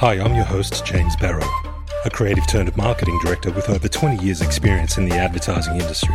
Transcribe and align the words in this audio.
Hi, 0.00 0.12
I'm 0.12 0.36
your 0.36 0.44
host, 0.44 0.86
James 0.86 1.16
Barrow, 1.16 1.42
a 2.04 2.10
creative 2.10 2.46
turned 2.46 2.76
marketing 2.76 3.18
director 3.20 3.50
with 3.50 3.68
over 3.68 3.88
20 3.88 4.24
years' 4.24 4.42
experience 4.42 4.96
in 4.96 5.08
the 5.08 5.16
advertising 5.16 5.74
industry. 5.74 6.14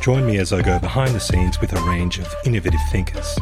Join 0.00 0.24
me 0.24 0.38
as 0.38 0.52
I 0.52 0.62
go 0.62 0.78
behind 0.78 1.12
the 1.12 1.18
scenes 1.18 1.60
with 1.60 1.72
a 1.72 1.82
range 1.88 2.20
of 2.20 2.32
innovative 2.44 2.78
thinkers. 2.92 3.36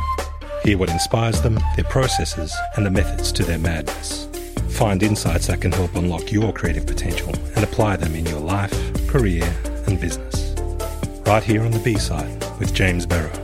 Hear 0.64 0.78
what 0.78 0.88
inspires 0.88 1.42
them, 1.42 1.60
their 1.76 1.84
processes, 1.84 2.56
and 2.76 2.86
the 2.86 2.90
methods 2.90 3.30
to 3.32 3.44
their 3.44 3.58
madness. 3.58 4.26
Find 4.70 5.02
insights 5.02 5.48
that 5.48 5.60
can 5.60 5.72
help 5.72 5.94
unlock 5.96 6.32
your 6.32 6.54
creative 6.54 6.86
potential 6.86 7.34
and 7.54 7.62
apply 7.62 7.96
them 7.96 8.14
in 8.14 8.24
your 8.24 8.40
life, 8.40 9.06
career, 9.06 9.44
and 9.86 10.00
business. 10.00 10.54
Right 11.26 11.42
here 11.42 11.60
on 11.60 11.72
the 11.72 11.82
B 11.84 11.98
side 11.98 12.42
with 12.58 12.72
James 12.72 13.04
Barrow. 13.04 13.41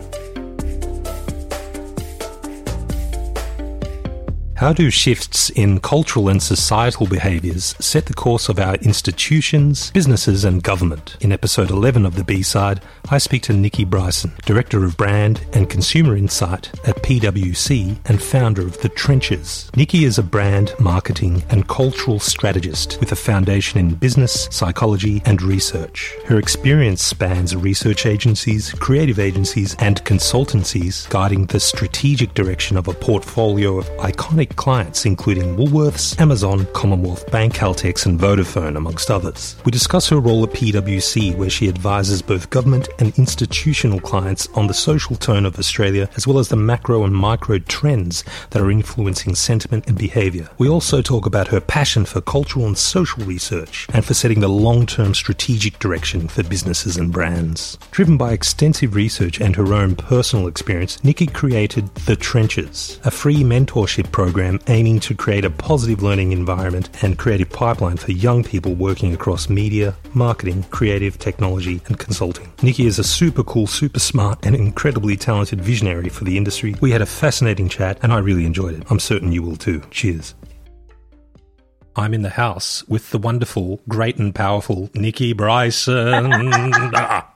How 4.58 4.72
do 4.72 4.90
shifts 4.90 5.50
in 5.50 5.78
cultural 5.78 6.28
and 6.28 6.42
societal 6.42 7.06
behaviours 7.06 7.76
set 7.78 8.06
the 8.06 8.12
course 8.12 8.48
of 8.48 8.58
our 8.58 8.74
institutions, 8.74 9.92
businesses, 9.92 10.44
and 10.44 10.60
government? 10.60 11.16
In 11.20 11.30
episode 11.30 11.70
11 11.70 12.04
of 12.04 12.16
the 12.16 12.24
B 12.24 12.42
side, 12.42 12.80
I 13.08 13.18
speak 13.18 13.42
to 13.42 13.52
Nicky 13.52 13.84
Bryson, 13.84 14.32
Director 14.46 14.84
of 14.84 14.96
Brand 14.96 15.46
and 15.52 15.70
Consumer 15.70 16.16
Insight 16.16 16.72
at 16.88 17.00
PwC 17.04 17.98
and 18.06 18.20
founder 18.20 18.62
of 18.62 18.76
The 18.80 18.88
Trenches. 18.88 19.70
Nicky 19.76 20.04
is 20.04 20.18
a 20.18 20.24
brand, 20.24 20.74
marketing, 20.80 21.44
and 21.50 21.68
cultural 21.68 22.18
strategist 22.18 22.98
with 22.98 23.12
a 23.12 23.16
foundation 23.16 23.78
in 23.78 23.94
business, 23.94 24.48
psychology, 24.50 25.22
and 25.24 25.40
research. 25.40 26.16
Her 26.24 26.40
experience 26.40 27.00
spans 27.00 27.54
research 27.54 28.06
agencies, 28.06 28.72
creative 28.72 29.20
agencies, 29.20 29.76
and 29.78 30.02
consultancies, 30.02 31.08
guiding 31.10 31.46
the 31.46 31.60
strategic 31.60 32.34
direction 32.34 32.76
of 32.76 32.88
a 32.88 32.92
portfolio 32.92 33.78
of 33.78 33.86
iconic 33.98 34.47
clients, 34.56 35.04
including 35.04 35.56
Woolworths, 35.56 36.18
Amazon, 36.20 36.66
Commonwealth 36.72 37.30
Bank, 37.30 37.54
Caltex, 37.54 38.06
and 38.06 38.18
Vodafone, 38.18 38.76
amongst 38.76 39.10
others. 39.10 39.56
We 39.64 39.70
discuss 39.70 40.08
her 40.08 40.18
role 40.18 40.44
at 40.44 40.50
PwC, 40.50 41.36
where 41.36 41.50
she 41.50 41.68
advises 41.68 42.22
both 42.22 42.50
government 42.50 42.88
and 42.98 43.16
institutional 43.18 44.00
clients 44.00 44.48
on 44.54 44.66
the 44.66 44.74
social 44.74 45.16
tone 45.16 45.44
of 45.44 45.58
Australia, 45.58 46.08
as 46.16 46.26
well 46.26 46.38
as 46.38 46.48
the 46.48 46.56
macro 46.56 47.04
and 47.04 47.14
micro 47.14 47.58
trends 47.58 48.24
that 48.50 48.62
are 48.62 48.70
influencing 48.70 49.34
sentiment 49.34 49.86
and 49.86 49.98
behaviour. 49.98 50.48
We 50.58 50.68
also 50.68 51.02
talk 51.02 51.26
about 51.26 51.48
her 51.48 51.60
passion 51.60 52.04
for 52.04 52.20
cultural 52.20 52.66
and 52.66 52.78
social 52.78 53.24
research 53.24 53.86
and 53.92 54.04
for 54.04 54.14
setting 54.14 54.40
the 54.40 54.48
long 54.48 54.86
term 54.86 55.14
strategic 55.14 55.78
direction 55.78 56.28
for 56.28 56.42
businesses 56.42 56.96
and 56.96 57.12
brands. 57.12 57.78
Driven 57.90 58.16
by 58.16 58.32
extensive 58.32 58.94
research 58.94 59.40
and 59.40 59.54
her 59.56 59.74
own 59.74 59.96
personal 59.96 60.46
experience, 60.46 61.02
Nicky 61.04 61.26
created 61.26 61.94
The 62.06 62.16
Trenches, 62.16 62.98
a 63.04 63.10
free 63.10 63.42
mentorship 63.42 64.10
program 64.10 64.37
aiming 64.40 65.00
to 65.00 65.14
create 65.14 65.44
a 65.44 65.50
positive 65.50 66.02
learning 66.02 66.32
environment 66.32 66.90
and 67.02 67.18
creative 67.18 67.50
pipeline 67.50 67.96
for 67.96 68.12
young 68.12 68.42
people 68.44 68.74
working 68.74 69.12
across 69.12 69.48
media, 69.48 69.94
marketing, 70.14 70.64
creative, 70.70 71.18
technology, 71.18 71.80
and 71.86 71.98
consulting. 71.98 72.52
Nicky 72.62 72.86
is 72.86 72.98
a 72.98 73.04
super 73.04 73.42
cool, 73.42 73.66
super 73.66 73.98
smart, 73.98 74.44
and 74.44 74.54
incredibly 74.54 75.16
talented 75.16 75.60
visionary 75.60 76.08
for 76.08 76.24
the 76.24 76.36
industry. 76.36 76.74
We 76.80 76.90
had 76.90 77.02
a 77.02 77.06
fascinating 77.06 77.68
chat, 77.68 77.98
and 78.02 78.12
I 78.12 78.18
really 78.18 78.44
enjoyed 78.44 78.74
it. 78.74 78.84
I'm 78.90 79.00
certain 79.00 79.32
you 79.32 79.42
will 79.42 79.56
too. 79.56 79.82
Cheers. 79.90 80.34
I'm 81.96 82.14
in 82.14 82.22
the 82.22 82.30
house 82.30 82.86
with 82.88 83.10
the 83.10 83.18
wonderful, 83.18 83.80
great, 83.88 84.18
and 84.18 84.34
powerful 84.34 84.90
Nicky 84.94 85.32
Bryson. 85.32 86.52
Ah. 86.94 87.34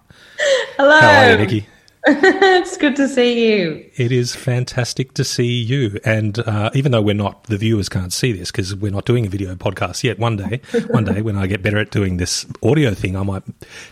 Hello. 0.76 1.00
How 1.00 1.22
are 1.22 1.30
you, 1.32 1.36
Nicky? 1.38 1.66
it's 2.06 2.76
good 2.76 2.96
to 2.96 3.06
see 3.06 3.52
you. 3.52 3.88
It 3.94 4.10
is 4.10 4.34
fantastic 4.34 5.14
to 5.14 5.22
see 5.22 5.62
you. 5.62 6.00
And 6.04 6.36
uh, 6.40 6.70
even 6.74 6.90
though 6.90 7.00
we're 7.00 7.14
not, 7.14 7.44
the 7.44 7.56
viewers 7.56 7.88
can't 7.88 8.12
see 8.12 8.32
this 8.32 8.50
because 8.50 8.74
we're 8.74 8.90
not 8.90 9.04
doing 9.04 9.24
a 9.24 9.28
video 9.28 9.54
podcast 9.54 10.02
yet. 10.02 10.18
One 10.18 10.36
day, 10.36 10.60
one 10.90 11.04
day 11.04 11.22
when 11.22 11.36
I 11.36 11.46
get 11.46 11.62
better 11.62 11.78
at 11.78 11.92
doing 11.92 12.16
this 12.16 12.44
audio 12.60 12.92
thing, 12.92 13.14
I 13.14 13.22
might 13.22 13.44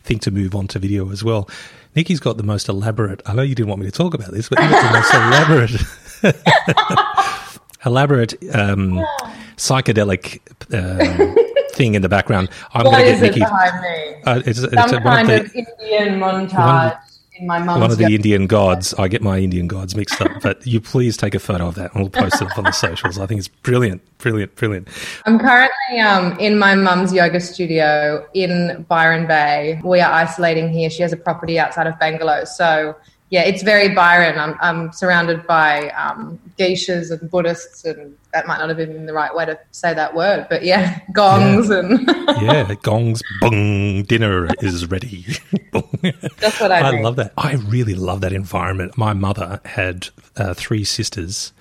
think 0.02 0.22
to 0.22 0.32
move 0.32 0.56
on 0.56 0.66
to 0.68 0.80
video 0.80 1.12
as 1.12 1.22
well. 1.22 1.48
Nicky's 1.94 2.18
got 2.18 2.36
the 2.36 2.42
most 2.42 2.68
elaborate. 2.68 3.22
I 3.26 3.32
know 3.32 3.42
you 3.42 3.54
didn't 3.54 3.68
want 3.68 3.80
me 3.80 3.86
to 3.86 3.92
talk 3.92 4.14
about 4.14 4.32
this, 4.32 4.48
but 4.48 4.60
you've 4.60 4.72
got 4.72 4.92
the 4.92 6.24
most 6.24 6.34
elaborate, 6.34 7.54
elaborate 7.86 8.32
um, 8.56 8.94
psychedelic. 9.56 10.40
Um, 10.74 11.36
thing 11.72 11.94
in 11.94 12.02
the 12.02 12.08
background. 12.08 12.50
I'm 12.74 12.82
going 12.82 12.96
to 12.96 13.12
get 13.12 13.20
Nicky. 13.20 13.38
behind 13.40 13.80
me? 13.80 14.22
Uh, 14.26 14.42
it's, 14.44 14.60
Some 14.60 14.70
it's 14.72 14.92
kind 14.92 15.30
of, 15.30 15.54
Indian 15.54 16.18
montage 16.18 16.98
in 17.04 17.09
my 17.42 17.58
mum's 17.58 17.80
one 17.80 17.90
of 17.90 17.98
the 17.98 18.14
Indian 18.14 18.46
gods. 18.46 18.94
I 18.94 19.08
get 19.08 19.22
my 19.22 19.38
Indian 19.38 19.66
gods 19.66 19.94
mixed 19.94 20.20
up, 20.20 20.30
but 20.42 20.66
you 20.66 20.80
please 20.80 21.16
take 21.16 21.34
a 21.34 21.38
photo 21.38 21.68
of 21.68 21.74
that 21.76 21.92
and 21.94 22.02
we'll 22.02 22.10
post 22.10 22.40
it 22.40 22.48
on 22.56 22.64
the 22.64 22.72
socials. 22.72 23.18
I 23.18 23.26
think 23.26 23.38
it's 23.38 23.48
brilliant, 23.48 24.02
brilliant, 24.18 24.54
brilliant. 24.56 24.88
I'm 25.26 25.38
currently 25.38 26.00
um, 26.00 26.38
in 26.38 26.58
my 26.58 26.74
mum's 26.74 27.12
yoga 27.12 27.40
studio 27.40 28.26
in 28.34 28.84
Byron 28.88 29.26
Bay. 29.26 29.80
We 29.84 30.00
are 30.00 30.12
isolating 30.12 30.70
here. 30.70 30.90
She 30.90 31.02
has 31.02 31.12
a 31.12 31.16
property 31.16 31.58
outside 31.58 31.86
of 31.86 31.94
Bangalow, 31.94 32.46
so 32.46 32.96
yeah, 33.30 33.42
it's 33.42 33.62
very 33.62 33.88
Byron. 33.94 34.38
I'm, 34.38 34.56
I'm 34.60 34.92
surrounded 34.92 35.46
by 35.46 35.90
um, 35.90 36.38
geishas 36.58 37.12
and 37.12 37.30
Buddhists, 37.30 37.84
and 37.84 38.16
that 38.32 38.48
might 38.48 38.58
not 38.58 38.68
have 38.68 38.76
been 38.76 39.06
the 39.06 39.12
right 39.12 39.32
way 39.32 39.46
to 39.46 39.58
say 39.70 39.94
that 39.94 40.16
word, 40.16 40.48
but 40.50 40.64
yeah, 40.64 41.00
gongs 41.12 41.70
yeah. 41.70 41.78
and 41.78 42.08
yeah, 42.42 42.74
gongs. 42.82 43.22
Bung, 43.40 44.02
dinner 44.02 44.48
is 44.58 44.90
ready. 44.90 45.26
That's 46.40 46.60
what 46.60 46.72
I. 46.72 46.80
I 46.80 47.00
love 47.00 47.16
that. 47.16 47.32
I 47.38 47.54
really 47.54 47.94
love 47.94 48.20
that 48.22 48.32
environment. 48.32 48.98
My 48.98 49.12
mother 49.12 49.60
had 49.64 50.08
uh, 50.36 50.52
three 50.54 50.82
sisters, 50.82 51.52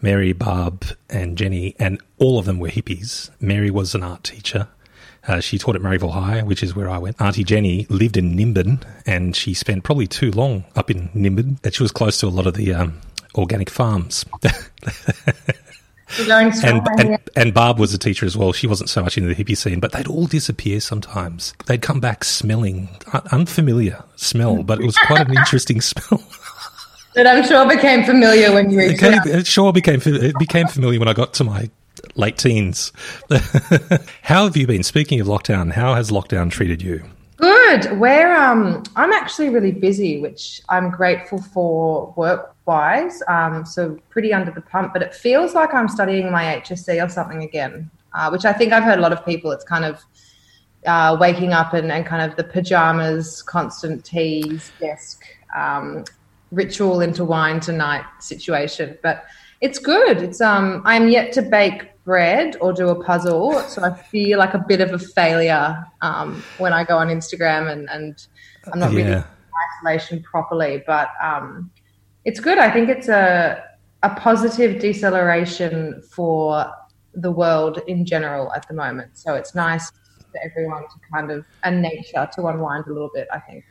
Mary, 0.00 0.32
Barb, 0.32 0.86
and 1.10 1.36
Jenny, 1.36 1.74
and 1.80 2.00
all 2.18 2.38
of 2.38 2.46
them 2.46 2.60
were 2.60 2.68
hippies. 2.68 3.30
Mary 3.40 3.70
was 3.72 3.96
an 3.96 4.04
art 4.04 4.22
teacher. 4.22 4.68
Uh, 5.28 5.40
she 5.40 5.58
taught 5.58 5.74
at 5.76 5.82
Maryville 5.82 6.12
High, 6.12 6.42
which 6.42 6.62
is 6.62 6.76
where 6.76 6.88
I 6.88 6.98
went. 6.98 7.20
Auntie 7.20 7.44
Jenny 7.44 7.86
lived 7.88 8.16
in 8.16 8.36
Nimbin, 8.36 8.82
and 9.06 9.34
she 9.34 9.54
spent 9.54 9.82
probably 9.84 10.06
too 10.06 10.30
long 10.30 10.64
up 10.76 10.90
in 10.90 11.08
Nimbin. 11.14 11.58
And 11.64 11.74
she 11.74 11.82
was 11.82 11.92
close 11.92 12.18
to 12.20 12.26
a 12.26 12.28
lot 12.28 12.46
of 12.46 12.54
the 12.54 12.74
um, 12.74 13.00
organic 13.34 13.68
farms. 13.70 14.24
and, 16.18 16.86
and, 16.98 17.18
and 17.34 17.54
Barb 17.54 17.78
was 17.78 17.92
a 17.92 17.98
teacher 17.98 18.24
as 18.26 18.36
well. 18.36 18.52
She 18.52 18.66
wasn't 18.66 18.88
so 18.88 19.02
much 19.02 19.18
into 19.18 19.32
the 19.32 19.44
hippie 19.44 19.56
scene, 19.56 19.80
but 19.80 19.92
they'd 19.92 20.06
all 20.06 20.26
disappear 20.26 20.80
sometimes. 20.80 21.54
They'd 21.66 21.82
come 21.82 22.00
back 22.00 22.22
smelling 22.24 22.88
unfamiliar 23.32 24.04
smell, 24.14 24.62
but 24.62 24.80
it 24.80 24.86
was 24.86 24.96
quite 24.98 25.28
an 25.28 25.36
interesting 25.36 25.80
smell. 25.82 26.22
That 27.14 27.26
I'm 27.26 27.44
sure 27.44 27.66
became 27.66 28.04
familiar 28.04 28.52
when 28.52 28.70
you. 28.70 28.78
It, 28.78 28.92
became, 28.92 29.20
it 29.24 29.46
sure 29.46 29.72
became 29.72 30.00
it 30.04 30.38
became 30.38 30.66
familiar 30.68 30.98
when 30.98 31.08
I 31.08 31.14
got 31.14 31.32
to 31.34 31.44
my 31.44 31.70
late 32.14 32.38
teens. 32.38 32.92
how 34.22 34.44
have 34.44 34.56
you 34.56 34.66
been? 34.66 34.82
Speaking 34.82 35.20
of 35.20 35.26
lockdown, 35.26 35.72
how 35.72 35.94
has 35.94 36.10
lockdown 36.10 36.50
treated 36.50 36.82
you? 36.82 37.02
Good. 37.36 37.98
Where 37.98 38.36
um, 38.36 38.82
I'm 38.96 39.12
actually 39.12 39.50
really 39.50 39.72
busy, 39.72 40.20
which 40.20 40.62
I'm 40.68 40.90
grateful 40.90 41.40
for 41.42 42.14
work 42.16 42.54
wise. 42.64 43.22
Um, 43.28 43.66
so 43.66 43.98
pretty 44.08 44.32
under 44.32 44.50
the 44.50 44.62
pump, 44.62 44.92
but 44.92 45.02
it 45.02 45.14
feels 45.14 45.54
like 45.54 45.74
I'm 45.74 45.88
studying 45.88 46.30
my 46.30 46.44
HSC 46.60 47.04
or 47.04 47.08
something 47.08 47.42
again, 47.42 47.90
uh, 48.14 48.30
which 48.30 48.44
I 48.44 48.52
think 48.52 48.72
I've 48.72 48.84
heard 48.84 48.98
a 48.98 49.02
lot 49.02 49.12
of 49.12 49.24
people. 49.24 49.50
It's 49.52 49.64
kind 49.64 49.84
of 49.84 50.02
uh, 50.86 51.16
waking 51.20 51.52
up 51.52 51.74
and, 51.74 51.92
and 51.92 52.06
kind 52.06 52.28
of 52.28 52.36
the 52.36 52.44
pajamas, 52.44 53.42
constant 53.42 54.04
teas, 54.04 54.70
desk, 54.80 55.24
um, 55.54 56.04
ritual 56.52 57.00
into 57.00 57.24
wine 57.24 57.60
tonight 57.60 58.04
situation. 58.20 58.96
But 59.02 59.24
it's 59.60 59.78
good. 59.78 60.22
It's 60.22 60.40
um, 60.40 60.82
I'm 60.84 61.08
yet 61.08 61.32
to 61.34 61.42
bake 61.42 61.90
bread 62.06 62.56
or 62.60 62.72
do 62.72 62.88
a 62.88 63.04
puzzle. 63.04 63.60
So 63.62 63.82
I 63.82 63.92
feel 63.92 64.38
like 64.38 64.54
a 64.54 64.64
bit 64.66 64.80
of 64.80 64.92
a 64.92 64.98
failure 64.98 65.84
um, 66.00 66.42
when 66.56 66.72
I 66.72 66.84
go 66.84 66.96
on 66.96 67.08
Instagram 67.08 67.70
and, 67.70 67.90
and 67.90 68.26
I'm 68.72 68.78
not 68.78 68.92
yeah. 68.92 68.98
really 68.98 69.12
in 69.12 69.24
isolation 69.82 70.22
properly. 70.22 70.82
But 70.86 71.10
um, 71.22 71.70
it's 72.24 72.40
good. 72.40 72.58
I 72.58 72.70
think 72.70 72.88
it's 72.88 73.08
a, 73.08 73.62
a 74.02 74.10
positive 74.14 74.80
deceleration 74.80 76.00
for 76.10 76.72
the 77.12 77.32
world 77.32 77.80
in 77.88 78.06
general 78.06 78.52
at 78.54 78.66
the 78.68 78.74
moment. 78.74 79.18
So 79.18 79.34
it's 79.34 79.54
nice 79.54 79.90
for 79.90 80.38
everyone 80.44 80.82
to 80.82 80.98
kind 81.12 81.30
of, 81.30 81.44
and 81.64 81.82
nature 81.82 82.28
to 82.36 82.46
unwind 82.46 82.86
a 82.86 82.92
little 82.92 83.10
bit, 83.12 83.26
I 83.32 83.40
think. 83.40 83.64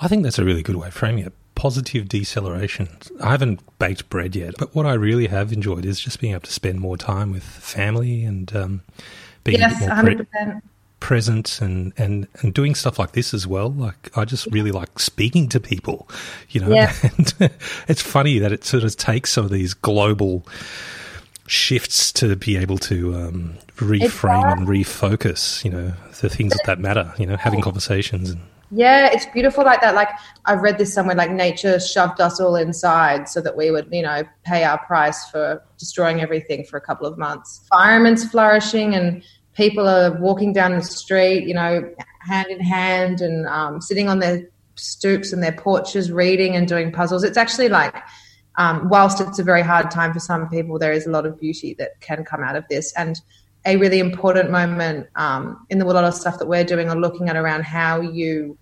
I 0.00 0.08
think 0.08 0.22
that's 0.22 0.38
a 0.38 0.44
really 0.44 0.62
good 0.62 0.76
way 0.76 0.88
of 0.88 0.94
framing 0.94 1.26
it 1.26 1.34
positive 1.62 2.08
deceleration. 2.08 2.88
I 3.20 3.30
haven't 3.30 3.60
baked 3.78 4.10
bread 4.10 4.34
yet, 4.34 4.54
but 4.58 4.74
what 4.74 4.84
I 4.84 4.94
really 4.94 5.28
have 5.28 5.52
enjoyed 5.52 5.84
is 5.84 6.00
just 6.00 6.18
being 6.18 6.32
able 6.32 6.42
to 6.42 6.52
spend 6.52 6.80
more 6.80 6.96
time 6.96 7.30
with 7.30 7.44
family 7.44 8.24
and 8.24 8.54
um, 8.56 8.82
being 9.44 9.60
yes, 9.60 9.80
more 9.80 9.90
100%. 9.90 10.26
Pre- 10.28 10.60
present 10.98 11.60
and, 11.60 11.92
and, 11.96 12.26
and 12.40 12.52
doing 12.52 12.74
stuff 12.74 12.98
like 12.98 13.12
this 13.12 13.32
as 13.32 13.46
well. 13.46 13.70
Like 13.70 14.10
I 14.18 14.24
just 14.24 14.46
really 14.46 14.72
like 14.72 14.98
speaking 14.98 15.48
to 15.50 15.60
people, 15.60 16.08
you 16.50 16.62
know. 16.62 16.74
Yeah. 16.74 16.92
And 17.16 17.52
it's 17.86 18.02
funny 18.02 18.40
that 18.40 18.50
it 18.50 18.64
sort 18.64 18.82
of 18.82 18.96
takes 18.96 19.30
some 19.30 19.44
of 19.44 19.52
these 19.52 19.72
global 19.72 20.44
shifts 21.46 22.10
to 22.14 22.34
be 22.34 22.56
able 22.56 22.78
to 22.78 23.14
um, 23.14 23.56
reframe 23.76 24.58
and 24.58 24.66
refocus, 24.66 25.64
you 25.64 25.70
know, 25.70 25.92
the 26.20 26.28
things 26.28 26.54
that, 26.54 26.66
that 26.66 26.80
matter, 26.80 27.14
you 27.18 27.26
know, 27.26 27.36
having 27.36 27.60
conversations 27.60 28.30
and 28.30 28.40
Yeah, 28.74 29.10
it's 29.12 29.26
beautiful 29.26 29.64
like 29.64 29.82
that. 29.82 29.94
Like 29.94 30.08
I've 30.46 30.62
read 30.62 30.78
this 30.78 30.94
somewhere, 30.94 31.14
like 31.14 31.30
nature 31.30 31.78
shoved 31.78 32.22
us 32.22 32.40
all 32.40 32.56
inside 32.56 33.28
so 33.28 33.42
that 33.42 33.54
we 33.54 33.70
would, 33.70 33.86
you 33.92 34.00
know, 34.00 34.22
pay 34.44 34.64
our 34.64 34.78
price 34.86 35.28
for 35.28 35.62
destroying 35.76 36.22
everything 36.22 36.64
for 36.64 36.78
a 36.78 36.80
couple 36.80 37.06
of 37.06 37.18
months. 37.18 37.68
Environment's 37.70 38.24
flourishing 38.24 38.94
and 38.94 39.22
people 39.52 39.86
are 39.86 40.18
walking 40.18 40.54
down 40.54 40.72
the 40.74 40.82
street, 40.82 41.46
you 41.46 41.52
know, 41.52 41.94
hand 42.20 42.48
in 42.48 42.60
hand 42.60 43.20
and 43.20 43.46
um, 43.46 43.82
sitting 43.82 44.08
on 44.08 44.20
their 44.20 44.48
stoops 44.76 45.34
and 45.34 45.42
their 45.42 45.52
porches 45.52 46.10
reading 46.10 46.56
and 46.56 46.66
doing 46.66 46.90
puzzles. 46.90 47.24
It's 47.24 47.36
actually 47.36 47.68
like, 47.68 47.94
um, 48.56 48.88
whilst 48.88 49.20
it's 49.20 49.38
a 49.38 49.44
very 49.44 49.62
hard 49.62 49.90
time 49.90 50.14
for 50.14 50.20
some 50.20 50.48
people, 50.48 50.78
there 50.78 50.92
is 50.92 51.06
a 51.06 51.10
lot 51.10 51.26
of 51.26 51.38
beauty 51.38 51.74
that 51.74 52.00
can 52.00 52.24
come 52.24 52.42
out 52.42 52.56
of 52.56 52.64
this. 52.70 52.90
And 52.96 53.20
a 53.66 53.76
really 53.76 53.98
important 53.98 54.50
moment 54.50 55.08
um, 55.16 55.66
in 55.68 55.78
the 55.78 55.84
a 55.84 55.86
lot 55.86 56.04
of 56.04 56.14
stuff 56.14 56.38
that 56.38 56.46
we're 56.48 56.64
doing 56.64 56.90
or 56.90 56.96
looking 56.96 57.28
at 57.28 57.36
around 57.36 57.64
how 57.64 58.00
you 58.00 58.58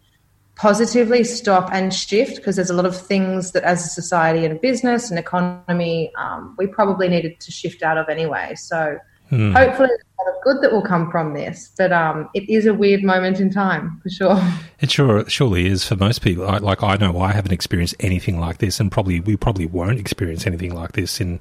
positively 0.60 1.24
stop 1.24 1.70
and 1.72 1.94
shift 1.94 2.36
because 2.36 2.56
there's 2.56 2.68
a 2.68 2.74
lot 2.74 2.84
of 2.84 2.94
things 2.94 3.52
that 3.52 3.62
as 3.62 3.82
a 3.86 3.88
society 3.88 4.44
and 4.44 4.54
a 4.54 4.60
business 4.60 5.08
and 5.08 5.18
economy 5.18 6.12
um, 6.18 6.54
we 6.58 6.66
probably 6.66 7.08
needed 7.08 7.40
to 7.40 7.50
shift 7.50 7.82
out 7.82 7.96
of 7.96 8.06
anyway 8.10 8.54
so 8.54 8.98
hmm. 9.30 9.52
hopefully 9.52 9.88
there's 9.88 10.02
a 10.18 10.22
lot 10.22 10.36
of 10.36 10.42
good 10.44 10.62
that 10.62 10.70
will 10.70 10.82
come 10.82 11.10
from 11.10 11.32
this 11.32 11.72
but 11.78 11.94
um, 11.94 12.28
it 12.34 12.46
is 12.46 12.66
a 12.66 12.74
weird 12.74 13.02
moment 13.02 13.40
in 13.40 13.48
time 13.50 13.98
for 14.02 14.10
sure 14.10 14.38
it 14.80 14.90
sure 14.90 15.26
surely 15.30 15.66
is 15.66 15.82
for 15.82 15.96
most 15.96 16.20
people 16.20 16.46
I, 16.46 16.58
like 16.58 16.82
i 16.82 16.94
know 16.96 17.18
i 17.20 17.32
haven't 17.32 17.52
experienced 17.52 17.94
anything 17.98 18.38
like 18.38 18.58
this 18.58 18.80
and 18.80 18.92
probably 18.92 19.18
we 19.18 19.38
probably 19.38 19.64
won't 19.64 19.98
experience 19.98 20.46
anything 20.46 20.74
like 20.74 20.92
this 20.92 21.22
in 21.22 21.40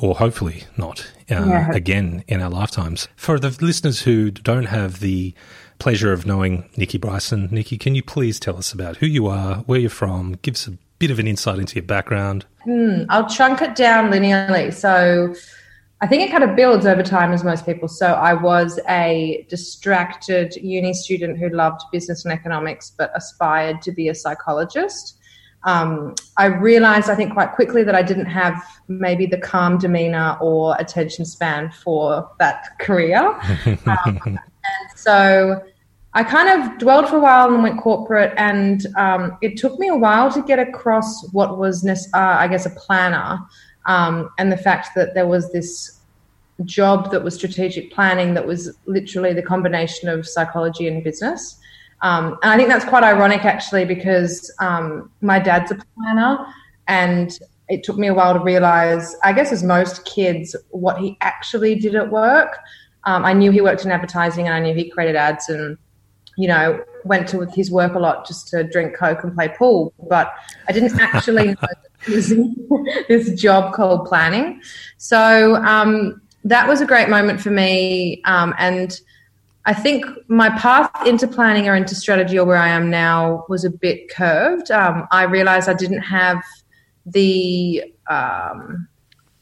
or 0.00 0.14
hopefully 0.14 0.64
not 0.78 1.12
uh, 1.30 1.44
yeah. 1.46 1.70
again 1.72 2.24
in 2.26 2.40
our 2.40 2.50
lifetimes. 2.50 3.08
For 3.14 3.38
the 3.38 3.56
listeners 3.64 4.00
who 4.02 4.30
don't 4.30 4.64
have 4.64 5.00
the 5.00 5.34
pleasure 5.78 6.12
of 6.12 6.26
knowing 6.26 6.68
Nicky 6.76 6.98
Bryson, 6.98 7.48
Nicky, 7.50 7.76
can 7.76 7.94
you 7.94 8.02
please 8.02 8.38
tell 8.38 8.56
us 8.56 8.72
about 8.72 8.96
who 8.96 9.06
you 9.06 9.26
are, 9.26 9.56
where 9.66 9.78
you're 9.78 9.90
from, 9.90 10.38
give 10.42 10.54
us 10.54 10.66
a 10.66 10.76
bit 10.98 11.10
of 11.10 11.18
an 11.18 11.26
insight 11.26 11.58
into 11.58 11.76
your 11.76 11.84
background? 11.84 12.46
Hmm, 12.64 13.02
I'll 13.08 13.28
chunk 13.28 13.62
it 13.62 13.74
down 13.74 14.10
linearly. 14.10 14.72
So 14.72 15.34
I 16.00 16.06
think 16.06 16.22
it 16.22 16.30
kind 16.30 16.44
of 16.44 16.54
builds 16.56 16.86
over 16.86 17.02
time, 17.02 17.32
as 17.32 17.44
most 17.44 17.66
people. 17.66 17.88
So 17.88 18.06
I 18.06 18.34
was 18.34 18.78
a 18.88 19.46
distracted 19.48 20.54
uni 20.56 20.94
student 20.94 21.38
who 21.38 21.48
loved 21.48 21.82
business 21.92 22.24
and 22.24 22.32
economics, 22.32 22.92
but 22.96 23.10
aspired 23.14 23.82
to 23.82 23.92
be 23.92 24.08
a 24.08 24.14
psychologist 24.14 25.18
um, 25.64 26.14
I 26.36 26.46
realized, 26.46 27.08
I 27.08 27.14
think, 27.14 27.32
quite 27.32 27.52
quickly 27.52 27.84
that 27.84 27.94
I 27.94 28.02
didn't 28.02 28.26
have 28.26 28.62
maybe 28.88 29.26
the 29.26 29.38
calm 29.38 29.78
demeanor 29.78 30.36
or 30.40 30.76
attention 30.78 31.24
span 31.24 31.70
for 31.70 32.28
that 32.38 32.64
career. 32.78 33.38
um, 33.86 34.38
so 35.02 35.62
I 36.14 36.24
kind 36.24 36.48
of 36.48 36.78
dwelled 36.78 37.08
for 37.08 37.16
a 37.16 37.20
while 37.20 37.52
and 37.52 37.62
went 37.62 37.80
corporate, 37.80 38.34
and 38.36 38.86
um, 38.96 39.38
it 39.40 39.56
took 39.56 39.78
me 39.78 39.88
a 39.88 39.96
while 39.96 40.30
to 40.32 40.42
get 40.42 40.58
across 40.58 41.28
what 41.32 41.58
was, 41.58 41.86
uh, 41.86 41.96
I 42.14 42.48
guess, 42.48 42.66
a 42.66 42.70
planner, 42.70 43.40
um, 43.86 44.30
and 44.38 44.52
the 44.52 44.56
fact 44.56 44.90
that 44.94 45.14
there 45.14 45.26
was 45.26 45.50
this 45.52 45.98
job 46.64 47.10
that 47.10 47.24
was 47.24 47.34
strategic 47.34 47.92
planning 47.92 48.34
that 48.34 48.46
was 48.46 48.76
literally 48.86 49.32
the 49.32 49.42
combination 49.42 50.08
of 50.08 50.28
psychology 50.28 50.86
and 50.86 51.02
business. 51.02 51.58
Um, 52.02 52.38
and 52.42 52.52
I 52.52 52.56
think 52.56 52.68
that's 52.68 52.84
quite 52.84 53.04
ironic 53.04 53.44
actually 53.44 53.84
because 53.84 54.52
um, 54.60 55.10
my 55.20 55.38
dad's 55.38 55.70
a 55.70 55.78
planner 55.96 56.46
and 56.88 57.38
it 57.68 57.84
took 57.84 57.96
me 57.96 58.08
a 58.08 58.14
while 58.14 58.34
to 58.34 58.40
realize, 58.40 59.16
I 59.24 59.32
guess, 59.32 59.52
as 59.52 59.62
most 59.62 60.04
kids, 60.04 60.54
what 60.70 60.98
he 60.98 61.16
actually 61.20 61.76
did 61.76 61.94
at 61.94 62.10
work. 62.10 62.58
Um, 63.04 63.24
I 63.24 63.32
knew 63.32 63.50
he 63.50 63.60
worked 63.60 63.84
in 63.84 63.90
advertising 63.90 64.46
and 64.46 64.54
I 64.54 64.60
knew 64.60 64.74
he 64.74 64.88
created 64.88 65.16
ads 65.16 65.48
and, 65.48 65.76
you 66.36 66.48
know, 66.48 66.82
went 67.04 67.28
to 67.28 67.46
his 67.46 67.70
work 67.70 67.94
a 67.94 67.98
lot 67.98 68.26
just 68.26 68.48
to 68.48 68.64
drink 68.64 68.96
Coke 68.96 69.24
and 69.24 69.34
play 69.34 69.48
pool. 69.48 69.92
But 70.08 70.32
I 70.68 70.72
didn't 70.72 70.98
actually 71.00 71.46
know 71.62 71.68
this, 72.06 72.32
this 73.08 73.40
job 73.40 73.74
called 73.74 74.06
planning. 74.06 74.62
So 74.98 75.56
um, 75.56 76.20
that 76.44 76.68
was 76.68 76.80
a 76.80 76.86
great 76.86 77.08
moment 77.08 77.40
for 77.40 77.50
me. 77.50 78.22
Um, 78.24 78.54
and 78.58 78.98
I 79.64 79.74
think 79.74 80.04
my 80.28 80.50
path 80.58 80.90
into 81.06 81.28
planning 81.28 81.68
or 81.68 81.76
into 81.76 81.94
strategy 81.94 82.38
or 82.38 82.44
where 82.44 82.56
I 82.56 82.68
am 82.68 82.90
now 82.90 83.46
was 83.48 83.64
a 83.64 83.70
bit 83.70 84.10
curved. 84.10 84.70
Um, 84.70 85.06
I 85.10 85.24
realized 85.24 85.68
I 85.68 85.74
didn't 85.74 86.02
have 86.02 86.42
the, 87.06 87.84
um, 88.08 88.88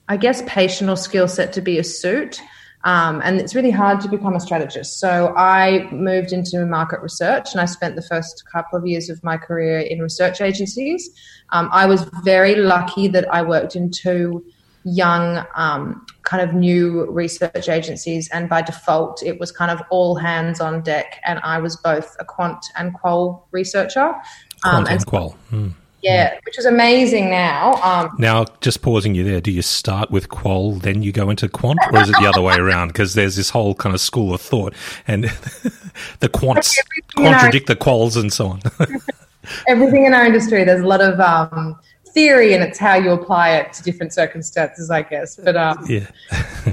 I 0.08 0.16
guess, 0.18 0.42
patient 0.46 0.90
or 0.90 0.96
skill 0.96 1.28
set 1.28 1.54
to 1.54 1.62
be 1.62 1.78
a 1.78 1.84
suit. 1.84 2.40
Um, 2.84 3.20
and 3.22 3.38
it's 3.38 3.54
really 3.54 3.70
hard 3.70 4.00
to 4.00 4.08
become 4.08 4.34
a 4.34 4.40
strategist. 4.40 5.00
So 5.00 5.34
I 5.36 5.88
moved 5.90 6.32
into 6.32 6.64
market 6.64 7.00
research 7.00 7.52
and 7.52 7.60
I 7.60 7.66
spent 7.66 7.94
the 7.94 8.02
first 8.02 8.44
couple 8.50 8.78
of 8.78 8.86
years 8.86 9.10
of 9.10 9.22
my 9.22 9.36
career 9.36 9.80
in 9.80 10.00
research 10.00 10.40
agencies. 10.40 11.10
Um, 11.50 11.68
I 11.72 11.86
was 11.86 12.04
very 12.24 12.54
lucky 12.54 13.06
that 13.08 13.32
I 13.32 13.42
worked 13.42 13.76
in 13.76 13.90
two 13.90 14.44
young 14.84 15.44
um, 15.54 16.06
kind 16.22 16.42
of 16.42 16.54
new 16.54 17.10
research 17.10 17.68
agencies 17.68 18.28
and 18.32 18.48
by 18.48 18.62
default 18.62 19.22
it 19.22 19.38
was 19.38 19.52
kind 19.52 19.70
of 19.70 19.82
all 19.90 20.14
hands 20.14 20.60
on 20.60 20.80
deck 20.82 21.20
and 21.26 21.38
i 21.42 21.58
was 21.58 21.76
both 21.76 22.16
a 22.18 22.24
quant 22.24 22.64
and 22.76 22.94
qual 22.94 23.46
researcher 23.50 24.14
quant 24.62 24.74
um, 24.76 24.86
and, 24.86 24.88
and 24.88 25.06
qual 25.06 25.36
mm. 25.52 25.72
Yeah 26.02 26.38
which 26.44 26.58
is 26.58 26.64
amazing 26.64 27.30
now 27.30 27.74
um, 27.82 28.10
now 28.18 28.44
just 28.60 28.82
pausing 28.82 29.14
you 29.14 29.24
there 29.24 29.40
do 29.40 29.50
you 29.50 29.62
start 29.62 30.10
with 30.10 30.28
qual 30.28 30.72
then 30.72 31.02
you 31.02 31.12
go 31.12 31.30
into 31.30 31.48
quant 31.48 31.78
or 31.92 32.00
is 32.00 32.08
it 32.08 32.16
the 32.20 32.26
other 32.26 32.42
way 32.42 32.56
around 32.56 32.88
because 32.88 33.14
there's 33.14 33.36
this 33.36 33.50
whole 33.50 33.74
kind 33.74 33.94
of 33.94 34.00
school 34.00 34.34
of 34.34 34.40
thought 34.40 34.74
and 35.06 35.24
the 36.20 36.28
quants 36.28 36.76
contradict 37.16 37.66
the 37.66 37.76
quals 37.76 38.20
and 38.20 38.32
so 38.32 38.48
on 38.48 38.60
everything 39.68 40.04
in 40.04 40.14
our 40.14 40.26
industry 40.26 40.64
there's 40.64 40.82
a 40.82 40.86
lot 40.86 41.00
of 41.00 41.18
um, 41.20 41.78
theory 42.12 42.54
and 42.54 42.62
it's 42.62 42.78
how 42.78 42.94
you 42.94 43.10
apply 43.10 43.50
it 43.50 43.72
to 43.74 43.82
different 43.82 44.12
circumstances, 44.12 44.90
I 44.90 45.02
guess. 45.02 45.36
But 45.36 45.56
um, 45.56 45.84
yeah, 45.88 46.06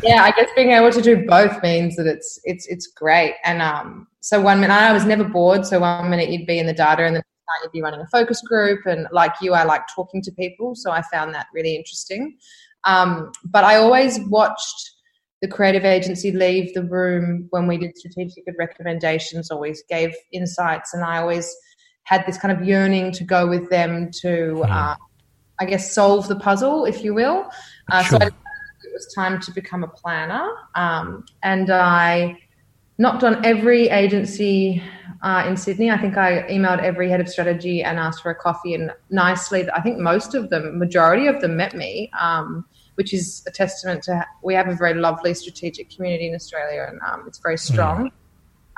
yeah, 0.03 0.23
I 0.23 0.31
guess 0.31 0.49
being 0.55 0.71
able 0.71 0.91
to 0.91 1.01
do 1.01 1.25
both 1.25 1.61
means 1.63 1.95
that 1.95 2.07
it's 2.07 2.39
it's 2.43 2.65
it's 2.67 2.87
great. 2.87 3.35
And 3.43 3.61
um, 3.61 4.07
so 4.21 4.41
one 4.41 4.59
minute 4.59 4.73
I 4.73 4.93
was 4.93 5.05
never 5.05 5.23
bored. 5.23 5.65
So 5.65 5.79
one 5.79 6.09
minute 6.09 6.29
you'd 6.29 6.47
be 6.47 6.59
in 6.59 6.65
the 6.65 6.73
data, 6.73 7.03
and 7.05 7.23
then 7.47 7.63
you'd 7.63 7.71
be 7.71 7.81
running 7.81 8.01
a 8.01 8.07
focus 8.07 8.41
group. 8.41 8.85
And 8.85 9.07
like 9.11 9.33
you, 9.41 9.53
I 9.53 9.63
like 9.63 9.83
talking 9.93 10.21
to 10.23 10.31
people, 10.31 10.75
so 10.75 10.91
I 10.91 11.01
found 11.01 11.33
that 11.33 11.47
really 11.53 11.75
interesting. 11.75 12.37
Um, 12.83 13.31
but 13.43 13.63
I 13.63 13.77
always 13.77 14.19
watched 14.27 14.91
the 15.41 15.47
creative 15.47 15.85
agency 15.85 16.31
leave 16.31 16.73
the 16.73 16.83
room 16.83 17.47
when 17.51 17.67
we 17.67 17.77
did 17.77 17.97
strategic 17.97 18.43
recommendations. 18.57 19.51
Always 19.51 19.83
gave 19.89 20.13
insights, 20.31 20.93
and 20.93 21.03
I 21.03 21.17
always 21.17 21.55
had 22.03 22.25
this 22.25 22.37
kind 22.37 22.57
of 22.57 22.67
yearning 22.67 23.11
to 23.13 23.23
go 23.23 23.47
with 23.47 23.69
them 23.69 24.11
to. 24.21 24.27
Mm. 24.27 24.69
Uh, 24.69 24.95
I 25.59 25.65
guess, 25.65 25.91
solve 25.91 26.27
the 26.27 26.35
puzzle, 26.35 26.85
if 26.85 27.03
you 27.03 27.13
will. 27.13 27.49
Uh, 27.91 28.03
sure. 28.03 28.19
So 28.19 28.25
I, 28.25 28.27
it 28.27 28.93
was 28.93 29.11
time 29.15 29.39
to 29.41 29.51
become 29.51 29.83
a 29.83 29.87
planner. 29.87 30.47
Um, 30.75 31.25
and 31.41 31.71
I 31.71 32.37
knocked 32.97 33.23
on 33.23 33.43
every 33.45 33.89
agency 33.89 34.83
uh, 35.21 35.45
in 35.47 35.57
Sydney. 35.57 35.89
I 35.89 35.97
think 35.97 36.17
I 36.17 36.43
emailed 36.43 36.81
every 36.81 37.09
head 37.09 37.19
of 37.19 37.29
strategy 37.29 37.83
and 37.83 37.99
asked 37.99 38.21
for 38.21 38.31
a 38.31 38.35
coffee. 38.35 38.73
And 38.73 38.91
nicely, 39.09 39.69
I 39.71 39.81
think 39.81 39.97
most 39.97 40.35
of 40.35 40.49
them, 40.49 40.77
majority 40.77 41.27
of 41.27 41.41
them 41.41 41.57
met 41.57 41.75
me, 41.75 42.11
um, 42.19 42.65
which 42.95 43.13
is 43.13 43.43
a 43.47 43.51
testament 43.51 44.03
to 44.03 44.25
we 44.43 44.53
have 44.53 44.67
a 44.67 44.75
very 44.75 44.93
lovely 44.93 45.33
strategic 45.33 45.89
community 45.89 46.27
in 46.27 46.35
Australia 46.35 46.87
and 46.89 46.99
um, 47.01 47.25
it's 47.27 47.39
very 47.39 47.57
strong. 47.57 48.05
Mm. 48.05 48.11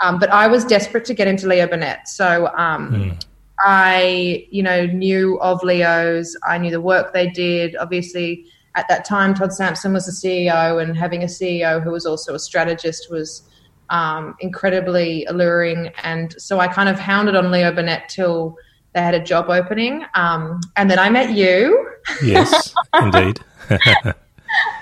Um, 0.02 0.20
but 0.20 0.30
I 0.30 0.48
was 0.48 0.64
desperate 0.64 1.06
to 1.06 1.14
get 1.14 1.28
into 1.28 1.48
Leo 1.48 1.68
Burnett. 1.68 2.08
So 2.08 2.48
um, 2.56 2.92
mm. 2.92 3.26
I, 3.60 4.48
you 4.50 4.64
know, 4.64 4.86
knew 4.86 5.40
of 5.42 5.62
Leo's. 5.64 6.38
I 6.48 6.58
knew 6.58 6.72
the 6.72 6.82
work 6.82 7.14
they 7.14 7.30
did. 7.30 7.76
Obviously, 7.76 8.46
at 8.76 8.88
that 8.88 9.04
time, 9.04 9.34
Todd 9.34 9.52
Sampson 9.52 9.94
was 9.94 10.06
the 10.06 10.12
CEO, 10.12 10.82
and 10.82 10.98
having 10.98 11.24
a 11.24 11.28
CEO 11.28 11.84
who 11.84 11.92
was 11.92 12.06
also 12.06 12.34
a 12.34 12.40
strategist 12.40 13.12
was 13.12 13.49
um, 13.90 14.36
incredibly 14.40 15.26
alluring. 15.26 15.92
And 16.04 16.34
so 16.42 16.60
I 16.60 16.68
kind 16.68 16.90
of 16.90 17.00
hounded 17.00 17.36
on 17.36 17.52
Leo 17.52 17.72
Burnett 17.72 18.10
till 18.10 18.56
they 18.94 19.02
had 19.02 19.14
a 19.14 19.24
job 19.24 19.50
opening. 19.50 20.04
Um, 20.16 20.60
and 20.76 20.90
then 20.90 21.00
I 21.00 21.10
met 21.10 21.32
you. 21.32 21.92
Yes, 22.24 22.74
indeed. 23.02 23.40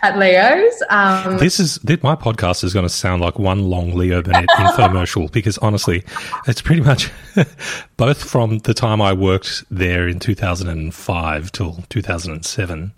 at 0.01 0.17
Leo's. 0.17 0.83
Um, 0.89 1.37
this 1.37 1.59
is 1.59 1.75
this, 1.77 2.01
my 2.03 2.15
podcast 2.15 2.63
is 2.63 2.73
going 2.73 2.85
to 2.85 2.89
sound 2.89 3.21
like 3.21 3.39
one 3.39 3.69
long 3.69 3.95
Leo 3.95 4.21
Burnett 4.21 4.49
infomercial 4.57 5.31
because 5.31 5.57
honestly, 5.59 6.03
it's 6.47 6.61
pretty 6.61 6.81
much 6.81 7.11
both 7.97 8.23
from 8.23 8.59
the 8.59 8.73
time 8.73 9.01
I 9.01 9.13
worked 9.13 9.63
there 9.69 10.07
in 10.07 10.19
2005 10.19 11.51
till 11.51 11.83
2007 11.89 12.93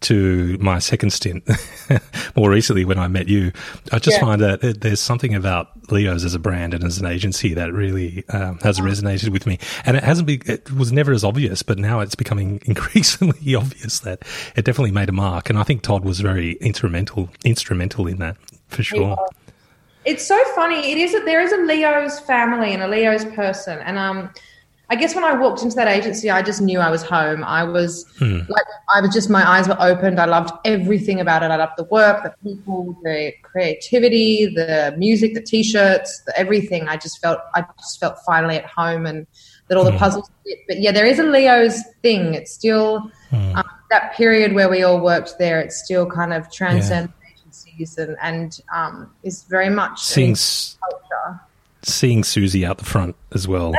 to 0.00 0.58
my 0.60 0.78
second 0.78 1.10
stint 1.10 1.48
more 2.36 2.50
recently 2.50 2.84
when 2.84 2.98
I 2.98 3.08
met 3.08 3.28
you. 3.28 3.52
I 3.92 3.98
just 3.98 4.16
yeah. 4.16 4.24
find 4.24 4.40
that 4.40 4.80
there's 4.80 5.00
something 5.00 5.34
about 5.34 5.68
Leo's 5.90 6.24
as 6.24 6.34
a 6.34 6.38
brand 6.38 6.74
and 6.74 6.84
as 6.84 6.98
an 6.98 7.06
agency 7.06 7.54
that 7.54 7.72
really 7.72 8.24
um, 8.28 8.58
has 8.62 8.80
resonated 8.80 9.30
with 9.30 9.46
me. 9.46 9.58
And 9.84 9.96
it 9.96 10.04
hasn't 10.04 10.26
been, 10.26 10.42
it 10.46 10.70
was 10.72 10.92
never 10.92 11.12
as 11.12 11.24
obvious, 11.24 11.62
but 11.62 11.78
now 11.78 12.00
it's 12.00 12.14
becoming 12.14 12.60
increasingly 12.64 13.54
obvious 13.54 14.00
that 14.00 14.22
it 14.56 14.64
definitely 14.64 14.92
made 14.92 15.08
a 15.08 15.12
mark. 15.12 15.50
And 15.50 15.58
I 15.58 15.62
think 15.62 15.82
Todd 15.82 16.04
was 16.04 16.20
very 16.20 16.49
instrumental, 16.54 17.28
instrumental 17.44 18.06
in 18.06 18.18
that 18.18 18.36
for 18.68 18.82
sure. 18.82 19.16
It's 20.04 20.26
so 20.26 20.42
funny. 20.54 20.90
It 20.90 20.98
is 20.98 21.12
that 21.12 21.24
there 21.24 21.40
is 21.40 21.52
a 21.52 21.58
Leo's 21.58 22.20
family 22.20 22.72
and 22.72 22.82
a 22.82 22.88
Leo's 22.88 23.24
person. 23.26 23.78
And, 23.80 23.98
um, 23.98 24.30
I 24.90 24.96
guess 24.96 25.14
when 25.14 25.22
I 25.22 25.34
walked 25.34 25.62
into 25.62 25.76
that 25.76 25.86
agency, 25.86 26.30
I 26.30 26.42
just 26.42 26.60
knew 26.60 26.80
I 26.80 26.90
was 26.90 27.04
home. 27.04 27.44
I 27.44 27.62
was 27.62 28.06
hmm. 28.18 28.40
like, 28.48 28.64
I 28.92 29.00
was 29.00 29.14
just, 29.14 29.30
my 29.30 29.48
eyes 29.48 29.68
were 29.68 29.76
opened. 29.78 30.18
I 30.18 30.24
loved 30.24 30.50
everything 30.64 31.20
about 31.20 31.44
it. 31.44 31.52
I 31.52 31.56
loved 31.56 31.74
the 31.76 31.84
work, 31.84 32.24
the 32.24 32.34
people, 32.42 32.98
the 33.04 33.32
creativity, 33.42 34.46
the 34.46 34.92
music, 34.98 35.34
the 35.34 35.42
t-shirts, 35.42 36.22
the 36.26 36.36
everything. 36.36 36.88
I 36.88 36.96
just 36.96 37.20
felt, 37.20 37.38
I 37.54 37.64
just 37.78 38.00
felt 38.00 38.18
finally 38.26 38.56
at 38.56 38.66
home 38.66 39.06
and 39.06 39.28
that 39.70 39.78
all 39.78 39.86
hmm. 39.86 39.92
the 39.92 39.98
puzzles 39.98 40.28
fit. 40.44 40.58
But 40.68 40.80
yeah, 40.80 40.92
there 40.92 41.06
is 41.06 41.18
a 41.18 41.22
Leo's 41.22 41.82
thing. 42.02 42.34
It's 42.34 42.52
still 42.52 43.10
hmm. 43.30 43.56
um, 43.56 43.64
that 43.90 44.12
period 44.14 44.52
where 44.52 44.68
we 44.68 44.82
all 44.82 45.00
worked 45.00 45.38
there. 45.38 45.60
It's 45.60 45.82
still 45.82 46.04
kind 46.04 46.34
of 46.34 46.52
transcends 46.52 47.10
yeah. 47.22 47.30
agencies 47.30 47.96
and, 47.96 48.16
and 48.20 48.60
um, 48.74 49.10
is 49.22 49.44
very 49.44 49.70
much 49.70 50.02
seeing, 50.02 50.34
culture. 50.34 51.40
Seeing 51.82 52.24
Susie 52.24 52.66
out 52.66 52.78
the 52.78 52.84
front 52.84 53.16
as 53.32 53.48
well. 53.48 53.72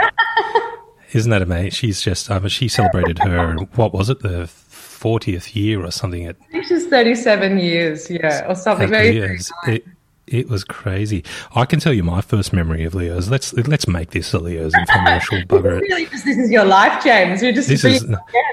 Isn't 1.11 1.29
that 1.29 1.41
amazing? 1.41 1.71
She's 1.71 2.01
just, 2.01 2.31
um, 2.31 2.47
she 2.47 2.69
celebrated 2.69 3.19
her, 3.19 3.55
what 3.75 3.93
was 3.93 4.09
it, 4.09 4.21
the 4.21 4.45
40th 4.45 5.55
year 5.55 5.83
or 5.83 5.91
something? 5.91 6.25
At, 6.25 6.37
She's 6.65 6.87
37 6.87 7.57
years, 7.57 8.09
yeah, 8.09 8.47
or 8.47 8.55
something. 8.55 8.89
Very, 8.89 9.17
it, 9.67 9.85
it 10.31 10.49
was 10.49 10.63
crazy. 10.63 11.23
I 11.55 11.65
can 11.65 11.79
tell 11.79 11.93
you 11.93 12.03
my 12.03 12.21
first 12.21 12.53
memory 12.53 12.83
of 12.83 12.95
Leo's. 12.95 13.29
Let's 13.29 13.53
let's 13.53 13.87
make 13.87 14.11
this 14.11 14.33
a 14.33 14.39
Leo's 14.39 14.73
infomercial. 14.73 15.45
Bugger. 15.47 15.81
Really, 15.81 16.05
this 16.05 16.25
is 16.25 16.49
your 16.49 16.65
life, 16.65 17.03
James. 17.03 17.41
You're 17.41 17.53
just 17.53 17.67
this 17.67 17.83
is 17.83 18.07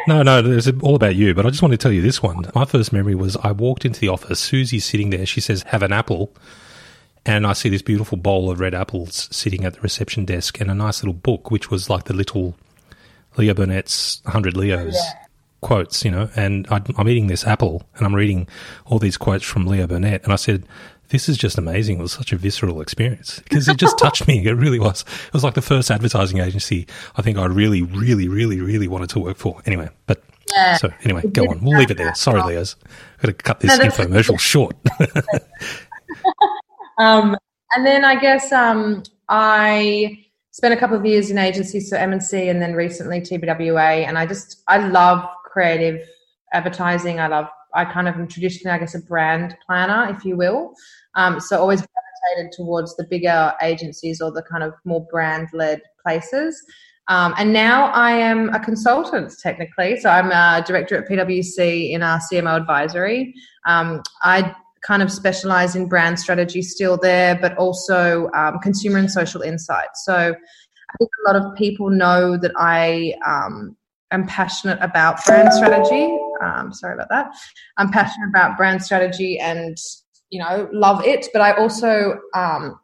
no, 0.06 0.22
no. 0.22 0.44
It's 0.44 0.68
all 0.82 0.96
about 0.96 1.16
you. 1.16 1.34
But 1.34 1.46
I 1.46 1.50
just 1.50 1.62
want 1.62 1.72
to 1.72 1.78
tell 1.78 1.92
you 1.92 2.02
this 2.02 2.22
one. 2.22 2.50
My 2.54 2.64
first 2.64 2.92
memory 2.92 3.14
was 3.14 3.36
I 3.38 3.52
walked 3.52 3.84
into 3.84 4.00
the 4.00 4.08
office. 4.08 4.40
Susie's 4.40 4.84
sitting 4.84 5.10
there. 5.10 5.26
She 5.26 5.40
says, 5.40 5.62
"Have 5.64 5.82
an 5.82 5.92
apple." 5.92 6.32
and 7.28 7.46
I 7.46 7.52
see 7.52 7.68
this 7.68 7.82
beautiful 7.82 8.16
bowl 8.16 8.50
of 8.50 8.58
red 8.58 8.74
apples 8.74 9.28
sitting 9.30 9.66
at 9.66 9.74
the 9.74 9.80
reception 9.80 10.24
desk 10.24 10.60
and 10.60 10.70
a 10.70 10.74
nice 10.74 11.02
little 11.02 11.12
book, 11.12 11.50
which 11.50 11.70
was 11.70 11.90
like 11.90 12.04
the 12.04 12.14
little 12.14 12.54
Leo 13.36 13.52
Burnett's 13.52 14.22
100 14.24 14.56
Leos 14.56 14.94
yeah. 14.94 15.12
quotes, 15.60 16.04
you 16.04 16.10
know. 16.10 16.30
And 16.36 16.66
i 16.70 16.80
am 16.96 17.08
eating 17.08 17.26
this 17.26 17.46
apple 17.46 17.86
and 17.96 18.06
I'm 18.06 18.14
reading 18.14 18.48
all 18.86 18.98
these 18.98 19.18
quotes 19.18 19.44
from 19.44 19.66
Leo 19.66 19.86
Burnett. 19.86 20.24
And 20.24 20.32
I 20.32 20.36
said, 20.36 20.64
this 21.10 21.28
is 21.28 21.36
just 21.36 21.58
amazing. 21.58 21.98
It 21.98 22.02
was 22.02 22.12
such 22.12 22.32
a 22.32 22.36
visceral 22.36 22.80
experience 22.80 23.40
because 23.40 23.68
it 23.68 23.76
just 23.76 23.98
touched 23.98 24.26
me. 24.28 24.46
It 24.46 24.52
really 24.52 24.78
was. 24.78 25.04
It 25.26 25.32
was 25.32 25.44
like 25.44 25.54
the 25.54 25.62
first 25.62 25.90
advertising 25.90 26.38
agency 26.38 26.86
I 27.16 27.22
think 27.22 27.38
I 27.38 27.46
really, 27.46 27.82
really, 27.82 28.28
really, 28.28 28.60
really 28.60 28.88
wanted 28.88 29.10
to 29.10 29.20
work 29.20 29.36
for. 29.36 29.62
Anyway, 29.66 29.88
but 30.06 30.22
yeah. 30.52 30.76
so 30.76 30.90
anyway, 31.04 31.22
go 31.32 31.44
on. 31.44 31.62
We'll 31.62 31.78
leave 31.78 31.90
it 31.90 31.96
there. 31.96 32.14
Sorry, 32.14 32.42
Leos. 32.42 32.76
I've 33.16 33.22
got 33.22 33.26
to 33.28 33.32
cut 33.34 33.60
this 33.60 33.78
no, 33.78 33.84
infomercial 33.84 34.38
short. 34.38 34.76
Um, 36.98 37.36
and 37.74 37.86
then 37.86 38.04
I 38.04 38.16
guess 38.16 38.52
um, 38.52 39.04
I 39.28 40.24
spent 40.50 40.74
a 40.74 40.76
couple 40.76 40.96
of 40.96 41.06
years 41.06 41.30
in 41.30 41.38
agencies, 41.38 41.88
so 41.88 41.96
M&C, 41.96 42.48
and 42.48 42.60
then 42.60 42.74
recently 42.74 43.20
TBWA. 43.20 44.06
And 44.06 44.18
I 44.18 44.26
just 44.26 44.62
I 44.66 44.78
love 44.78 45.24
creative 45.44 46.06
advertising. 46.52 47.20
I 47.20 47.28
love 47.28 47.46
I 47.74 47.84
kind 47.84 48.08
of 48.08 48.16
am 48.16 48.26
traditionally, 48.26 48.74
I 48.74 48.78
guess, 48.78 48.94
a 48.94 49.00
brand 49.00 49.56
planner, 49.66 50.12
if 50.14 50.24
you 50.24 50.36
will. 50.36 50.74
Um, 51.14 51.40
so 51.40 51.58
always 51.58 51.80
gravitated 51.80 52.52
towards 52.52 52.96
the 52.96 53.04
bigger 53.04 53.52
agencies 53.62 54.20
or 54.20 54.30
the 54.30 54.42
kind 54.42 54.62
of 54.62 54.74
more 54.84 55.06
brand 55.10 55.48
led 55.52 55.80
places. 56.02 56.62
Um, 57.08 57.34
and 57.38 57.52
now 57.52 57.86
I 57.92 58.12
am 58.12 58.50
a 58.50 58.60
consultant 58.60 59.32
technically. 59.42 59.98
So 59.98 60.10
I'm 60.10 60.30
a 60.30 60.62
director 60.66 60.96
at 60.96 61.08
PwC 61.08 61.90
in 61.90 62.02
our 62.02 62.20
CMO 62.20 62.56
advisory. 62.56 63.34
Um, 63.66 64.02
I 64.22 64.54
kind 64.82 65.02
of 65.02 65.10
specialize 65.10 65.74
in 65.74 65.88
brand 65.88 66.18
strategy 66.18 66.62
still 66.62 66.98
there, 66.98 67.36
but 67.40 67.56
also 67.56 68.30
um, 68.34 68.58
consumer 68.60 68.98
and 68.98 69.10
social 69.10 69.40
insights. 69.40 70.04
So 70.04 70.14
I 70.14 70.96
think 70.98 71.10
a 71.26 71.32
lot 71.32 71.42
of 71.42 71.56
people 71.56 71.90
know 71.90 72.36
that 72.36 72.52
I 72.56 73.14
um, 73.26 73.76
am 74.10 74.26
passionate 74.26 74.78
about 74.80 75.24
brand 75.24 75.52
strategy. 75.52 76.14
Um, 76.42 76.72
sorry 76.72 76.94
about 76.94 77.08
that. 77.08 77.34
I'm 77.78 77.90
passionate 77.90 78.28
about 78.28 78.56
brand 78.56 78.82
strategy 78.82 79.38
and 79.38 79.76
you 80.30 80.40
know 80.40 80.68
love 80.72 81.04
it, 81.04 81.26
but 81.32 81.42
I 81.42 81.52
also 81.52 82.18
um, 82.34 82.78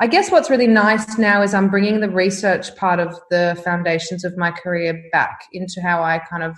I 0.00 0.06
guess 0.08 0.30
what's 0.30 0.50
really 0.50 0.66
nice 0.66 1.16
now 1.16 1.42
is 1.42 1.54
I'm 1.54 1.68
bringing 1.68 2.00
the 2.00 2.10
research 2.10 2.74
part 2.76 2.98
of 2.98 3.14
the 3.30 3.60
foundations 3.64 4.24
of 4.24 4.36
my 4.36 4.50
career 4.50 5.00
back 5.12 5.42
into 5.52 5.80
how 5.80 6.02
I 6.02 6.18
kind 6.18 6.42
of 6.42 6.56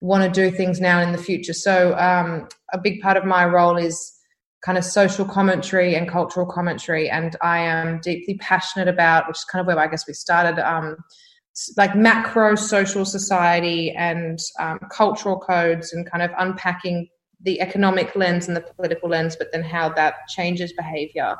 want 0.00 0.24
to 0.24 0.28
do 0.28 0.54
things 0.54 0.80
now 0.80 0.98
and 0.98 1.10
in 1.10 1.16
the 1.16 1.22
future. 1.22 1.52
So 1.52 1.96
um, 1.96 2.48
a 2.72 2.78
big 2.78 3.00
part 3.00 3.16
of 3.16 3.24
my 3.24 3.46
role 3.46 3.76
is 3.76 4.12
kind 4.64 4.76
of 4.76 4.84
social 4.84 5.24
commentary 5.24 5.94
and 5.94 6.10
cultural 6.10 6.46
commentary, 6.46 7.08
and 7.08 7.36
I 7.42 7.58
am 7.58 8.00
deeply 8.00 8.38
passionate 8.38 8.88
about, 8.88 9.28
which 9.28 9.36
is 9.36 9.44
kind 9.44 9.60
of 9.60 9.66
where 9.66 9.78
I 9.78 9.86
guess 9.86 10.06
we 10.08 10.14
started. 10.14 10.58
Um, 10.58 10.96
like 11.76 11.94
macro 11.94 12.56
social 12.56 13.04
society 13.04 13.92
and 13.92 14.40
um, 14.58 14.80
cultural 14.90 15.38
codes 15.38 15.92
and 15.92 16.10
kind 16.10 16.22
of 16.22 16.32
unpacking 16.38 17.08
the 17.44 17.60
economic 17.60 18.14
lens 18.16 18.48
and 18.48 18.56
the 18.56 18.60
political 18.60 19.08
lens, 19.08 19.36
but 19.36 19.52
then 19.52 19.62
how 19.62 19.88
that 19.90 20.14
changes 20.28 20.72
behavior. 20.72 21.36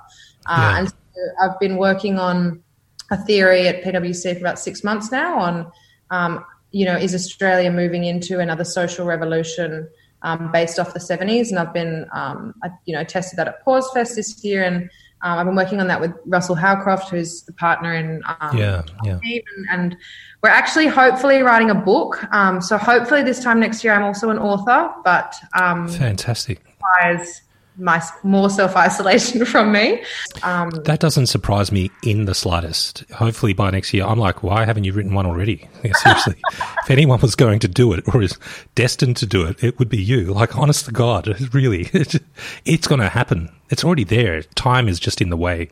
Uh, 0.47 0.57
yeah. 0.59 0.79
And 0.79 0.89
so 0.89 0.95
I've 1.43 1.59
been 1.59 1.77
working 1.77 2.19
on 2.19 2.63
a 3.11 3.17
theory 3.17 3.69
at 3.69 3.83
PwC 3.83 4.35
for 4.35 4.41
about 4.41 4.59
six 4.59 4.85
months 4.85 5.11
now 5.11 5.39
on 5.39 5.73
um, 6.11 6.45
you 6.75 6.85
know, 6.85 6.97
is 6.97 7.15
Australia 7.15 7.71
moving 7.71 8.05
into 8.05 8.41
another 8.41 8.65
social 8.65 9.07
revolution 9.07 9.89
um, 10.23 10.51
based 10.51 10.81
off 10.81 10.93
the 10.93 10.99
70s? 10.99 11.51
And 11.51 11.59
I've 11.59 11.73
been, 11.73 12.07
um, 12.13 12.53
I, 12.65 12.71
you 12.85 12.95
know, 12.97 13.05
tested 13.05 13.39
that 13.39 13.47
at 13.47 13.65
Pause 13.65 13.91
Fest 13.95 14.17
this 14.17 14.43
year, 14.45 14.65
and 14.65 14.91
um, 15.25 15.39
I've 15.39 15.47
been 15.47 15.57
working 15.57 15.81
on 15.81 15.87
that 15.89 16.01
with 16.01 16.13
Russell 16.27 16.55
Howcroft, 16.55 17.09
who's 17.09 17.43
the 17.45 17.55
partner 17.55 17.95
in 17.95 18.23
um, 18.41 18.59
yeah, 18.59 18.83
yeah. 19.03 19.19
And, 19.23 19.67
and, 19.71 19.97
we're 20.43 20.51
actually 20.51 20.89
hopefully 20.89 21.41
writing 21.41 21.71
a 21.71 21.75
book. 21.75 22.23
Um, 22.35 22.61
so 22.61 22.77
hopefully 22.77 23.23
this 23.23 23.43
time 23.43 23.59
next 23.59 23.83
year, 23.83 23.95
I'm 23.95 24.03
also 24.03 24.29
an 24.29 24.37
author. 24.39 24.93
But 25.03 25.35
um, 25.55 25.89
fantastic. 25.89 26.63
Requires 26.67 27.41
my 27.77 28.03
more 28.23 28.51
self 28.51 28.77
isolation 28.77 29.45
from 29.47 29.73
me. 29.73 30.03
Um, 30.43 30.71
that 30.85 31.01
doesn't 31.01 31.27
surprise 31.27 31.73
me 31.73 31.91
in 32.03 32.25
the 32.25 32.35
slightest. 32.35 33.05
Hopefully 33.13 33.53
by 33.53 33.71
next 33.71 33.93
year, 33.93 34.05
I'm 34.05 34.19
like, 34.19 34.43
why 34.43 34.65
haven't 34.65 34.85
you 34.85 34.93
written 34.93 35.15
one 35.15 35.27
already? 35.27 35.69
seriously, 36.03 36.37
if 36.83 36.91
anyone 36.91 37.21
was 37.21 37.35
going 37.35 37.59
to 37.61 37.69
do 37.69 37.93
it 37.93 38.05
or 38.15 38.23
is 38.23 38.39
destined 38.75 39.17
to 39.19 39.27
do 39.27 39.45
it, 39.45 39.63
it 39.63 39.79
would 39.79 39.89
be 39.89 40.03
you. 40.03 40.33
Like, 40.33 40.57
honest 40.57 40.87
to 40.87 40.93
God, 40.93 41.55
really, 41.55 41.91
it's 42.65 42.87
going 42.87 43.01
to 43.01 43.09
happen. 43.09 43.51
It's 43.71 43.85
already 43.85 44.05
there. 44.05 44.43
Time 44.55 44.89
is 44.89 45.01
just 45.01 45.21
in 45.21 45.31
the 45.31 45.37
way. 45.37 45.71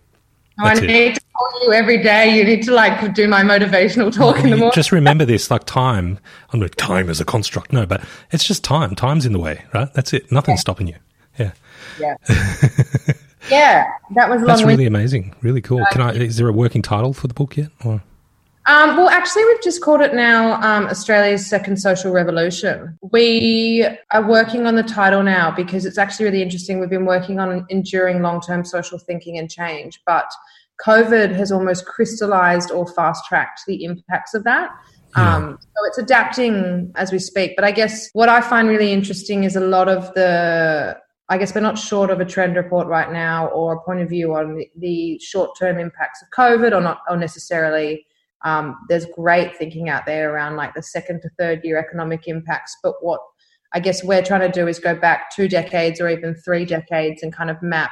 That's 0.59 0.81
I 0.81 0.87
need 0.87 1.15
to 1.15 1.21
call 1.35 1.65
you 1.65 1.73
every 1.73 2.03
day. 2.03 2.37
You 2.37 2.45
need 2.45 2.63
to 2.65 2.73
like 2.73 3.15
do 3.15 3.27
my 3.27 3.43
motivational 3.43 4.15
talk 4.15 4.37
in 4.39 4.51
the 4.51 4.57
morning. 4.57 4.73
Just 4.75 4.93
remember 4.93 5.25
this: 5.25 5.51
like 5.51 5.65
time. 5.65 6.19
I'm 6.53 6.61
like 6.61 6.75
time 6.75 7.09
is 7.09 7.21
a 7.21 7.25
construct. 7.25 7.73
No, 7.73 7.87
but 7.87 8.05
it's 8.33 8.45
just 8.45 8.63
time. 8.63 8.95
Time's 8.95 9.25
in 9.25 9.33
the 9.33 9.39
way, 9.39 9.65
right? 9.73 9.93
That's 9.95 10.13
it. 10.13 10.31
Nothing's 10.31 10.59
yeah. 10.59 10.61
stopping 10.61 10.89
you. 10.89 10.97
Yeah. 11.39 11.53
Yeah. 11.99 12.15
yeah, 13.51 13.91
that 14.15 14.29
was. 14.29 14.43
That's 14.45 14.63
really 14.63 14.87
amazing. 14.87 15.35
Really 15.43 15.61
cool. 15.61 15.85
Can 15.93 16.01
I? 16.01 16.13
Is 16.15 16.37
there 16.37 16.49
a 16.49 16.53
working 16.53 16.83
title 16.83 17.13
for 17.13 17.29
the 17.29 17.35
book 17.35 17.57
yet? 17.57 17.71
Or? 17.85 18.03
Um, 18.67 18.97
well, 18.97 19.09
actually, 19.09 19.45
we've 19.47 19.63
just 19.63 19.83
called 19.83 20.03
it 20.03 20.15
now 20.15 20.55
um, 20.63 20.87
Australia's 20.87 21.45
Second 21.45 21.79
Social 21.79 22.13
Revolution. 22.13 22.97
We 23.11 23.85
are 24.13 24.25
working 24.25 24.67
on 24.67 24.77
the 24.77 24.85
title 24.85 25.25
now 25.25 25.51
because 25.51 25.85
it's 25.85 25.99
actually 25.99 26.27
really 26.27 26.43
interesting. 26.43 26.79
We've 26.79 26.89
been 26.89 27.05
working 27.05 27.41
on 27.41 27.67
enduring 27.71 28.23
long 28.23 28.41
term 28.41 28.65
social 28.65 28.99
thinking 28.99 29.37
and 29.39 29.51
change, 29.51 30.01
but 30.07 30.31
COVID 30.87 31.35
has 31.35 31.51
almost 31.51 31.87
crystallized 31.87 32.71
or 32.71 32.87
fast 32.87 33.25
tracked 33.27 33.63
the 33.67 33.85
impacts 33.85 34.33
of 34.33 34.45
that. 34.45 34.71
Yeah. 35.17 35.37
Um, 35.37 35.59
so 35.61 35.87
it's 35.87 35.99
adapting 35.99 36.93
as 36.95 37.11
we 37.11 37.19
speak. 37.19 37.55
But 37.57 37.65
I 37.65 37.73
guess 37.73 38.11
what 38.13 38.29
I 38.29 38.41
find 38.41 38.69
really 38.69 38.93
interesting 38.93 39.43
is 39.43 39.57
a 39.57 39.61
lot 39.61 39.89
of 39.89 40.15
the 40.15 40.97
I 41.29 41.39
guess 41.39 41.55
we're 41.55 41.61
not 41.61 41.79
short 41.79 42.11
of 42.11 42.21
a 42.21 42.25
trend 42.25 42.57
report 42.57 42.87
right 42.89 43.11
now 43.11 43.49
or 43.49 43.75
a 43.75 43.81
point 43.81 44.01
of 44.01 44.09
view 44.09 44.35
on 44.35 44.57
the, 44.57 44.71
the 44.77 45.19
short 45.21 45.57
term 45.59 45.79
impacts 45.79 46.23
of 46.23 46.29
COVID 46.37 46.77
or 46.77 46.81
not 46.81 47.01
or 47.09 47.17
necessarily. 47.17 48.07
Um, 48.45 48.77
there's 48.89 49.07
great 49.15 49.57
thinking 49.57 49.89
out 49.89 50.05
there 50.05 50.35
around 50.35 50.57
like 50.57 50.75
the 50.75 50.83
second 50.83 51.23
to 51.23 51.31
third 51.39 51.61
year 51.63 51.79
economic 51.79 52.27
impacts. 52.27 52.77
But 52.83 52.95
what 53.01 53.21
I 53.73 53.81
guess 53.81 54.05
we're 54.05 54.23
trying 54.23 54.41
to 54.41 54.51
do 54.51 54.67
is 54.67 54.79
go 54.79 54.95
back 54.95 55.31
two 55.35 55.49
decades 55.49 56.01
or 56.01 56.09
even 56.09 56.35
three 56.35 56.65
decades 56.65 57.23
and 57.23 57.33
kind 57.33 57.51
of 57.51 57.63
map 57.63 57.91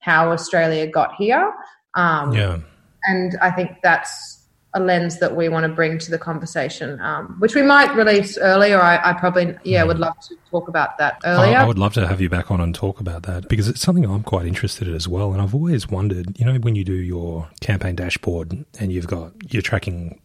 how 0.00 0.30
Australia 0.30 0.86
got 0.86 1.14
here. 1.18 1.52
Um, 1.94 2.32
yeah. 2.32 2.58
And 3.04 3.36
I 3.42 3.50
think 3.50 3.72
that's 3.82 4.37
a 4.74 4.80
lens 4.80 5.18
that 5.18 5.34
we 5.34 5.48
want 5.48 5.64
to 5.64 5.68
bring 5.68 5.98
to 5.98 6.10
the 6.10 6.18
conversation, 6.18 7.00
um, 7.00 7.36
which 7.38 7.54
we 7.54 7.62
might 7.62 7.94
release 7.94 8.36
earlier. 8.36 8.80
I, 8.80 9.00
I, 9.02 9.12
probably, 9.14 9.56
yeah, 9.64 9.82
would 9.82 9.98
love 9.98 10.18
to 10.28 10.36
talk 10.50 10.68
about 10.68 10.98
that 10.98 11.18
earlier. 11.24 11.56
I, 11.56 11.62
I, 11.62 11.64
would 11.64 11.78
love 11.78 11.94
to 11.94 12.06
have 12.06 12.20
you 12.20 12.28
back 12.28 12.50
on 12.50 12.60
and 12.60 12.74
talk 12.74 13.00
about 13.00 13.22
that 13.22 13.48
because 13.48 13.68
it's 13.68 13.80
something 13.80 14.04
I'm 14.04 14.22
quite 14.22 14.46
interested 14.46 14.86
in 14.86 14.94
as 14.94 15.08
well. 15.08 15.32
And 15.32 15.40
I've 15.40 15.54
always 15.54 15.88
wondered, 15.88 16.38
you 16.38 16.44
know, 16.44 16.58
when 16.58 16.74
you 16.74 16.84
do 16.84 16.92
your 16.92 17.48
campaign 17.60 17.96
dashboard 17.96 18.64
and 18.78 18.92
you've 18.92 19.06
got, 19.06 19.32
you're 19.52 19.62
tracking 19.62 20.20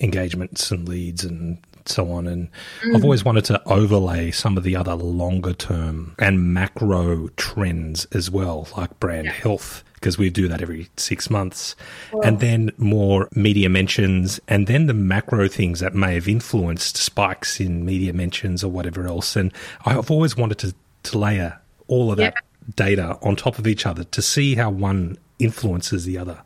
engagements 0.00 0.72
and 0.72 0.88
leads 0.88 1.24
and 1.24 1.64
so 1.86 2.10
on. 2.12 2.26
And 2.26 2.48
mm. 2.82 2.94
I've 2.94 3.04
always 3.04 3.24
wanted 3.24 3.44
to 3.46 3.62
overlay 3.68 4.30
some 4.30 4.56
of 4.56 4.64
the 4.64 4.76
other 4.76 4.94
longer 4.94 5.52
term 5.52 6.14
and 6.18 6.52
macro 6.54 7.28
trends 7.36 8.06
as 8.12 8.30
well, 8.30 8.68
like 8.76 8.98
brand 9.00 9.26
yeah. 9.26 9.32
health, 9.32 9.84
because 9.94 10.18
we 10.18 10.30
do 10.30 10.48
that 10.48 10.62
every 10.62 10.88
six 10.96 11.30
months. 11.30 11.76
And 12.22 12.40
then 12.40 12.70
more 12.76 13.28
media 13.34 13.68
mentions, 13.68 14.40
and 14.48 14.66
then 14.66 14.86
the 14.86 14.94
macro 14.94 15.48
things 15.48 15.80
that 15.80 15.94
may 15.94 16.14
have 16.14 16.28
influenced 16.28 16.96
spikes 16.96 17.60
in 17.60 17.84
media 17.84 18.12
mentions 18.12 18.62
or 18.62 18.70
whatever 18.70 19.06
else. 19.06 19.36
And 19.36 19.52
I've 19.84 20.10
always 20.10 20.36
wanted 20.36 20.58
to, 20.58 20.74
to 21.04 21.18
layer 21.18 21.60
all 21.86 22.10
of 22.10 22.16
that 22.18 22.34
yeah. 22.34 22.72
data 22.76 23.18
on 23.22 23.36
top 23.36 23.58
of 23.58 23.66
each 23.66 23.84
other 23.86 24.04
to 24.04 24.22
see 24.22 24.54
how 24.54 24.70
one 24.70 25.18
influences 25.38 26.04
the 26.04 26.18
other. 26.18 26.42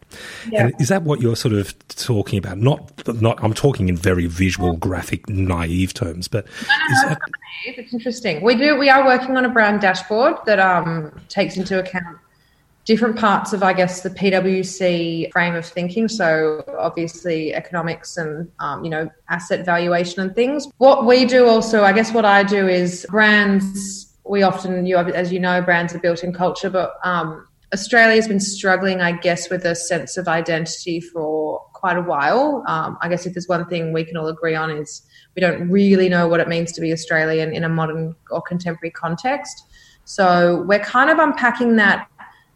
Yeah. 0.50 0.66
And 0.66 0.80
is 0.80 0.88
that 0.88 1.02
what 1.02 1.20
you're 1.20 1.36
sort 1.36 1.54
of 1.54 1.74
talking 1.88 2.38
about? 2.38 2.58
Not, 2.58 3.06
not. 3.20 3.42
I'm 3.42 3.54
talking 3.54 3.88
in 3.88 3.96
very 3.96 4.26
visual, 4.26 4.76
graphic, 4.76 5.28
naive 5.28 5.94
terms, 5.94 6.28
but 6.28 6.46
no, 6.46 7.02
no, 7.02 7.08
that- 7.10 7.18
it's 7.66 7.92
interesting. 7.92 8.42
We 8.42 8.54
do. 8.54 8.76
We 8.76 8.88
are 8.90 9.04
working 9.04 9.36
on 9.36 9.44
a 9.44 9.48
brand 9.48 9.80
dashboard 9.80 10.36
that 10.46 10.58
um, 10.58 11.20
takes 11.28 11.56
into 11.56 11.78
account 11.78 12.18
different 12.84 13.18
parts 13.18 13.52
of, 13.52 13.62
I 13.62 13.74
guess, 13.74 14.02
the 14.02 14.10
PwC 14.10 15.30
frame 15.30 15.54
of 15.54 15.66
thinking. 15.66 16.08
So 16.08 16.64
obviously 16.78 17.54
economics 17.54 18.16
and 18.16 18.50
um, 18.60 18.84
you 18.84 18.90
know 18.90 19.10
asset 19.28 19.64
valuation 19.64 20.22
and 20.22 20.34
things. 20.34 20.66
What 20.78 21.04
we 21.04 21.24
do 21.24 21.46
also, 21.46 21.84
I 21.84 21.92
guess, 21.92 22.12
what 22.12 22.24
I 22.24 22.42
do 22.42 22.66
is 22.68 23.06
brands. 23.10 24.06
We 24.24 24.42
often, 24.42 24.84
you 24.84 24.96
as 24.98 25.32
you 25.32 25.40
know, 25.40 25.62
brands 25.62 25.94
are 25.94 26.00
built 26.00 26.22
in 26.22 26.34
culture, 26.34 26.68
but 26.68 26.98
um, 27.02 27.47
Australia's 27.72 28.26
been 28.26 28.40
struggling, 28.40 29.00
I 29.00 29.12
guess, 29.12 29.50
with 29.50 29.64
a 29.64 29.74
sense 29.74 30.16
of 30.16 30.26
identity 30.26 31.00
for 31.00 31.60
quite 31.74 31.98
a 31.98 32.02
while. 32.02 32.64
Um, 32.66 32.96
I 33.02 33.08
guess 33.08 33.26
if 33.26 33.34
there's 33.34 33.48
one 33.48 33.66
thing 33.68 33.92
we 33.92 34.04
can 34.04 34.16
all 34.16 34.28
agree 34.28 34.54
on 34.54 34.70
is 34.70 35.02
we 35.36 35.40
don't 35.40 35.68
really 35.68 36.08
know 36.08 36.28
what 36.28 36.40
it 36.40 36.48
means 36.48 36.72
to 36.72 36.80
be 36.80 36.92
Australian 36.92 37.52
in 37.52 37.64
a 37.64 37.68
modern 37.68 38.14
or 38.30 38.40
contemporary 38.40 38.90
context. 38.90 39.64
So 40.04 40.64
we're 40.66 40.78
kind 40.78 41.10
of 41.10 41.18
unpacking 41.18 41.76
that 41.76 42.08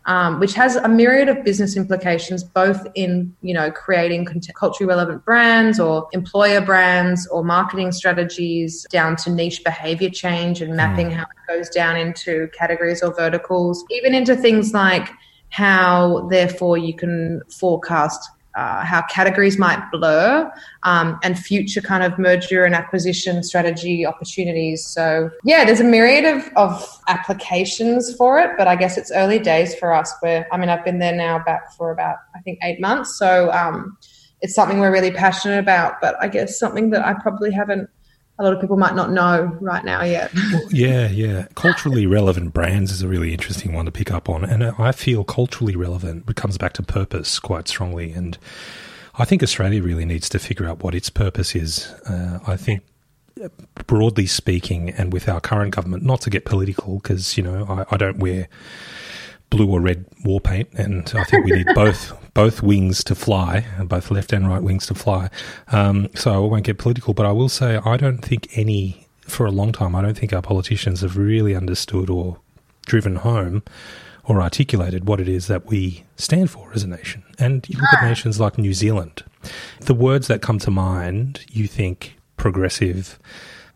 um, 0.07 0.41
which 0.41 0.55
has 0.55 0.77
a 0.77 0.89
myriad 0.89 1.29
of 1.29 1.45
business 1.45 1.77
implications, 1.77 2.43
both 2.43 2.87
in 2.95 3.35
you 3.43 3.55
know 3.55 3.71
creating 3.71 4.27
culturally 4.55 4.89
relevant 4.89 5.25
brands 5.25 5.79
or 5.79 6.09
employer 6.13 6.61
brands 6.61 7.27
or 7.29 7.45
marketing 7.45 7.93
strategies, 7.93 8.87
down 8.91 9.17
to 9.17 9.31
niche 9.31 9.63
behavior 9.65 10.11
change 10.11 10.61
and 10.61 10.77
mapping 10.77 11.11
mm. 11.11 11.15
how 11.15 11.23
it 11.23 11.57
goes 11.57 11.69
down 11.69 11.97
into 11.97 12.49
categories 12.57 13.03
or 13.03 13.15
verticals, 13.15 13.85
even 13.91 14.15
into 14.15 14.35
things 14.35 14.73
like 14.73 15.09
how 15.51 16.27
therefore 16.31 16.79
you 16.79 16.95
can 16.95 17.43
forecast 17.51 18.31
uh, 18.55 18.85
how 18.85 19.03
categories 19.03 19.59
might 19.59 19.81
blur 19.91 20.51
um, 20.83 21.19
and 21.23 21.39
future 21.39 21.81
kind 21.81 22.03
of 22.03 22.19
merger 22.19 22.65
and 22.65 22.75
acquisition 22.75 23.43
strategy 23.43 24.05
opportunities. 24.05 24.87
So, 24.87 25.31
yeah, 25.45 25.65
there's 25.65 25.81
a 25.81 25.85
myriad 25.85 26.25
of, 26.25 26.51
of 26.57 27.01
applications 27.09 28.15
for 28.15 28.39
it, 28.39 28.51
but 28.59 28.69
I 28.69 28.77
guess 28.77 28.97
it's 28.97 29.11
early 29.13 29.39
days 29.39 29.75
for 29.75 29.93
us. 29.93 30.13
Where 30.21 30.47
I 30.53 30.57
mean, 30.57 30.69
I've 30.69 30.85
been 30.85 30.99
there 30.99 31.17
now 31.17 31.43
back 31.45 31.73
for 31.77 31.91
about, 31.91 32.17
I 32.35 32.41
think, 32.41 32.59
eight 32.63 32.81
months. 32.81 33.19
So, 33.19 33.51
um, 33.53 33.97
it's 34.43 34.55
something 34.55 34.81
we're 34.81 34.93
really 34.93 35.13
passionate 35.13 35.61
about, 35.61 36.01
but 36.01 36.17
I 36.21 36.27
guess 36.27 36.59
something 36.59 36.91
that 36.91 37.07
I 37.07 37.15
probably 37.15 37.53
haven't 37.53 37.89
a 38.43 38.45
lot 38.45 38.55
of 38.55 38.61
people 38.61 38.77
might 38.77 38.97
not 38.97 39.13
know 39.13 39.57
right 39.61 39.85
now 39.85 40.03
yet. 40.03 40.35
Well, 40.35 40.67
yeah, 40.71 41.09
yeah. 41.09 41.47
Culturally 41.55 42.07
relevant 42.07 42.53
brands 42.53 42.91
is 42.91 43.01
a 43.01 43.07
really 43.07 43.33
interesting 43.33 43.73
one 43.73 43.85
to 43.85 43.93
pick 43.93 44.11
up 44.11 44.29
on. 44.29 44.45
And 44.45 44.65
I 44.65 44.91
feel 44.91 45.23
culturally 45.23 45.77
relevant 45.77 46.35
comes 46.35 46.59
back 46.59 46.73
to 46.75 46.83
purpose 46.83 47.39
quite 47.39 47.69
strongly. 47.69 48.13
And 48.13 48.37
I 49.15 49.25
think 49.25 49.45
Australia 49.45 49.81
really 49.81 50.05
needs 50.05 50.29
to 50.31 50.41
figure 50.41 50.67
out 50.67 50.83
what 50.83 50.93
its 50.93 51.09
purpose 51.09 51.55
is. 51.55 51.87
Uh, 52.05 52.41
I 52.45 52.57
think 52.57 52.83
broadly 53.87 54.27
speaking, 54.27 54.91
and 54.91 55.13
with 55.13 55.29
our 55.29 55.41
current 55.41 55.73
government, 55.75 56.03
not 56.03 56.21
to 56.23 56.31
get 56.31 56.45
political, 56.45 56.97
because, 56.97 57.37
you 57.37 57.45
know, 57.45 57.65
I, 57.69 57.95
I 57.95 57.97
don't 57.97 58.19
wear 58.19 58.49
blue 59.53 59.71
or 59.71 59.81
red 59.81 60.07
war 60.25 60.41
paint, 60.41 60.69
and 60.75 61.13
I 61.15 61.25
think 61.25 61.45
we 61.45 61.53
need 61.53 61.69
both 61.75 62.13
both 62.35 62.63
wings 62.63 63.05
to 63.05 63.15
fly, 63.15 63.67
both 63.85 64.11
left 64.11 64.33
and 64.33 64.49
right 64.49 64.63
wings 64.63 64.87
to 64.87 64.95
fly. 64.95 65.29
Um, 65.71 66.09
so 66.15 66.33
I 66.33 66.39
won't 66.39 66.65
get 66.65 66.79
political, 66.79 67.13
but 67.13 67.27
I 67.27 67.33
will 67.33 67.51
say 67.51 67.77
I 67.85 67.97
don't 67.97 68.19
think 68.19 68.49
any 68.57 69.07
for 69.21 69.47
a 69.47 69.51
long 69.51 69.73
time. 69.73 69.95
I 69.95 70.03
don't 70.03 70.17
think 70.17 70.33
our 70.33 70.43
politicians 70.43 71.03
have 71.03 71.17
really 71.17 71.55
understood 71.55 72.09
or 72.09 72.39
driven 72.87 73.17
home 73.17 73.63
or 74.25 74.41
articulated 74.41 75.07
what 75.07 75.21
it 75.21 75.29
is 75.29 75.47
that 75.49 75.67
we 75.67 76.05
stand 76.17 76.51
for 76.51 76.73
as 76.73 76.83
a 76.83 76.89
nation. 76.89 77.23
And 77.39 77.69
you 77.69 77.79
look 77.79 77.93
at 77.93 78.09
nations 78.09 78.41
like 78.41 78.57
New 78.57 78.73
Zealand, 78.73 79.23
the 79.81 79.95
words 79.95 80.29
that 80.29 80.43
come 80.43 80.59
to 80.61 80.71
mind, 80.71 81.45
you 81.51 81.67
think 81.67 82.17
progressive, 82.37 83.19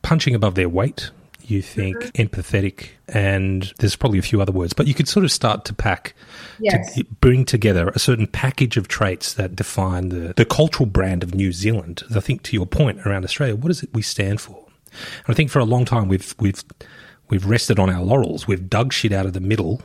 punching 0.03 0.35
above 0.35 0.55
their 0.55 0.69
weight, 0.69 1.11
you 1.51 1.63
think 1.63 1.97
mm-hmm. 1.97 2.23
empathetic, 2.23 2.89
and 3.09 3.73
there's 3.79 3.97
probably 3.97 4.19
a 4.19 4.23
few 4.23 4.41
other 4.41 4.53
words, 4.53 4.73
but 4.73 4.87
you 4.87 4.95
could 4.95 5.09
sort 5.09 5.25
of 5.25 5.33
start 5.33 5.65
to 5.67 5.75
pack, 5.75 6.15
yes. 6.59 6.95
to 6.95 7.05
bring 7.21 7.45
together 7.45 7.89
a 7.89 7.99
certain 7.99 8.27
package 8.27 8.77
of 8.77 8.89
traits 8.89 9.35
that 9.35 9.57
define 9.57 10.09
the, 10.09 10.35
the 10.37 10.45
cultural 10.45 10.87
brand 10.87 11.23
of 11.23 11.35
New 11.35 11.53
Zealand. 11.53 12.03
I 12.15 12.21
think 12.21 12.43
to 12.45 12.57
your 12.57 12.67
point 12.67 13.07
around 13.07 13.25
Australia, 13.25 13.57
what 13.57 13.71
is 13.71 13.83
it 13.83 13.91
we 13.93 14.03
stand 14.03 14.41
for? 14.41 14.67
And 14.93 15.29
I 15.29 15.35
think 15.35 15.51
for 15.51 15.59
a 15.59 15.65
long 15.65 15.85
time 15.85 16.09
we've 16.09 16.35
we've 16.39 16.65
we've 17.29 17.47
rested 17.47 17.79
on 17.79 17.91
our 17.91 18.03
laurels. 18.03 18.47
We've 18.47 18.69
dug 18.69 18.93
shit 18.93 19.13
out 19.13 19.27
of 19.27 19.33
the 19.33 19.41
middle. 19.41 19.83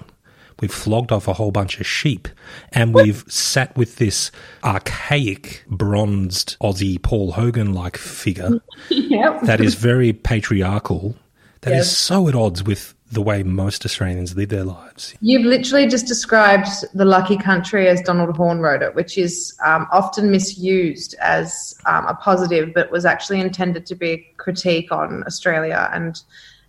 We've 0.59 0.71
flogged 0.71 1.11
off 1.11 1.27
a 1.27 1.33
whole 1.33 1.51
bunch 1.51 1.79
of 1.79 1.87
sheep, 1.87 2.27
and 2.71 2.93
we've 2.93 3.23
sat 3.27 3.75
with 3.75 3.95
this 3.95 4.31
archaic, 4.63 5.63
bronzed 5.67 6.55
Aussie 6.61 7.01
Paul 7.01 7.31
Hogan 7.31 7.73
like 7.73 7.97
figure 7.97 8.61
yep. 8.89 9.41
that 9.41 9.59
is 9.59 9.73
very 9.89 10.13
patriarchal 10.13 11.15
that 11.61 11.71
yes. 11.71 11.87
is 11.87 11.97
so 11.97 12.27
at 12.27 12.35
odds 12.35 12.63
with 12.63 12.95
the 13.11 13.21
way 13.21 13.43
most 13.43 13.85
Australians 13.85 14.35
live 14.35 14.49
their 14.49 14.63
lives. 14.63 15.13
You've 15.19 15.45
literally 15.45 15.87
just 15.87 16.07
described 16.07 16.69
the 16.93 17.03
lucky 17.03 17.37
country 17.37 17.87
as 17.89 18.01
Donald 18.01 18.37
Horne 18.37 18.59
wrote 18.59 18.81
it, 18.81 18.95
which 18.95 19.17
is 19.17 19.53
um, 19.65 19.85
often 19.91 20.31
misused 20.31 21.15
as 21.19 21.75
um, 21.85 22.05
a 22.07 22.15
positive, 22.15 22.73
but 22.73 22.89
was 22.89 23.05
actually 23.05 23.41
intended 23.41 23.85
to 23.87 23.95
be 23.95 24.11
a 24.11 24.33
critique 24.37 24.91
on 24.91 25.23
Australia 25.25 25.89
and 25.93 26.21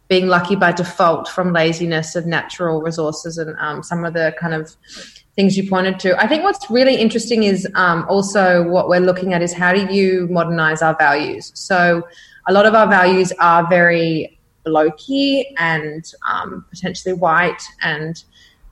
being 0.08 0.26
lucky 0.26 0.56
by 0.56 0.72
default 0.72 1.28
from 1.28 1.52
laziness 1.52 2.16
of 2.16 2.26
natural 2.26 2.82
resources 2.82 3.38
and 3.38 3.56
um, 3.60 3.82
some 3.82 4.04
of 4.04 4.12
the 4.12 4.34
kind 4.38 4.52
of 4.52 4.76
things 5.36 5.56
you 5.56 5.68
pointed 5.70 5.98
to. 6.00 6.20
I 6.20 6.26
think 6.26 6.42
what's 6.42 6.68
really 6.70 6.96
interesting 6.96 7.44
is 7.44 7.66
um, 7.76 8.04
also 8.08 8.68
what 8.68 8.88
we're 8.88 9.00
looking 9.00 9.32
at 9.32 9.42
is 9.42 9.52
how 9.52 9.72
do 9.72 9.94
you 9.94 10.26
modernize 10.28 10.82
our 10.82 10.96
values? 10.96 11.52
So 11.54 12.02
a 12.48 12.52
lot 12.52 12.66
of 12.66 12.74
our 12.74 12.88
values 12.88 13.32
are 13.38 13.66
very 13.68 14.38
blokey 14.64 15.44
and 15.58 16.12
um, 16.28 16.64
potentially 16.70 17.12
white. 17.12 17.62
And 17.82 18.22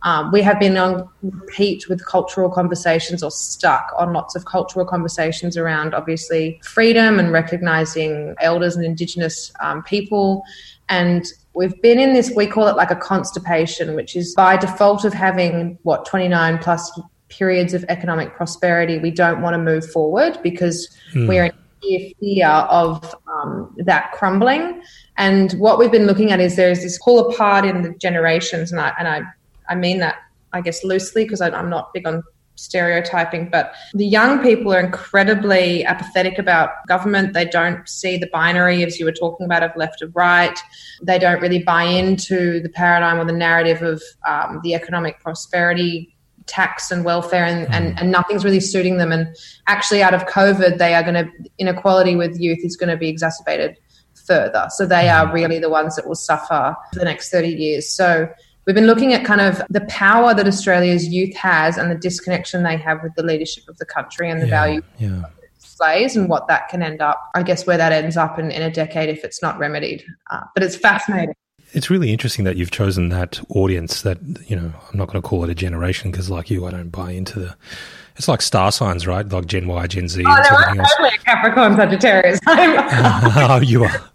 um, 0.03 0.33
we 0.33 0.42
have 0.42 0.59
been 0.59 0.76
on 0.76 1.09
repeat 1.22 1.88
with 1.88 2.05
cultural 2.07 2.48
conversations 2.50 3.22
or 3.22 3.31
stuck 3.31 3.92
on 3.98 4.12
lots 4.12 4.35
of 4.35 4.46
cultural 4.46 4.87
conversations 4.87 5.57
around 5.57 5.94
obviously 5.94 6.61
freedom 6.64 7.18
and 7.18 7.33
recognizing 7.33 8.35
elders 8.40 8.76
and 8.76 8.85
Indigenous 8.85 9.53
um, 9.61 9.83
people. 9.83 10.42
And 10.88 11.26
we've 11.55 11.81
been 11.83 11.98
in 11.98 12.14
this, 12.14 12.33
we 12.35 12.46
call 12.46 12.66
it 12.68 12.76
like 12.76 12.90
a 12.90 12.96
constipation, 12.96 13.94
which 13.94 14.16
is 14.16 14.35
by 14.35 14.57
default 14.57 15.05
of 15.05 15.12
having 15.12 15.79
what 15.83 16.07
29 16.07 16.59
plus 16.59 16.98
periods 17.31 17.72
of 17.72 17.85
economic 17.88 18.35
prosperity, 18.35 18.98
we 18.98 19.11
don't 19.11 19.40
want 19.40 19.55
to 19.55 19.59
move 19.59 19.88
forward 19.90 20.38
because 20.42 20.94
mm. 21.14 21.26
we're 21.26 21.44
in 21.44 22.14
fear 22.20 22.48
of 22.48 23.14
um, 23.26 23.74
that 23.79 24.12
crumbling. 24.12 24.83
And 25.20 25.52
what 25.52 25.78
we've 25.78 25.92
been 25.92 26.06
looking 26.06 26.33
at 26.33 26.40
is 26.40 26.56
there's 26.56 26.80
this 26.80 26.98
pull 26.98 27.28
apart 27.28 27.66
in 27.66 27.83
the 27.83 27.90
generations, 27.90 28.72
and 28.72 28.80
I 28.80 28.94
and 28.98 29.06
I, 29.06 29.20
I 29.68 29.74
mean 29.74 29.98
that 29.98 30.16
I 30.54 30.62
guess 30.62 30.83
loosely 30.83 31.24
because 31.24 31.42
I'm 31.42 31.68
not 31.68 31.92
big 31.92 32.06
on 32.06 32.22
stereotyping, 32.54 33.50
but 33.50 33.74
the 33.92 34.06
young 34.06 34.42
people 34.42 34.72
are 34.72 34.80
incredibly 34.80 35.85
apathetic 35.85 36.38
about 36.38 36.70
government. 36.88 37.35
They 37.35 37.44
don't 37.44 37.87
see 37.87 38.16
the 38.16 38.28
binary, 38.33 38.83
as 38.83 38.98
you 38.98 39.04
were 39.04 39.12
talking 39.12 39.44
about, 39.44 39.62
of 39.62 39.72
left 39.76 40.00
or 40.00 40.09
right. 40.09 40.59
They 41.02 41.18
don't 41.18 41.40
really 41.42 41.62
buy 41.62 41.85
into 41.85 42.61
the 42.61 42.70
paradigm 42.70 43.20
or 43.20 43.26
the 43.26 43.33
narrative 43.33 43.83
of 43.83 44.02
um, 44.26 44.61
the 44.62 44.74
economic 44.74 45.20
prosperity 45.20 46.16
tax 46.46 46.90
and 46.90 47.04
welfare 47.04 47.44
and, 47.44 47.72
and, 47.72 47.94
mm. 47.94 48.00
and 48.00 48.11
nothing's 48.11 48.44
really 48.44 48.59
suiting 48.59 48.96
them 48.96 49.12
and 49.12 49.28
actually 49.68 50.02
out 50.02 50.12
of 50.12 50.24
covid 50.26 50.78
they 50.78 50.94
are 50.94 51.02
going 51.02 51.14
to 51.14 51.30
inequality 51.59 52.16
with 52.16 52.40
youth 52.40 52.59
is 52.64 52.76
going 52.76 52.88
to 52.88 52.96
be 52.96 53.09
exacerbated 53.09 53.76
further 54.31 54.69
so 54.71 54.87
they 54.87 55.09
are 55.09 55.33
really 55.33 55.59
the 55.59 55.69
ones 55.69 55.97
that 55.97 56.07
will 56.07 56.14
suffer 56.14 56.77
for 56.93 56.99
the 56.99 57.05
next 57.05 57.31
30 57.31 57.49
years 57.49 57.88
so 57.88 58.29
we've 58.64 58.77
been 58.77 58.87
looking 58.87 59.12
at 59.12 59.25
kind 59.25 59.40
of 59.40 59.61
the 59.71 59.81
power 59.87 60.33
that 60.33 60.47
australia's 60.47 61.09
youth 61.09 61.35
has 61.35 61.77
and 61.77 61.90
the 61.90 61.97
disconnection 61.97 62.62
they 62.62 62.77
have 62.77 63.03
with 63.03 63.12
the 63.16 63.23
leadership 63.25 63.69
of 63.69 63.77
the 63.79 63.87
country 63.87 64.31
and 64.31 64.40
the 64.40 64.47
yeah, 64.47 64.51
value 64.51 64.83
yeah. 64.99 65.23
displays 65.59 66.14
and 66.14 66.29
what 66.29 66.47
that 66.47 66.69
can 66.69 66.81
end 66.81 67.01
up 67.01 67.21
i 67.35 67.43
guess 67.43 67.66
where 67.66 67.77
that 67.77 67.93
ends 67.93 68.16
up 68.16 68.38
in, 68.38 68.53
in 68.53 68.62
a 68.62 68.71
decade 68.71 69.09
if 69.09 69.25
it's 69.25 69.43
not 69.43 69.59
remedied 69.59 70.05
uh, 70.31 70.43
but 70.55 70.62
it's 70.62 70.77
fascinating 70.77 71.35
It's 71.73 71.88
really 71.90 72.12
interesting 72.12 72.45
that 72.45 72.57
you've 72.57 72.73
chosen 72.73 73.11
that 73.11 73.40
audience 73.51 74.03
that, 74.03 74.19
you 74.49 74.57
know, 74.57 74.73
I'm 74.90 74.99
not 74.99 75.07
going 75.07 75.23
to 75.23 75.29
call 75.29 75.45
it 75.45 75.51
a 75.51 75.55
generation 75.55 76.11
because, 76.11 76.29
like 76.29 76.51
you, 76.51 76.66
I 76.66 76.73
don't 76.73 76.90
buy 76.90 77.12
into 77.12 77.38
the. 77.38 77.57
It's 78.16 78.27
like 78.27 78.43
star 78.43 78.73
signs, 78.73 79.07
right? 79.07 79.27
Like 79.29 79.47
Gen 79.47 79.69
Y, 79.69 79.87
Gen 79.87 80.09
Z, 80.09 80.25
oh, 80.27 80.29
and 80.29 80.45
no, 80.51 80.57
everything 80.57 80.81
else. 80.81 80.95
Totally 80.97 81.19
Capricorn 81.19 81.77
Sagittarius. 81.77 82.40
oh, 82.49 83.61
you 83.64 83.85
are. 83.85 84.10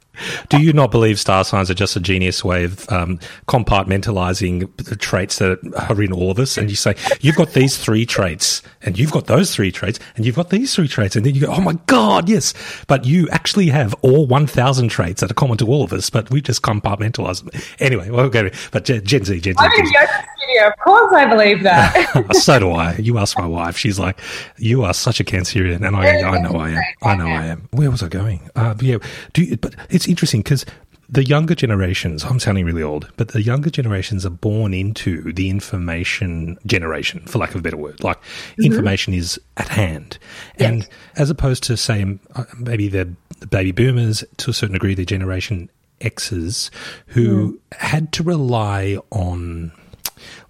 Do 0.50 0.62
you 0.62 0.74
not 0.74 0.92
believe 0.92 1.20
star 1.20 1.44
signs 1.44 1.70
are 1.70 1.76
just 1.76 1.96
a 1.96 2.00
genius 2.00 2.44
way 2.44 2.64
of 2.64 2.90
um, 2.92 3.20
compartmentalizing 3.48 4.76
the 4.78 4.96
traits 4.96 5.40
that 5.40 5.60
are 5.90 6.02
in 6.02 6.12
all 6.12 6.32
of 6.32 6.40
us? 6.40 6.58
And 6.58 6.70
you 6.70 6.76
say, 6.76 6.96
you've 7.22 7.36
got 7.36 7.52
these 7.54 7.78
three 7.78 8.06
traits, 8.06 8.62
and 8.82 8.98
you've 8.98 9.12
got 9.12 9.28
those 9.28 9.54
three 9.54 9.72
traits, 9.72 10.00
and 10.16 10.26
you've 10.26 10.36
got 10.36 10.50
these 10.50 10.74
three 10.76 10.88
traits. 10.88 11.16
And 11.16 11.26
then 11.26 11.36
you 11.36 11.42
go, 11.42 11.54
oh 11.54 11.62
my 11.62 11.74
God, 11.88 12.30
yes. 12.30 12.54
But 12.88 13.06
you 13.06 13.30
actually 13.30 13.68
have 13.68 13.94
all 14.02 14.26
1,000 14.28 14.90
traits 14.90 15.22
that 15.22 15.32
are 15.32 15.36
common 15.36 15.58
to 15.58 15.68
all 15.68 15.84
of 15.84 15.94
us, 15.94 16.10
but 16.10 16.30
we 16.30 16.42
just 16.42 16.62
compartmentalize 16.62 17.44
them. 17.44 17.62
Anyway, 17.80 18.10
well, 18.10 18.26
okay. 18.26 18.52
But 18.72 18.86
Gen 18.86 19.06
Z, 19.06 19.40
Gen 19.40 19.42
Z. 19.42 19.56
I'm 19.58 19.72
in 19.72 19.86
yoga 19.92 20.26
studio. 20.38 20.68
Of 20.68 20.78
course 20.80 21.14
I 21.14 21.26
believe 21.26 21.64
that. 21.64 22.36
so 22.36 22.60
do 22.60 22.72
I. 22.72 22.96
You 22.96 23.18
ask 23.18 23.38
my 23.38 23.48
wife. 23.48 23.78
She's 23.78 24.00
like, 24.00 24.20
you 24.58 24.84
are 24.84 24.94
such 24.94 25.20
a 25.20 25.24
Cancerian. 25.24 25.86
And 25.86 25.96
I, 25.96 26.22
I 26.22 26.40
know 26.42 26.58
I 26.60 26.70
am. 26.72 26.84
I 27.04 27.16
know 27.16 27.28
I 27.28 27.46
am. 27.46 27.68
Where 27.72 27.92
was 27.92 28.04
I 28.04 28.08
going? 28.08 28.50
Uh, 28.56 28.76
yeah. 28.80 28.98
Do 29.34 29.44
you, 29.44 29.58
but 29.58 29.76
it's 29.90 30.05
it's 30.06 30.10
interesting 30.12 30.42
because 30.42 30.66
the 31.10 31.24
younger 31.24 31.56
generations, 31.56 32.24
I'm 32.24 32.40
sounding 32.40 32.64
really 32.66 32.84
old, 32.84 33.12
but 33.18 33.30
the 33.30 33.42
younger 33.42 33.72
generations 33.72 34.24
are 34.24 34.32
born 34.32 34.72
into 34.72 35.34
the 35.34 35.50
information 35.50 36.60
generation, 36.68 37.22
for 37.26 37.40
lack 37.40 37.52
of 37.52 37.58
a 37.58 37.62
better 37.62 37.78
word. 37.78 38.04
Like 38.04 38.22
mm-hmm. 38.22 38.66
information 38.66 39.16
is 39.16 39.40
at 39.58 39.68
hand. 39.68 40.20
Yes. 40.60 40.70
And 40.70 40.90
as 41.16 41.32
opposed 41.32 41.64
to, 41.64 41.78
say, 41.78 42.20
uh, 42.36 42.44
maybe 42.60 42.88
the, 42.88 43.12
the, 43.40 43.48
baby 43.48 43.72
boomers, 43.72 44.24
to 44.38 44.52
a 44.52 44.54
certain 44.54 44.74
degree, 44.74 44.94
the 44.94 45.06
generation 45.06 45.72
X's, 46.02 46.70
who 47.08 47.54
mm. 47.54 47.78
had 47.78 48.12
to 48.14 48.24
rely 48.24 49.00
on 49.10 49.72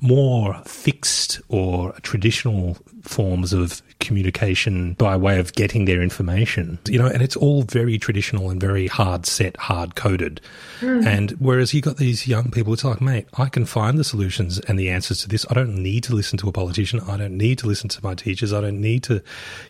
more 0.01 0.61
fixed 0.65 1.39
or 1.47 1.93
traditional 2.01 2.77
forms 3.03 3.53
of 3.53 3.81
communication 3.99 4.93
by 4.93 5.15
way 5.17 5.39
of 5.39 5.53
getting 5.53 5.85
their 5.85 6.01
information, 6.01 6.77
you 6.87 6.99
know, 6.99 7.07
and 7.07 7.21
it's 7.21 7.35
all 7.35 7.63
very 7.63 7.97
traditional 7.97 8.49
and 8.49 8.59
very 8.61 8.87
hard 8.87 9.25
set, 9.25 9.57
hard 9.57 9.95
coded. 9.95 10.41
Mm. 10.79 11.05
And 11.05 11.31
whereas 11.31 11.73
you 11.73 11.81
got 11.81 11.97
these 11.97 12.27
young 12.27 12.51
people, 12.51 12.73
it's 12.73 12.83
like, 12.83 13.01
mate, 13.01 13.27
I 13.37 13.47
can 13.47 13.65
find 13.65 13.97
the 13.97 14.03
solutions 14.03 14.59
and 14.59 14.77
the 14.77 14.89
answers 14.89 15.21
to 15.21 15.27
this. 15.27 15.45
I 15.49 15.53
don't 15.53 15.75
need 15.75 16.03
to 16.05 16.15
listen 16.15 16.37
to 16.39 16.49
a 16.49 16.51
politician. 16.51 16.99
I 17.01 17.17
don't 17.17 17.37
need 17.37 17.57
to 17.59 17.67
listen 17.67 17.89
to 17.89 18.03
my 18.03 18.13
teachers. 18.13 18.53
I 18.53 18.61
don't 18.61 18.81
need 18.81 19.03
to, 19.03 19.15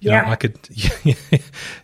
you 0.02 0.12
yeah. 0.12 0.22
know, 0.22 0.30
I 0.30 0.36
could, 0.36 0.58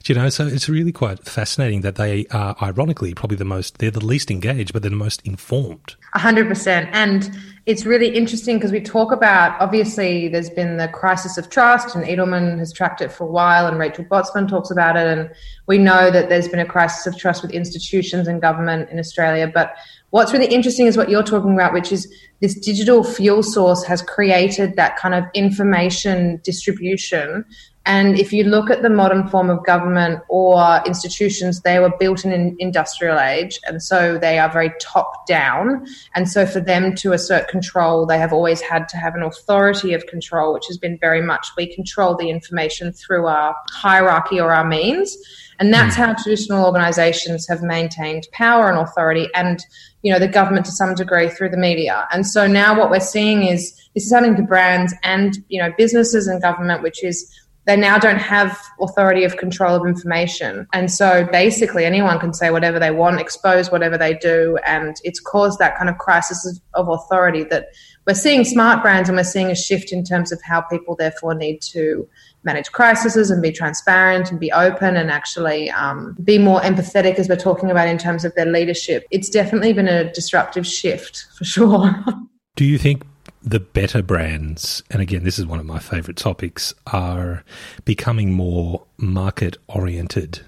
you 0.06 0.15
know, 0.15 0.30
so 0.30 0.47
it's 0.47 0.67
really 0.67 0.91
quite 0.91 1.23
fascinating 1.25 1.82
that 1.82 1.95
they 1.95 2.25
are 2.27 2.56
ironically 2.62 3.13
probably 3.13 3.38
the 3.38 3.45
most, 3.45 3.77
they're 3.77 3.91
the 3.91 4.06
least 4.06 4.32
engaged, 4.32 4.73
but 4.73 4.82
they're 4.82 4.89
the 4.89 4.95
most 4.95 5.21
informed. 5.25 5.95
A 6.13 6.19
hundred 6.19 6.47
percent. 6.47 6.89
And 6.91 7.38
it's 7.71 7.86
really 7.86 8.10
interesting 8.10 8.57
because 8.57 8.73
we 8.73 8.81
talk 8.81 9.13
about 9.13 9.60
obviously 9.62 10.27
there's 10.27 10.49
been 10.49 10.75
the 10.75 10.89
crisis 10.89 11.38
of 11.38 11.49
trust 11.49 11.95
and 11.95 12.03
Edelman 12.03 12.60
has 12.60 12.73
tracked 12.73 12.99
it 12.99 13.13
for 13.13 13.23
a 13.23 13.31
while 13.31 13.65
and 13.65 13.79
Rachel 13.79 14.03
Botsman 14.03 14.49
talks 14.49 14.69
about 14.69 14.97
it 14.97 15.07
and 15.07 15.31
we 15.67 15.77
know 15.77 16.12
that 16.12 16.27
there's 16.27 16.49
been 16.49 16.60
a 16.60 16.65
crisis 16.65 17.07
of 17.07 17.17
trust 17.17 17.41
with 17.41 17.51
institutions 17.51 18.27
and 18.27 18.41
government 18.41 18.89
in 18.89 18.99
Australia. 18.99 19.49
But 19.51 19.73
what's 20.10 20.34
really 20.34 20.53
interesting 20.53 20.86
is 20.86 20.97
what 20.97 21.10
you're 21.10 21.23
talking 21.23 21.53
about 21.53 21.71
which 21.71 21.93
is 21.93 22.13
this 22.41 22.55
digital 22.55 23.05
fuel 23.05 23.41
source 23.41 23.86
has 23.86 24.01
created 24.01 24.75
that 24.75 24.97
kind 24.97 25.15
of 25.15 25.23
information 25.34 26.41
distribution 26.43 27.45
and 27.85 28.19
if 28.19 28.31
you 28.31 28.43
look 28.43 28.69
at 28.69 28.83
the 28.83 28.89
modern 28.89 29.27
form 29.27 29.49
of 29.49 29.65
government 29.65 30.21
or 30.29 30.81
institutions, 30.85 31.61
they 31.61 31.79
were 31.79 31.91
built 31.99 32.23
in 32.23 32.31
an 32.31 32.55
industrial 32.59 33.19
age. 33.19 33.59
And 33.65 33.81
so 33.81 34.19
they 34.19 34.37
are 34.37 34.51
very 34.51 34.71
top 34.79 35.25
down. 35.25 35.87
And 36.13 36.29
so 36.29 36.45
for 36.45 36.59
them 36.59 36.93
to 36.95 37.13
assert 37.13 37.47
control, 37.47 38.05
they 38.05 38.19
have 38.19 38.33
always 38.33 38.61
had 38.61 38.87
to 38.89 38.97
have 38.97 39.15
an 39.15 39.23
authority 39.23 39.93
of 39.95 40.05
control, 40.05 40.53
which 40.53 40.67
has 40.67 40.77
been 40.77 40.99
very 40.99 41.21
much 41.21 41.47
we 41.57 41.73
control 41.73 42.15
the 42.15 42.29
information 42.29 42.93
through 42.93 43.25
our 43.25 43.55
hierarchy 43.71 44.39
or 44.39 44.53
our 44.53 44.67
means. 44.67 45.17
And 45.59 45.73
that's 45.73 45.95
hmm. 45.95 46.01
how 46.01 46.13
traditional 46.13 46.65
organizations 46.65 47.47
have 47.47 47.63
maintained 47.63 48.27
power 48.31 48.69
and 48.69 48.77
authority 48.79 49.27
and, 49.33 49.63
you 50.03 50.11
know, 50.11 50.19
the 50.19 50.27
government 50.27 50.65
to 50.67 50.71
some 50.71 50.93
degree 50.93 51.29
through 51.29 51.49
the 51.49 51.57
media. 51.57 52.07
And 52.11 52.27
so 52.27 52.45
now 52.45 52.77
what 52.77 52.91
we're 52.91 52.99
seeing 52.99 53.43
is 53.43 53.75
this 53.93 54.05
is 54.05 54.11
happening 54.11 54.35
to 54.37 54.43
brands 54.43 54.93
and, 55.03 55.37
you 55.49 55.61
know, 55.61 55.71
businesses 55.77 56.27
and 56.27 56.41
government, 56.41 56.81
which 56.81 57.03
is 57.03 57.31
they 57.65 57.78
now 57.78 57.97
don't 58.00 58.17
have 58.17 58.60
authority 58.80 59.24
of 59.24 59.38
control 59.38 59.76
of 59.76 59.86
information. 59.86 60.67
And 60.74 60.91
so 60.91 61.28
basically 61.32 61.86
anyone 61.86 62.19
can 62.19 62.34
say 62.34 62.50
whatever 62.50 62.80
they 62.80 62.91
want, 62.91 63.19
expose 63.19 63.71
whatever 63.71 63.97
they 63.97 64.15
do. 64.15 64.58
And 64.65 64.95
it's 65.04 65.19
caused 65.19 65.60
that 65.60 65.78
kind 65.78 65.89
of 65.89 65.97
crisis 66.00 66.60
of 66.74 66.89
authority 66.89 67.43
that 67.45 67.67
we're 68.08 68.15
seeing 68.15 68.43
smart 68.43 68.82
brands 68.82 69.10
and 69.10 69.15
we're 69.15 69.24
seeing 69.24 69.52
a 69.52 69.56
shift 69.56 69.91
in 69.91 70.04
terms 70.04 70.32
of 70.32 70.41
how 70.41 70.62
people 70.62 70.95
therefore 70.95 71.36
need 71.36 71.62
to 71.62 72.08
manage 72.43 72.71
crises 72.71 73.30
and 73.30 73.43
be 73.43 73.52
transparent 73.52 74.32
and 74.32 74.39
be 74.39 74.52
open 74.52 74.97
and 74.97 75.12
actually 75.12 75.69
um, 75.69 76.17
be 76.24 76.39
more 76.39 76.62
empathetic 76.62 77.15
as 77.19 77.30
we're 77.30 77.36
talking 77.36 77.69
about 77.69 77.88
in 77.88 78.00
terms 78.00 78.26
of 78.26 78.34
their 78.34 78.47
leadership. 78.47 79.06
It's 79.12 79.30
definitely 79.30 79.74
been 79.74 79.88
a 79.88 80.12
disruptive 80.12 80.65
shift 80.65 81.28
for 81.38 81.43
sure. 81.43 81.93
Do 82.56 82.65
you 82.65 82.80
think 82.80 83.04
the 83.43 83.60
better 83.60 84.01
brands, 84.01 84.84
and 84.89 85.01
again, 85.01 85.23
this 85.23 85.39
is 85.39 85.45
one 85.45 85.60
of 85.60 85.65
my 85.65 85.80
favorite 85.80 86.17
topics, 86.17 86.73
are 86.88 87.43
becoming 87.86 88.34
more 88.34 88.84
market 88.97 89.58
oriented. 89.67 90.41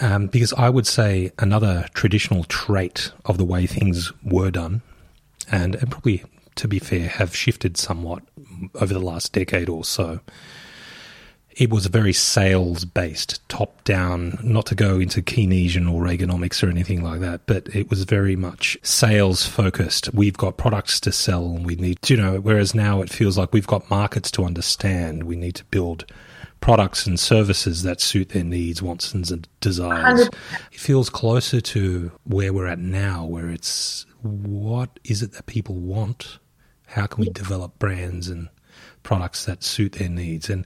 Um, 0.00 0.28
because 0.28 0.52
I 0.52 0.70
would 0.70 0.86
say 0.86 1.32
another 1.38 1.88
traditional 1.92 2.44
trait 2.44 3.12
of 3.24 3.36
the 3.36 3.44
way 3.44 3.66
things 3.66 4.12
were 4.22 4.50
done, 4.50 4.82
and, 5.50 5.74
and 5.74 5.90
probably 5.90 6.24
to 6.58 6.68
be 6.68 6.78
fair, 6.80 7.08
have 7.08 7.34
shifted 7.34 7.76
somewhat 7.76 8.22
over 8.74 8.92
the 8.92 9.00
last 9.00 9.32
decade 9.32 9.68
or 9.68 9.84
so, 9.84 10.20
it 11.58 11.70
was 11.70 11.84
a 11.84 11.88
very 11.88 12.12
sales 12.12 12.84
based, 12.84 13.46
top 13.48 13.82
down, 13.82 14.38
not 14.44 14.64
to 14.66 14.76
go 14.76 15.00
into 15.00 15.20
Keynesian 15.20 15.92
or 15.92 16.04
Reaganomics 16.04 16.62
or 16.62 16.70
anything 16.70 17.02
like 17.02 17.20
that, 17.20 17.40
but 17.46 17.66
it 17.74 17.90
was 17.90 18.04
very 18.04 18.36
much 18.36 18.78
sales 18.82 19.44
focused. 19.44 20.14
We've 20.14 20.36
got 20.36 20.56
products 20.56 21.00
to 21.00 21.10
sell 21.10 21.46
and 21.46 21.66
we 21.66 21.74
need, 21.74 22.00
to, 22.02 22.14
you 22.14 22.22
know, 22.22 22.38
whereas 22.38 22.76
now 22.76 23.02
it 23.02 23.10
feels 23.10 23.36
like 23.36 23.52
we've 23.52 23.66
got 23.66 23.90
markets 23.90 24.30
to 24.32 24.44
understand. 24.44 25.24
We 25.24 25.34
need 25.34 25.56
to 25.56 25.64
build 25.64 26.06
products 26.60 27.08
and 27.08 27.18
services 27.18 27.82
that 27.82 28.00
suit 28.00 28.28
their 28.28 28.44
needs, 28.44 28.80
wants, 28.80 29.12
and 29.12 29.48
desires. 29.60 30.28
It 30.72 30.78
feels 30.78 31.10
closer 31.10 31.60
to 31.60 32.12
where 32.22 32.52
we're 32.52 32.68
at 32.68 32.78
now, 32.78 33.24
where 33.24 33.50
it's 33.50 34.06
what 34.22 35.00
is 35.02 35.22
it 35.22 35.32
that 35.32 35.46
people 35.46 35.74
want? 35.74 36.38
How 36.86 37.06
can 37.06 37.20
we 37.20 37.30
develop 37.30 37.80
brands 37.80 38.28
and 38.28 38.48
products 39.02 39.44
that 39.46 39.64
suit 39.64 39.92
their 39.92 40.08
needs? 40.08 40.48
And 40.48 40.64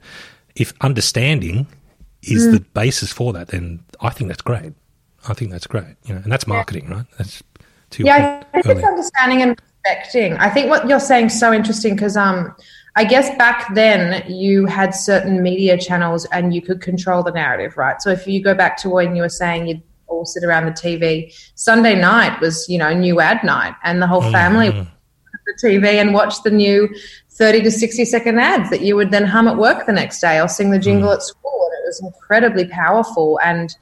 if 0.55 0.73
understanding 0.81 1.67
is 2.21 2.47
mm. 2.47 2.53
the 2.53 2.59
basis 2.59 3.11
for 3.11 3.33
that, 3.33 3.49
then 3.49 3.83
I 4.01 4.09
think 4.09 4.29
that's 4.29 4.41
great. 4.41 4.73
I 5.27 5.33
think 5.33 5.51
that's 5.51 5.67
great. 5.67 5.95
You 6.05 6.15
know, 6.15 6.21
and 6.23 6.31
that's 6.31 6.47
marketing, 6.47 6.89
right? 6.89 7.05
That's 7.17 7.43
yeah. 7.97 8.43
I 8.53 8.61
think 8.61 8.77
it's 8.77 8.87
understanding 8.87 9.41
and 9.41 9.61
respecting. 9.85 10.33
I 10.37 10.49
think 10.49 10.69
what 10.69 10.87
you're 10.87 10.99
saying 10.99 11.27
is 11.27 11.39
so 11.39 11.53
interesting 11.53 11.95
because 11.95 12.17
um, 12.17 12.55
I 12.95 13.03
guess 13.03 13.35
back 13.37 13.73
then 13.73 14.23
you 14.31 14.65
had 14.65 14.91
certain 14.91 15.41
media 15.41 15.77
channels 15.77 16.25
and 16.25 16.53
you 16.53 16.61
could 16.61 16.81
control 16.81 17.23
the 17.23 17.31
narrative, 17.31 17.77
right? 17.77 18.01
So 18.01 18.09
if 18.09 18.27
you 18.27 18.43
go 18.43 18.53
back 18.53 18.77
to 18.77 18.89
when 18.89 19.15
you 19.15 19.21
were 19.21 19.29
saying 19.29 19.67
you'd 19.67 19.81
all 20.07 20.25
sit 20.25 20.43
around 20.43 20.65
the 20.65 20.71
TV, 20.71 21.33
Sunday 21.55 21.99
night 21.99 22.39
was 22.41 22.67
you 22.67 22.77
know 22.77 22.93
new 22.93 23.19
ad 23.19 23.43
night, 23.43 23.75
and 23.83 24.01
the 24.01 24.07
whole 24.07 24.21
family. 24.31 24.69
Mm. 24.69 24.87
The 25.45 25.67
TV 25.67 25.85
and 25.85 26.13
watch 26.13 26.41
the 26.43 26.51
new 26.51 26.93
30 27.31 27.63
to 27.63 27.71
60 27.71 28.05
second 28.05 28.39
ads 28.39 28.69
that 28.69 28.81
you 28.81 28.95
would 28.95 29.11
then 29.11 29.25
hum 29.25 29.47
at 29.47 29.57
work 29.57 29.85
the 29.85 29.93
next 29.93 30.19
day 30.19 30.39
or 30.39 30.47
sing 30.47 30.69
the 30.71 30.79
jingle 30.79 31.09
mm. 31.09 31.15
at 31.15 31.21
school. 31.21 31.69
And 31.71 31.83
it 31.83 31.87
was 31.87 32.01
incredibly 32.01 32.65
powerful. 32.65 33.39
And, 33.43 33.75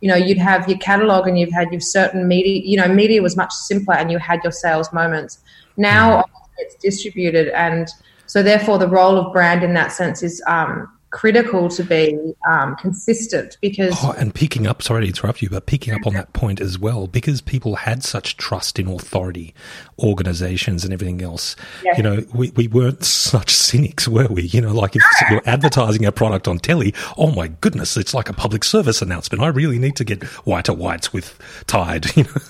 you 0.00 0.08
know, 0.08 0.16
you'd 0.16 0.38
have 0.38 0.68
your 0.68 0.78
catalog 0.78 1.26
and 1.26 1.38
you've 1.38 1.52
had 1.52 1.70
your 1.70 1.80
certain 1.80 2.28
media, 2.28 2.62
you 2.64 2.76
know, 2.76 2.88
media 2.88 3.22
was 3.22 3.36
much 3.36 3.52
simpler 3.52 3.94
and 3.94 4.10
you 4.10 4.18
had 4.18 4.40
your 4.44 4.52
sales 4.52 4.92
moments. 4.92 5.38
Now 5.76 6.18
mm. 6.18 6.24
it's 6.58 6.74
distributed. 6.76 7.48
And 7.48 7.88
so, 8.26 8.42
therefore, 8.42 8.78
the 8.78 8.88
role 8.88 9.16
of 9.16 9.32
brand 9.32 9.62
in 9.62 9.72
that 9.74 9.90
sense 9.90 10.22
is 10.22 10.42
um, 10.46 10.86
critical 11.18 11.68
to 11.68 11.82
be 11.82 12.16
um, 12.48 12.76
consistent 12.76 13.58
because 13.60 13.92
oh, 14.04 14.14
and 14.18 14.32
picking 14.36 14.68
up 14.68 14.80
sorry 14.80 15.00
to 15.00 15.08
interrupt 15.08 15.42
you 15.42 15.50
but 15.50 15.66
picking 15.66 15.92
up 15.92 16.06
on 16.06 16.14
that 16.14 16.32
point 16.32 16.60
as 16.60 16.78
well 16.78 17.08
because 17.08 17.40
people 17.40 17.74
had 17.74 18.04
such 18.04 18.36
trust 18.36 18.78
in 18.78 18.86
authority 18.86 19.52
organizations 19.98 20.84
and 20.84 20.92
everything 20.94 21.20
else 21.20 21.56
yeah. 21.84 21.96
you 21.96 22.04
know 22.04 22.24
we, 22.32 22.50
we 22.50 22.68
weren't 22.68 23.02
such 23.02 23.50
cynics 23.52 24.06
were 24.06 24.28
we 24.28 24.42
you 24.42 24.60
know 24.60 24.72
like 24.72 24.94
if 24.94 25.02
you're 25.28 25.42
advertising 25.44 26.04
a 26.04 26.12
product 26.12 26.46
on 26.46 26.56
telly 26.56 26.94
oh 27.16 27.32
my 27.32 27.48
goodness 27.48 27.96
it's 27.96 28.14
like 28.14 28.28
a 28.28 28.32
public 28.32 28.62
service 28.62 29.02
announcement 29.02 29.42
i 29.42 29.48
really 29.48 29.80
need 29.80 29.96
to 29.96 30.04
get 30.04 30.22
whiter 30.46 30.72
whites 30.72 31.12
with 31.12 31.36
tide 31.66 32.06
you 32.16 32.22
know 32.22 32.40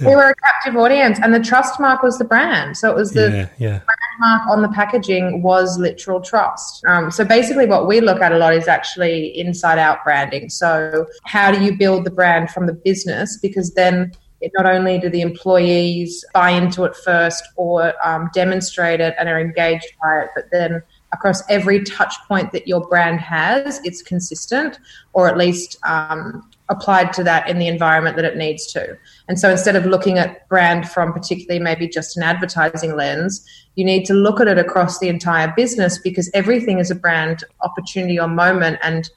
we 0.00 0.14
were 0.14 0.30
a 0.30 0.34
captive 0.34 0.76
audience, 0.76 1.18
and 1.22 1.34
the 1.34 1.40
trust 1.40 1.78
mark 1.80 2.02
was 2.02 2.18
the 2.18 2.24
brand. 2.24 2.76
So 2.76 2.90
it 2.90 2.96
was 2.96 3.12
the 3.12 3.30
yeah, 3.30 3.48
yeah. 3.58 3.80
Mark 4.18 4.48
on 4.48 4.62
the 4.62 4.68
packaging 4.68 5.42
was 5.42 5.78
literal 5.78 6.20
trust. 6.20 6.84
Um, 6.86 7.10
so 7.10 7.24
basically, 7.24 7.66
what 7.66 7.86
we 7.86 8.00
look 8.00 8.20
at 8.20 8.32
a 8.32 8.38
lot 8.38 8.54
is 8.54 8.68
actually 8.68 9.38
inside 9.38 9.78
out 9.78 10.04
branding. 10.04 10.48
So 10.50 11.06
how 11.24 11.50
do 11.52 11.62
you 11.62 11.76
build 11.76 12.04
the 12.04 12.10
brand 12.10 12.50
from 12.50 12.66
the 12.66 12.72
business? 12.72 13.38
Because 13.40 13.74
then 13.74 14.12
it 14.40 14.52
not 14.56 14.66
only 14.66 14.98
do 14.98 15.08
the 15.08 15.22
employees 15.22 16.24
buy 16.34 16.50
into 16.50 16.84
it 16.84 16.94
first 16.96 17.42
or 17.56 17.94
um, 18.06 18.30
demonstrate 18.34 19.00
it 19.00 19.14
and 19.18 19.28
are 19.28 19.40
engaged 19.40 19.92
by 20.02 20.20
it, 20.20 20.30
but 20.34 20.44
then 20.52 20.82
across 21.12 21.42
every 21.48 21.82
touch 21.84 22.14
point 22.28 22.52
that 22.52 22.68
your 22.68 22.86
brand 22.88 23.20
has, 23.20 23.80
it's 23.84 24.02
consistent 24.02 24.78
or 25.14 25.28
at 25.28 25.38
least 25.38 25.78
um, 25.84 26.50
applied 26.68 27.12
to 27.12 27.22
that 27.24 27.48
in 27.48 27.58
the 27.58 27.68
environment 27.68 28.16
that 28.16 28.24
it 28.24 28.36
needs 28.36 28.66
to. 28.72 28.96
And 29.28 29.38
so 29.38 29.50
instead 29.50 29.76
of 29.76 29.84
looking 29.84 30.18
at 30.18 30.48
brand 30.48 30.88
from 30.88 31.12
particularly 31.12 31.62
maybe 31.62 31.88
just 31.88 32.16
an 32.16 32.22
advertising 32.22 32.96
lens, 32.96 33.44
you 33.74 33.84
need 33.84 34.04
to 34.06 34.14
look 34.14 34.40
at 34.40 34.48
it 34.48 34.58
across 34.58 34.98
the 34.98 35.08
entire 35.08 35.52
business 35.56 35.98
because 35.98 36.30
everything 36.32 36.78
is 36.78 36.90
a 36.90 36.94
brand 36.94 37.44
opportunity 37.60 38.18
or 38.18 38.28
moment. 38.28 38.78
And 38.82 39.10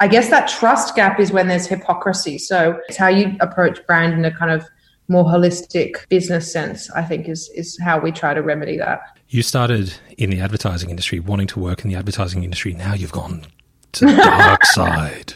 I 0.00 0.08
guess 0.08 0.30
that 0.30 0.48
trust 0.48 0.94
gap 0.94 1.18
is 1.18 1.32
when 1.32 1.48
there's 1.48 1.66
hypocrisy. 1.66 2.38
So 2.38 2.80
it's 2.88 2.96
how 2.96 3.08
you 3.08 3.36
approach 3.40 3.84
brand 3.86 4.14
in 4.14 4.24
a 4.24 4.36
kind 4.36 4.52
of 4.52 4.64
more 5.08 5.24
holistic 5.24 6.08
business 6.08 6.52
sense, 6.52 6.90
I 6.90 7.02
think 7.02 7.28
is 7.28 7.50
is 7.54 7.78
how 7.80 7.98
we 7.98 8.12
try 8.12 8.34
to 8.34 8.42
remedy 8.42 8.78
that. 8.78 9.00
You 9.28 9.42
started 9.42 9.94
in 10.18 10.30
the 10.30 10.40
advertising 10.40 10.90
industry, 10.90 11.20
wanting 11.20 11.46
to 11.48 11.60
work 11.60 11.84
in 11.84 11.90
the 11.90 11.96
advertising 11.96 12.44
industry. 12.44 12.74
Now 12.74 12.94
you've 12.94 13.12
gone 13.12 13.44
to 13.92 14.06
the 14.06 14.16
dark 14.16 14.64
side 14.66 15.34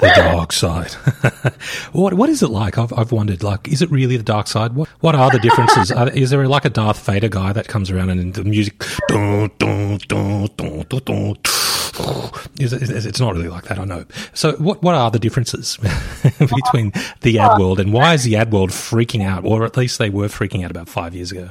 the 0.00 0.12
dark 0.16 0.52
side. 0.52 0.92
what 1.92 2.14
what 2.14 2.28
is 2.28 2.42
it 2.42 2.48
like? 2.48 2.78
I've 2.78 2.92
I've 2.92 3.12
wondered. 3.12 3.42
Like, 3.42 3.68
is 3.68 3.82
it 3.82 3.90
really 3.90 4.16
the 4.16 4.22
dark 4.22 4.46
side? 4.46 4.74
What 4.74 4.88
what 5.00 5.14
are 5.14 5.30
the 5.30 5.38
differences? 5.38 5.90
are, 5.92 6.08
is 6.10 6.30
there 6.30 6.46
like 6.48 6.64
a 6.64 6.70
Darth 6.70 7.04
Vader 7.04 7.28
guy 7.28 7.52
that 7.52 7.68
comes 7.68 7.90
around 7.90 8.10
and 8.10 8.34
the 8.34 8.44
music? 8.44 8.82
Dun, 9.08 9.50
dun, 9.58 9.98
dun, 10.08 10.48
dun, 10.56 10.84
dun, 10.88 11.00
dun, 11.04 11.36
is 12.58 12.72
it, 12.72 13.06
it's 13.06 13.20
not 13.20 13.34
really 13.34 13.48
like 13.48 13.64
that, 13.64 13.78
I 13.78 13.84
know. 13.84 14.04
So, 14.34 14.52
what 14.52 14.82
what 14.82 14.94
are 14.94 15.10
the 15.10 15.18
differences 15.18 15.76
between 16.38 16.92
the 17.20 17.38
ad 17.38 17.58
world 17.58 17.80
and 17.80 17.92
why 17.92 18.14
is 18.14 18.24
the 18.24 18.36
ad 18.36 18.52
world 18.52 18.70
freaking 18.70 19.24
out, 19.24 19.44
or 19.44 19.64
at 19.64 19.76
least 19.76 19.98
they 19.98 20.10
were 20.10 20.28
freaking 20.28 20.64
out 20.64 20.70
about 20.70 20.88
five 20.88 21.14
years 21.14 21.32
ago? 21.32 21.50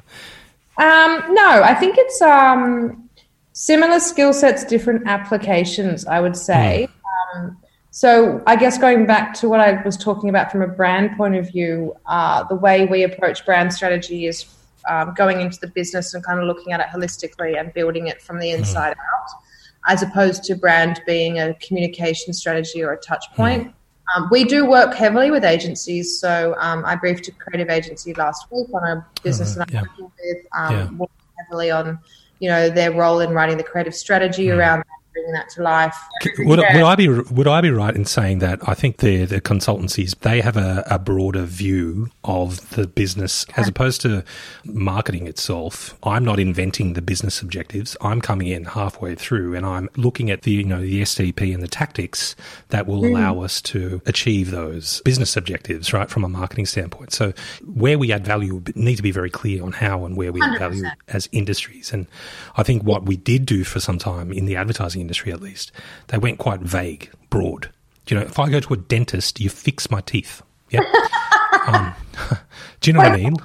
Um, 0.77 1.23
no, 1.33 1.62
I 1.63 1.75
think 1.75 1.95
it's 1.97 2.21
um, 2.21 3.09
similar 3.53 3.99
skill 3.99 4.33
sets, 4.33 4.63
different 4.63 5.07
applications. 5.07 6.05
I 6.05 6.19
would 6.19 6.38
say. 6.38 6.88
Mm. 7.35 7.39
Um, 7.39 7.57
so, 7.91 8.43
I 8.45 8.56
guess 8.56 8.78
going 8.78 9.06
back 9.08 9.34
to 9.36 9.49
what 9.49 9.60
I 9.60 9.82
was 9.82 9.97
talking 9.97 10.30
about 10.30 10.52
from 10.52 10.62
a 10.62 10.67
brand 10.67 11.17
point 11.17 11.36
of 11.36 11.49
view, 11.52 11.95
uh, 12.06 12.43
the 12.43 12.56
way 12.56 12.86
we 12.86 13.04
approach 13.04 13.45
brand 13.45 13.73
strategy 13.73 14.28
is 14.28 14.45
um, 14.88 15.13
going 15.15 15.41
into 15.41 15.60
the 15.60 15.67
business 15.67 16.13
and 16.13 16.23
kind 16.23 16.39
of 16.39 16.45
looking 16.45 16.71
at 16.71 16.80
it 16.80 16.88
holistically 16.88 17.60
and 17.60 17.73
building 17.73 18.08
it 18.08 18.21
from 18.21 18.39
the 18.39 18.47
mm-hmm. 18.47 18.60
inside 18.60 18.95
mm. 18.95 18.99
out, 18.99 19.41
as 19.88 20.04
opposed 20.04 20.43
to 20.45 20.56
brand 20.56 21.02
being 21.08 21.39
a 21.39 21.56
communication 21.56 22.32
strategy 22.32 22.84
or 22.84 22.93
a 22.93 22.97
touch 22.97 23.25
mm-hmm. 23.32 23.41
point. 23.41 23.67
Mm. 23.67 23.73
Um, 24.15 24.30
we 24.32 24.43
do 24.43 24.65
work 24.65 24.93
heavily 24.93 25.32
with 25.32 25.43
agencies. 25.43 26.19
So 26.19 26.56
um, 26.60 26.84
I 26.86 26.95
briefed 26.95 27.28
a 27.28 27.32
creative 27.32 27.69
agency 27.69 28.13
last 28.13 28.45
week 28.52 28.67
on 28.73 28.84
a 28.84 29.08
business 29.23 29.56
that 29.56 29.67
I'm 29.67 29.73
yeah. 29.73 29.82
working 29.82 30.12
with, 30.23 30.45
um, 30.56 30.75
yeah. 30.75 30.89
working 30.91 31.15
heavily 31.39 31.71
on, 31.71 31.99
you 32.39 32.49
know, 32.49 32.69
their 32.69 32.91
role 32.91 33.19
in 33.19 33.32
writing 33.32 33.58
the 33.58 33.63
creative 33.63 33.95
strategy 33.95 34.47
mm. 34.47 34.58
around 34.58 34.84
that 35.33 35.49
to 35.49 35.63
life. 35.63 35.95
Would, 36.39 36.47
would, 36.47 36.59
I 36.59 36.95
be 36.95 37.07
would 37.07 37.47
I 37.47 37.61
be 37.61 37.71
right 37.71 37.95
in 37.95 38.05
saying 38.05 38.39
that 38.39 38.59
I 38.67 38.73
think 38.73 38.97
the 38.97 39.25
the 39.25 39.41
consultancies 39.41 40.17
they 40.19 40.41
have 40.41 40.57
a, 40.57 40.83
a 40.89 40.99
broader 40.99 41.43
view 41.43 42.09
of 42.23 42.69
the 42.71 42.87
business 42.87 43.45
as 43.57 43.67
opposed 43.67 44.01
to 44.01 44.23
marketing 44.65 45.27
itself. 45.27 45.97
I'm 46.03 46.23
not 46.23 46.39
inventing 46.39 46.93
the 46.93 47.01
business 47.01 47.41
objectives. 47.41 47.95
I'm 48.01 48.21
coming 48.21 48.47
in 48.47 48.65
halfway 48.65 49.15
through 49.15 49.55
and 49.55 49.65
I'm 49.65 49.89
looking 49.95 50.29
at 50.29 50.43
the 50.43 50.51
you 50.51 50.63
know 50.63 50.81
the 50.81 51.01
SDP 51.01 51.53
and 51.53 51.63
the 51.63 51.67
tactics 51.67 52.35
that 52.69 52.87
will 52.87 53.01
mm. 53.01 53.09
allow 53.09 53.41
us 53.41 53.61
to 53.61 54.01
achieve 54.05 54.51
those 54.51 55.01
business 55.01 55.35
objectives 55.37 55.93
right 55.93 56.09
from 56.09 56.23
a 56.23 56.29
marketing 56.29 56.65
standpoint. 56.65 57.13
So 57.13 57.33
where 57.65 57.97
we 57.97 58.11
add 58.11 58.25
value 58.25 58.61
need 58.75 58.95
to 58.95 59.03
be 59.03 59.11
very 59.11 59.29
clear 59.29 59.63
on 59.63 59.71
how 59.71 60.05
and 60.05 60.15
where 60.15 60.31
we 60.31 60.41
100%. 60.41 60.53
add 60.53 60.59
value 60.59 60.85
as 61.07 61.29
industries. 61.31 61.91
And 61.93 62.07
I 62.55 62.63
think 62.63 62.83
what 62.83 63.05
we 63.05 63.17
did 63.17 63.45
do 63.45 63.63
for 63.63 63.79
some 63.79 63.97
time 63.97 64.31
in 64.31 64.45
the 64.45 64.55
advertising 64.55 65.01
industry 65.01 65.18
at 65.27 65.41
least, 65.41 65.71
they 66.08 66.17
went 66.17 66.38
quite 66.38 66.62
vague, 66.62 67.10
broad. 67.29 67.69
You 68.08 68.17
know, 68.17 68.23
if 68.23 68.39
I 68.39 68.49
go 68.49 68.60
to 68.60 68.73
a 68.73 68.77
dentist, 68.77 69.39
you 69.39 69.49
fix 69.49 69.91
my 69.91 70.01
teeth. 70.01 70.41
Yeah. 70.69 70.82
um, 71.67 71.93
do 72.82 72.89
you 72.89 72.93
know 72.93 72.99
what 72.99 73.12
I 73.12 73.17
mean? 73.17 73.36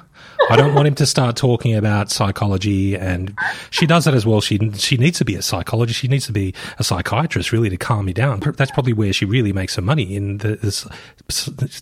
I 0.49 0.55
don't 0.57 0.75
want 0.75 0.87
him 0.87 0.95
to 0.95 1.05
start 1.05 1.35
talking 1.35 1.75
about 1.75 2.11
psychology, 2.11 2.95
and 2.95 3.35
she 3.69 3.85
does 3.85 4.05
that 4.05 4.13
as 4.13 4.25
well. 4.25 4.41
She 4.41 4.71
she 4.73 4.97
needs 4.97 5.17
to 5.19 5.25
be 5.25 5.35
a 5.35 5.41
psychologist. 5.41 5.99
She 5.99 6.07
needs 6.07 6.25
to 6.27 6.33
be 6.33 6.53
a 6.77 6.83
psychiatrist, 6.83 7.51
really, 7.51 7.69
to 7.69 7.77
calm 7.77 8.05
me 8.05 8.13
down. 8.13 8.41
That's 8.41 8.71
probably 8.71 8.93
where 8.93 9.13
she 9.13 9.25
really 9.25 9.53
makes 9.53 9.75
her 9.75 9.81
money 9.81 10.15
in 10.15 10.39
the, 10.39 10.55
this, 10.57 10.85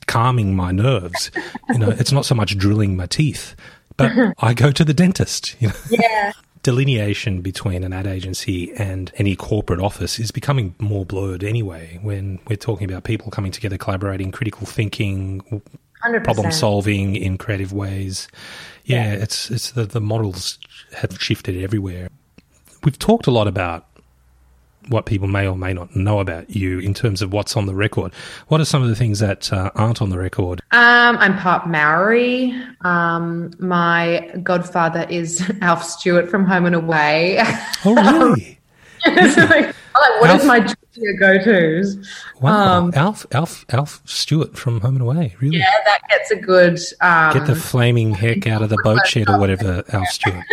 calming 0.08 0.56
my 0.56 0.72
nerves. 0.72 1.32
You 1.70 1.80
know, 1.80 1.90
it's 1.90 2.12
not 2.12 2.26
so 2.26 2.36
much 2.36 2.58
drilling 2.58 2.96
my 2.96 3.08
teeth, 3.08 3.56
but 3.98 4.12
I 4.40 4.54
go 4.54 4.72
to 4.72 4.86
the 4.86 4.94
dentist. 4.94 5.56
You 5.60 5.70
know? 5.70 5.76
Yeah 5.90 6.34
delineation 6.64 7.42
between 7.42 7.84
an 7.84 7.92
ad 7.94 8.08
agency 8.08 8.74
and 8.74 9.12
any 9.18 9.36
corporate 9.36 9.82
office 9.82 10.18
is 10.18 10.32
becoming 10.32 10.74
more 10.80 11.06
blurred 11.06 11.44
anyway 11.44 12.00
when 12.02 12.40
we're 12.48 12.56
talking 12.56 12.90
about 12.90 13.04
people 13.04 13.30
coming 13.30 13.52
together, 13.52 13.78
collaborating, 13.78 14.32
critical 14.32 14.66
thinking, 14.66 15.42
100%. 16.04 16.24
problem 16.24 16.52
solving 16.52 17.16
in 17.16 17.38
creative 17.38 17.74
ways. 17.74 18.30
Yeah, 18.86 19.14
yeah, 19.14 19.24
it's 19.24 19.52
it's 19.52 19.72
the, 19.72 19.86
the 19.86 20.02
models 20.02 20.58
have 20.98 21.22
shifted 21.22 21.62
everywhere. 21.62 22.10
We've 22.84 23.00
talked 23.00 23.28
a 23.28 23.32
lot 23.32 23.48
about 23.48 23.86
what 24.90 25.06
people 25.06 25.28
may 25.28 25.48
or 25.48 25.56
may 25.56 25.74
not 25.74 25.96
know 25.96 26.20
about 26.20 26.50
you 26.50 26.80
in 26.80 26.94
terms 26.94 27.22
of 27.22 27.34
what's 27.34 27.56
on 27.56 27.66
the 27.66 27.76
record. 27.76 28.14
What 28.48 28.62
are 28.62 28.66
some 28.66 28.82
of 28.82 28.90
the 28.90 28.96
things 28.96 29.20
that 29.20 29.52
uh, 29.52 29.72
aren't 29.76 30.02
on 30.02 30.10
the 30.10 30.18
record? 30.18 30.62
Um, 30.72 31.18
I'm 31.18 31.38
part 31.38 31.68
Maori. 31.68 32.54
Um, 32.82 33.52
my 33.60 34.32
godfather 34.44 35.06
is 35.10 35.44
Alf 35.62 35.84
Stewart 35.84 36.30
from 36.30 36.46
Home 36.46 36.66
and 36.66 36.76
Away. 36.76 37.40
Oh, 37.86 37.96
really? 38.36 38.60
so 39.32 39.46
like, 39.46 39.76
what 40.20 40.30
Alf, 40.30 40.42
is 40.42 40.48
my 40.48 40.60
go 41.20 41.38
tos? 41.44 41.98
Wow, 42.42 42.78
um, 42.78 42.92
Alf, 42.96 43.26
Alf, 43.32 43.66
Alf 43.70 44.02
Stewart 44.06 44.58
from 44.58 44.80
Home 44.82 44.96
and 44.96 45.02
Away. 45.02 45.36
Really? 45.40 45.58
Yeah, 45.58 45.72
that 45.86 46.02
gets 46.10 46.32
a 46.32 46.36
good. 46.36 46.80
Um, 47.02 47.34
Get 47.34 47.48
the 47.48 47.56
flaming 47.56 48.14
heck 48.14 48.48
out 48.48 48.62
of 48.62 48.70
the 48.70 48.78
boat 48.84 49.06
shed 49.06 49.30
or 49.30 49.40
whatever, 49.40 49.84
Alf 49.90 50.08
Stewart. 50.08 50.46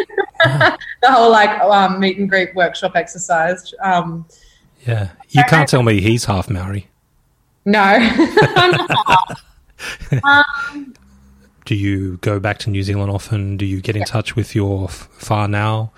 The 0.44 1.11
whole 1.11 1.31
like 1.31 1.50
um, 1.61 1.98
meet 1.98 2.18
and 2.18 2.29
greet 2.29 2.55
workshop 2.55 2.92
exercise. 2.94 3.72
Um, 3.83 4.26
yeah, 4.87 5.11
you 5.31 5.42
can't 5.48 5.68
tell 5.68 5.83
me 5.83 6.00
he's 6.00 6.24
half 6.24 6.50
Maori. 6.50 6.88
No. 7.64 7.81
um, 10.24 10.94
Do 11.64 11.74
you 11.74 12.18
go 12.18 12.40
back 12.40 12.59
to 12.61 12.70
New 12.70 12.83
Zealand 12.83 13.11
often? 13.11 13.57
Do 13.57 13.64
you 13.64 13.81
get 13.81 13.96
in 13.96 14.00
yeah. 14.00 14.07
touch 14.07 14.37
with 14.37 14.55
your 14.55 14.88
whānau? 14.88 15.90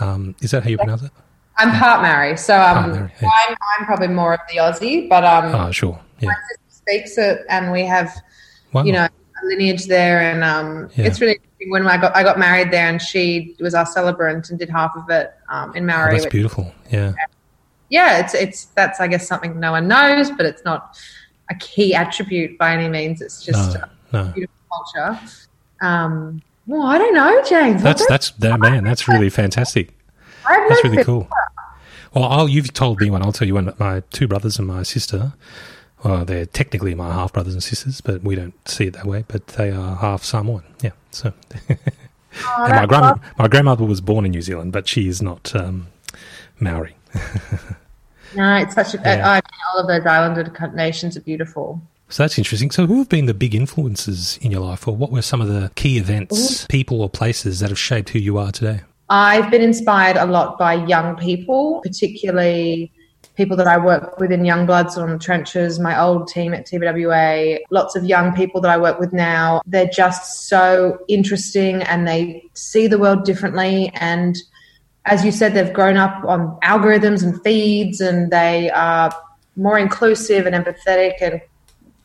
Um, 0.00 0.34
is 0.40 0.50
that 0.52 0.62
how 0.62 0.70
you 0.70 0.78
pronounce 0.78 1.02
it? 1.02 1.10
I'm 1.56 1.72
part 1.78 2.02
Maori, 2.02 2.36
so 2.36 2.60
um, 2.60 2.90
Maori, 2.90 3.12
yeah. 3.20 3.28
I'm, 3.48 3.56
I'm, 3.78 3.86
probably 3.86 4.08
more 4.08 4.32
of 4.32 4.40
the 4.48 4.58
Aussie, 4.58 5.08
but 5.08 5.24
um, 5.24 5.54
oh, 5.54 5.70
sure, 5.70 6.00
yeah. 6.20 6.28
my 6.28 6.34
sister 6.48 6.62
speaks 6.70 7.18
it, 7.18 7.44
and 7.50 7.70
we 7.70 7.84
have, 7.84 8.16
wow. 8.72 8.82
you 8.82 8.92
know, 8.92 9.04
a 9.04 9.46
lineage 9.46 9.86
there, 9.86 10.20
and 10.20 10.42
um, 10.42 10.88
yeah. 10.94 11.04
it's 11.04 11.20
really 11.20 11.39
when 11.68 11.86
I 11.86 11.96
got 11.98 12.14
I 12.16 12.22
got 12.22 12.38
married 12.38 12.70
there, 12.70 12.88
and 12.88 13.00
she 13.00 13.56
was 13.60 13.74
our 13.74 13.86
celebrant 13.86 14.50
and 14.50 14.58
did 14.58 14.70
half 14.70 14.96
of 14.96 15.08
it 15.10 15.34
um, 15.48 15.74
in 15.74 15.86
Maori. 15.86 16.14
Oh, 16.14 16.18
that's 16.18 16.30
beautiful. 16.30 16.72
Yeah. 16.90 17.12
Yeah, 17.88 18.18
it's 18.18 18.34
it's 18.34 18.64
that's 18.66 19.00
I 19.00 19.08
guess 19.08 19.26
something 19.26 19.58
no 19.58 19.72
one 19.72 19.88
knows, 19.88 20.30
but 20.30 20.46
it's 20.46 20.64
not 20.64 20.96
a 21.50 21.54
key 21.56 21.94
attribute 21.94 22.56
by 22.56 22.72
any 22.72 22.88
means. 22.88 23.20
It's 23.20 23.44
just 23.44 23.74
no, 23.74 23.84
no. 24.12 24.32
beautiful 24.32 24.56
culture. 24.72 25.20
Um, 25.80 26.42
well, 26.66 26.82
I 26.82 26.98
don't 26.98 27.14
know, 27.14 27.42
James. 27.48 27.82
That's 27.82 28.06
that's 28.06 28.30
that 28.32 28.60
man. 28.60 28.84
That's 28.84 29.08
really 29.08 29.30
fantastic. 29.42 29.92
That's 30.48 30.84
really 30.84 31.04
cool. 31.04 31.28
Well, 32.14 32.24
I'll, 32.24 32.48
you've 32.48 32.72
told 32.72 33.00
me 33.00 33.10
one. 33.10 33.22
I'll 33.22 33.32
tell 33.32 33.46
you 33.46 33.54
one. 33.54 33.72
My 33.78 34.02
two 34.10 34.26
brothers 34.26 34.58
and 34.58 34.66
my 34.66 34.82
sister 34.82 35.32
well, 36.02 36.24
they're 36.24 36.46
technically 36.46 36.94
my 36.94 37.12
half 37.12 37.32
brothers 37.32 37.52
and 37.52 37.62
sisters, 37.62 38.00
but 38.00 38.22
we 38.22 38.34
don't 38.34 38.54
see 38.68 38.86
it 38.86 38.94
that 38.94 39.04
way. 39.04 39.24
But 39.26 39.48
they 39.48 39.70
are 39.70 39.96
half 39.96 40.24
Samoan. 40.24 40.64
Yeah. 40.82 40.92
So, 41.10 41.32
oh, 41.70 42.68
my 42.68 42.86
grand 42.86 43.20
my 43.38 43.48
grandmother 43.48 43.84
was 43.84 44.00
born 44.00 44.24
in 44.24 44.30
New 44.30 44.42
Zealand, 44.42 44.72
but 44.72 44.88
she 44.88 45.08
is 45.08 45.20
not 45.20 45.54
um, 45.54 45.88
Maori. 46.58 46.96
no, 48.36 48.56
it's 48.56 48.74
such 48.74 48.94
a. 48.94 48.98
Yeah. 48.98 49.28
I, 49.28 49.40
all 49.72 49.80
of 49.80 49.88
those 49.88 50.06
islander 50.06 50.52
nations 50.74 51.16
are 51.16 51.20
beautiful. 51.20 51.80
So 52.08 52.24
that's 52.24 52.38
interesting. 52.38 52.70
So, 52.72 52.86
who 52.86 52.98
have 52.98 53.08
been 53.08 53.26
the 53.26 53.34
big 53.34 53.54
influences 53.54 54.38
in 54.42 54.50
your 54.50 54.62
life, 54.62 54.86
or 54.88 54.96
what 54.96 55.12
were 55.12 55.22
some 55.22 55.40
of 55.40 55.48
the 55.48 55.70
key 55.76 55.96
events, 55.96 56.64
Ooh. 56.64 56.66
people, 56.68 57.00
or 57.02 57.08
places 57.08 57.60
that 57.60 57.70
have 57.70 57.78
shaped 57.78 58.10
who 58.10 58.18
you 58.18 58.36
are 58.38 58.50
today? 58.50 58.80
I've 59.08 59.50
been 59.50 59.62
inspired 59.62 60.16
a 60.16 60.26
lot 60.26 60.58
by 60.58 60.74
young 60.74 61.16
people, 61.16 61.80
particularly 61.82 62.92
people 63.40 63.56
that 63.56 63.66
I 63.66 63.78
work 63.78 64.20
with 64.20 64.30
in 64.30 64.44
Young 64.44 64.66
Bloods 64.66 64.98
on 64.98 65.08
the 65.12 65.18
trenches, 65.18 65.78
my 65.78 65.98
old 65.98 66.28
team 66.28 66.52
at 66.52 66.66
TBWA, 66.66 67.60
lots 67.70 67.96
of 67.96 68.04
young 68.04 68.34
people 68.34 68.60
that 68.60 68.70
I 68.70 68.76
work 68.76 69.00
with 69.00 69.14
now. 69.14 69.62
They're 69.64 69.88
just 69.88 70.46
so 70.46 70.98
interesting 71.08 71.80
and 71.84 72.06
they 72.06 72.44
see 72.52 72.86
the 72.86 72.98
world 72.98 73.24
differently. 73.24 73.92
And 73.94 74.36
as 75.06 75.24
you 75.24 75.32
said, 75.32 75.54
they've 75.54 75.72
grown 75.72 75.96
up 75.96 76.22
on 76.24 76.58
algorithms 76.62 77.22
and 77.22 77.42
feeds 77.42 78.02
and 78.02 78.30
they 78.30 78.70
are 78.72 79.10
more 79.56 79.78
inclusive 79.78 80.44
and 80.44 80.54
empathetic 80.54 81.14
and 81.22 81.40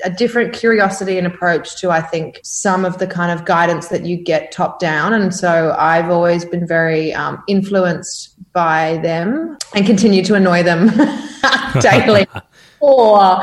a 0.06 0.10
different 0.10 0.54
curiosity 0.54 1.18
and 1.18 1.28
approach 1.28 1.82
to, 1.82 1.92
I 1.92 2.00
think, 2.00 2.40
some 2.44 2.86
of 2.86 2.98
the 2.98 3.08
kind 3.08 3.38
of 3.38 3.46
guidance 3.46 3.90
that 3.90 4.06
you 4.06 4.16
get 4.16 4.54
top 4.54 4.80
down. 4.80 5.14
And 5.14 5.36
so 5.36 5.76
I've 5.78 6.10
always 6.10 6.46
been 6.46 6.66
very 6.66 7.14
um, 7.14 7.44
influenced 7.50 8.35
by 8.56 8.98
them 9.04 9.58
and 9.76 9.86
continue 9.86 10.24
to 10.24 10.34
annoy 10.34 10.64
them 10.64 10.90
daily. 11.82 12.26
or 12.80 13.42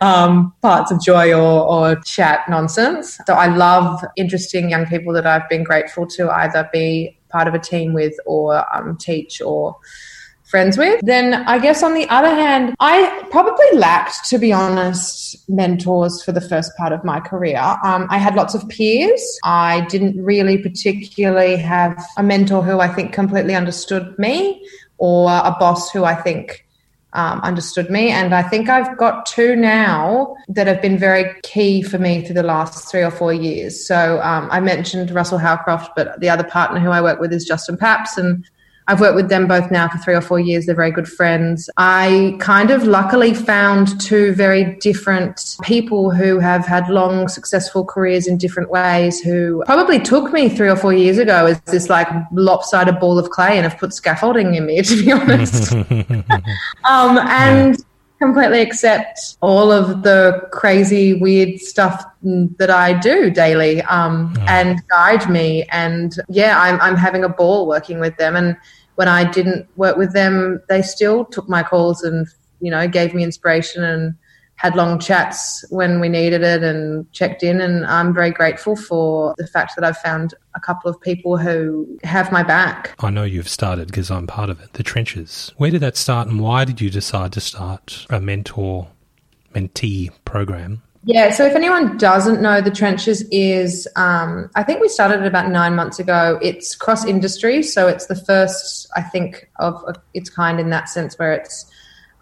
um, 0.00 0.54
parts 0.62 0.90
of 0.90 1.02
joy 1.02 1.32
or, 1.32 1.68
or 1.68 1.96
chat 2.04 2.48
nonsense. 2.48 3.18
So 3.26 3.34
I 3.34 3.46
love 3.46 4.02
interesting 4.16 4.70
young 4.70 4.86
people 4.86 5.12
that 5.12 5.26
I've 5.26 5.48
been 5.48 5.64
grateful 5.64 6.06
to 6.08 6.30
either 6.30 6.68
be 6.72 7.18
part 7.28 7.46
of 7.46 7.54
a 7.54 7.58
team 7.58 7.92
with 7.92 8.14
or 8.26 8.64
um, 8.74 8.96
teach 8.96 9.40
or 9.40 9.76
friends 10.44 10.78
with. 10.78 11.00
Then 11.02 11.34
I 11.34 11.58
guess 11.58 11.82
on 11.82 11.94
the 11.94 12.08
other 12.08 12.28
hand, 12.28 12.74
I 12.80 13.26
probably 13.30 13.78
lacked, 13.78 14.28
to 14.30 14.38
be 14.38 14.52
honest, 14.52 15.48
mentors 15.48 16.22
for 16.22 16.32
the 16.32 16.40
first 16.40 16.76
part 16.76 16.92
of 16.92 17.04
my 17.04 17.20
career. 17.20 17.58
Um, 17.82 18.06
I 18.10 18.18
had 18.18 18.34
lots 18.34 18.54
of 18.54 18.68
peers. 18.68 19.22
I 19.44 19.86
didn't 19.86 20.22
really 20.22 20.58
particularly 20.58 21.56
have 21.56 22.02
a 22.16 22.22
mentor 22.22 22.62
who 22.62 22.80
I 22.80 22.88
think 22.88 23.12
completely 23.12 23.54
understood 23.54 24.16
me 24.18 24.64
or 24.98 25.30
a 25.30 25.56
boss 25.58 25.90
who 25.90 26.04
I 26.04 26.14
think 26.14 26.64
um, 27.14 27.40
understood 27.40 27.90
me. 27.90 28.10
And 28.10 28.34
I 28.34 28.42
think 28.42 28.68
I've 28.68 28.96
got 28.98 29.26
two 29.26 29.56
now 29.56 30.36
that 30.48 30.66
have 30.66 30.82
been 30.82 30.98
very 30.98 31.32
key 31.42 31.82
for 31.82 31.98
me 31.98 32.24
through 32.24 32.34
the 32.34 32.42
last 32.42 32.90
three 32.90 33.02
or 33.02 33.10
four 33.10 33.32
years. 33.32 33.86
So 33.86 34.20
um, 34.22 34.48
I 34.50 34.60
mentioned 34.60 35.10
Russell 35.10 35.38
Howcroft, 35.38 35.92
but 35.96 36.20
the 36.20 36.28
other 36.28 36.44
partner 36.44 36.80
who 36.80 36.90
I 36.90 37.00
work 37.00 37.20
with 37.20 37.32
is 37.32 37.44
Justin 37.44 37.76
Paps. 37.76 38.18
And 38.18 38.44
I've 38.86 39.00
worked 39.00 39.16
with 39.16 39.28
them 39.28 39.46
both 39.46 39.70
now 39.70 39.88
for 39.88 39.98
three 39.98 40.14
or 40.14 40.20
four 40.20 40.38
years. 40.38 40.66
They're 40.66 40.74
very 40.74 40.90
good 40.90 41.08
friends. 41.08 41.70
I 41.76 42.36
kind 42.38 42.70
of 42.70 42.84
luckily 42.84 43.32
found 43.32 43.98
two 44.00 44.32
very 44.34 44.76
different 44.76 45.56
people 45.62 46.10
who 46.10 46.38
have 46.38 46.66
had 46.66 46.88
long, 46.90 47.28
successful 47.28 47.84
careers 47.84 48.26
in 48.26 48.36
different 48.36 48.70
ways 48.70 49.20
who 49.20 49.62
probably 49.66 49.98
took 49.98 50.32
me 50.32 50.48
three 50.48 50.68
or 50.68 50.76
four 50.76 50.92
years 50.92 51.18
ago 51.18 51.46
as 51.46 51.60
this 51.62 51.88
like 51.88 52.08
lopsided 52.32 53.00
ball 53.00 53.18
of 53.18 53.30
clay 53.30 53.56
and 53.56 53.64
have 53.64 53.78
put 53.78 53.94
scaffolding 53.94 54.54
in 54.54 54.66
me, 54.66 54.82
to 54.82 55.02
be 55.02 55.12
honest. 55.12 55.72
um, 56.84 57.18
and 57.18 57.82
completely 58.24 58.60
accept 58.60 59.36
all 59.40 59.70
of 59.70 60.02
the 60.02 60.48
crazy, 60.50 61.14
weird 61.14 61.60
stuff 61.60 62.04
that 62.22 62.70
I 62.70 62.98
do 62.98 63.30
daily 63.30 63.82
um, 63.82 64.34
oh. 64.38 64.44
and 64.48 64.80
guide 64.88 65.28
me. 65.28 65.64
And 65.64 66.14
yeah, 66.28 66.58
I'm, 66.60 66.80
I'm 66.80 66.96
having 66.96 67.24
a 67.24 67.28
ball 67.28 67.66
working 67.66 68.00
with 68.00 68.16
them. 68.16 68.34
And 68.34 68.56
when 68.94 69.08
I 69.08 69.30
didn't 69.30 69.68
work 69.76 69.96
with 69.96 70.12
them, 70.14 70.62
they 70.68 70.80
still 70.80 71.24
took 71.26 71.48
my 71.48 71.62
calls 71.62 72.02
and, 72.02 72.26
you 72.60 72.70
know, 72.70 72.88
gave 72.88 73.12
me 73.14 73.22
inspiration 73.22 73.84
and 73.84 74.14
had 74.64 74.76
long 74.76 74.98
chats 74.98 75.62
when 75.68 76.00
we 76.00 76.08
needed 76.08 76.42
it 76.42 76.62
and 76.62 77.10
checked 77.12 77.42
in. 77.42 77.60
And 77.60 77.84
I'm 77.84 78.14
very 78.14 78.30
grateful 78.30 78.76
for 78.76 79.34
the 79.36 79.46
fact 79.46 79.74
that 79.76 79.84
I've 79.84 79.98
found 79.98 80.32
a 80.54 80.60
couple 80.60 80.90
of 80.90 80.98
people 80.98 81.36
who 81.36 81.98
have 82.02 82.32
my 82.32 82.42
back. 82.42 82.94
I 83.00 83.10
know 83.10 83.24
you've 83.24 83.48
started 83.48 83.88
because 83.88 84.10
I'm 84.10 84.26
part 84.26 84.48
of 84.48 84.60
it. 84.60 84.72
The 84.72 84.82
trenches. 84.82 85.52
Where 85.58 85.70
did 85.70 85.82
that 85.82 85.98
start 85.98 86.28
and 86.28 86.40
why 86.40 86.64
did 86.64 86.80
you 86.80 86.88
decide 86.88 87.32
to 87.34 87.40
start 87.42 88.06
a 88.08 88.22
mentor 88.22 88.88
mentee 89.54 90.10
program? 90.24 90.82
Yeah, 91.06 91.30
so 91.32 91.44
if 91.44 91.54
anyone 91.54 91.98
doesn't 91.98 92.40
know, 92.40 92.62
the 92.62 92.70
trenches 92.70 93.20
is, 93.30 93.86
um, 93.96 94.48
I 94.54 94.62
think 94.62 94.80
we 94.80 94.88
started 94.88 95.20
it 95.20 95.26
about 95.26 95.50
nine 95.50 95.74
months 95.74 95.98
ago. 95.98 96.38
It's 96.40 96.74
cross 96.74 97.04
industry, 97.04 97.62
so 97.62 97.86
it's 97.86 98.06
the 98.06 98.16
first, 98.16 98.88
I 98.96 99.02
think, 99.02 99.50
of 99.56 99.84
its 100.14 100.30
kind 100.30 100.58
in 100.58 100.70
that 100.70 100.88
sense, 100.88 101.18
where 101.18 101.34
it's 101.34 101.70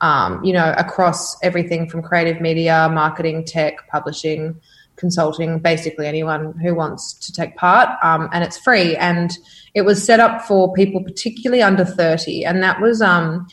um, 0.03 0.45
you 0.45 0.53
know, 0.53 0.75
across 0.77 1.41
everything 1.43 1.89
from 1.89 2.03
creative 2.03 2.41
media, 2.41 2.89
marketing, 2.93 3.45
tech, 3.45 3.89
publishing, 3.89 4.61
consulting, 4.97 5.61
basically 5.61 6.07
anyone 6.07 6.53
who 6.59 6.75
wants 6.75 7.15
to 7.15 7.33
take 7.33 7.57
part. 7.57 7.89
Um, 8.03 8.29
and 8.33 8.45
it's 8.45 8.59
free. 8.59 8.97
And 8.97 9.31
it 9.75 9.83
was 9.83 10.05
set 10.05 10.21
up 10.21 10.43
for 10.43 10.73
people, 10.75 11.03
particularly 11.03 11.63
under 11.63 11.85
30. 11.85 12.45
And 12.45 12.63
that 12.63 12.81
was, 12.81 13.01
um, 13.01 13.47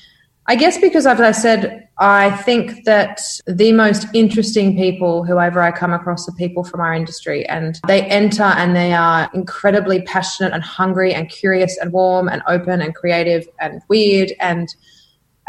I 0.47 0.55
guess, 0.55 0.79
because 0.79 1.05
as 1.05 1.21
I 1.21 1.31
said, 1.31 1.87
I 1.99 2.31
think 2.31 2.85
that 2.85 3.21
the 3.45 3.71
most 3.71 4.07
interesting 4.13 4.75
people, 4.75 5.23
whoever 5.23 5.61
I 5.61 5.71
come 5.71 5.93
across, 5.93 6.27
are 6.27 6.33
people 6.33 6.63
from 6.63 6.81
our 6.81 6.95
industry. 6.95 7.47
And 7.47 7.79
they 7.85 8.01
enter 8.03 8.43
and 8.43 8.75
they 8.75 8.93
are 8.93 9.29
incredibly 9.35 10.01
passionate 10.01 10.53
and 10.53 10.63
hungry 10.63 11.13
and 11.13 11.29
curious 11.29 11.77
and 11.77 11.93
warm 11.93 12.27
and 12.27 12.41
open 12.47 12.81
and 12.81 12.95
creative 12.95 13.47
and 13.59 13.81
weird 13.87 14.33
and 14.39 14.73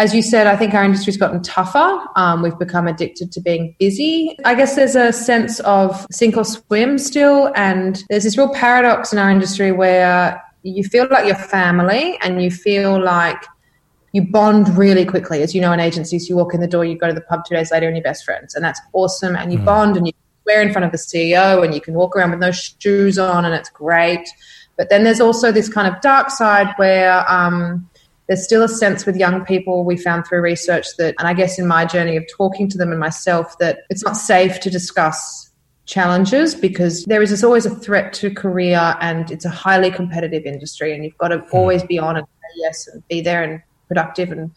as 0.00 0.14
you 0.14 0.22
said, 0.22 0.46
I 0.46 0.56
think 0.56 0.72
our 0.72 0.82
industry's 0.82 1.18
gotten 1.18 1.42
tougher. 1.42 2.00
Um, 2.16 2.40
we've 2.40 2.58
become 2.58 2.86
addicted 2.86 3.30
to 3.32 3.40
being 3.40 3.76
busy. 3.78 4.34
I 4.46 4.54
guess 4.54 4.74
there's 4.74 4.96
a 4.96 5.12
sense 5.12 5.60
of 5.60 6.06
sink 6.10 6.38
or 6.38 6.44
swim 6.44 6.96
still. 6.96 7.52
And 7.54 8.02
there's 8.08 8.24
this 8.24 8.38
real 8.38 8.48
paradox 8.48 9.12
in 9.12 9.18
our 9.18 9.30
industry 9.30 9.72
where 9.72 10.42
you 10.62 10.84
feel 10.84 11.06
like 11.10 11.26
you're 11.26 11.34
family 11.34 12.16
and 12.22 12.42
you 12.42 12.50
feel 12.50 12.98
like 12.98 13.44
you 14.12 14.22
bond 14.22 14.74
really 14.74 15.04
quickly. 15.04 15.42
As 15.42 15.54
you 15.54 15.60
know, 15.60 15.70
in 15.70 15.80
agencies, 15.80 16.30
you 16.30 16.36
walk 16.36 16.54
in 16.54 16.62
the 16.62 16.66
door, 16.66 16.82
you 16.82 16.96
go 16.96 17.06
to 17.06 17.12
the 17.12 17.20
pub 17.20 17.44
two 17.46 17.54
days 17.54 17.70
later, 17.70 17.86
and 17.86 17.94
you're 17.94 18.02
best 18.02 18.24
friends. 18.24 18.54
And 18.54 18.64
that's 18.64 18.80
awesome. 18.94 19.36
And 19.36 19.52
you 19.52 19.58
mm. 19.58 19.66
bond 19.66 19.98
and 19.98 20.06
you 20.06 20.14
swear 20.44 20.62
in 20.62 20.72
front 20.72 20.86
of 20.86 20.92
the 20.92 20.98
CEO 20.98 21.62
and 21.62 21.74
you 21.74 21.80
can 21.82 21.92
walk 21.92 22.16
around 22.16 22.30
with 22.30 22.40
no 22.40 22.52
shoes 22.52 23.18
on 23.18 23.44
and 23.44 23.54
it's 23.54 23.68
great. 23.68 24.26
But 24.78 24.88
then 24.88 25.04
there's 25.04 25.20
also 25.20 25.52
this 25.52 25.68
kind 25.68 25.86
of 25.94 26.00
dark 26.00 26.30
side 26.30 26.72
where, 26.76 27.30
um, 27.30 27.89
there's 28.30 28.44
still 28.44 28.62
a 28.62 28.68
sense 28.68 29.06
with 29.06 29.16
young 29.16 29.44
people 29.44 29.82
we 29.82 29.96
found 29.96 30.24
through 30.24 30.40
research 30.40 30.86
that, 30.98 31.16
and 31.18 31.26
I 31.26 31.34
guess 31.34 31.58
in 31.58 31.66
my 31.66 31.84
journey 31.84 32.16
of 32.16 32.24
talking 32.30 32.68
to 32.68 32.78
them 32.78 32.92
and 32.92 33.00
myself, 33.00 33.58
that 33.58 33.80
it's 33.90 34.04
not 34.04 34.16
safe 34.16 34.60
to 34.60 34.70
discuss 34.70 35.50
challenges 35.86 36.54
because 36.54 37.04
there 37.06 37.20
is 37.22 37.42
always 37.42 37.66
a 37.66 37.74
threat 37.74 38.12
to 38.12 38.32
career 38.32 38.96
and 39.00 39.32
it's 39.32 39.44
a 39.44 39.50
highly 39.50 39.90
competitive 39.90 40.44
industry 40.44 40.94
and 40.94 41.04
you've 41.04 41.18
got 41.18 41.28
to 41.28 41.38
hmm. 41.38 41.56
always 41.56 41.82
be 41.82 41.98
on 41.98 42.16
and 42.16 42.24
say 42.24 42.48
yes 42.58 42.86
and 42.86 43.02
be 43.08 43.20
there 43.20 43.42
and 43.42 43.60
productive 43.88 44.30
and 44.30 44.52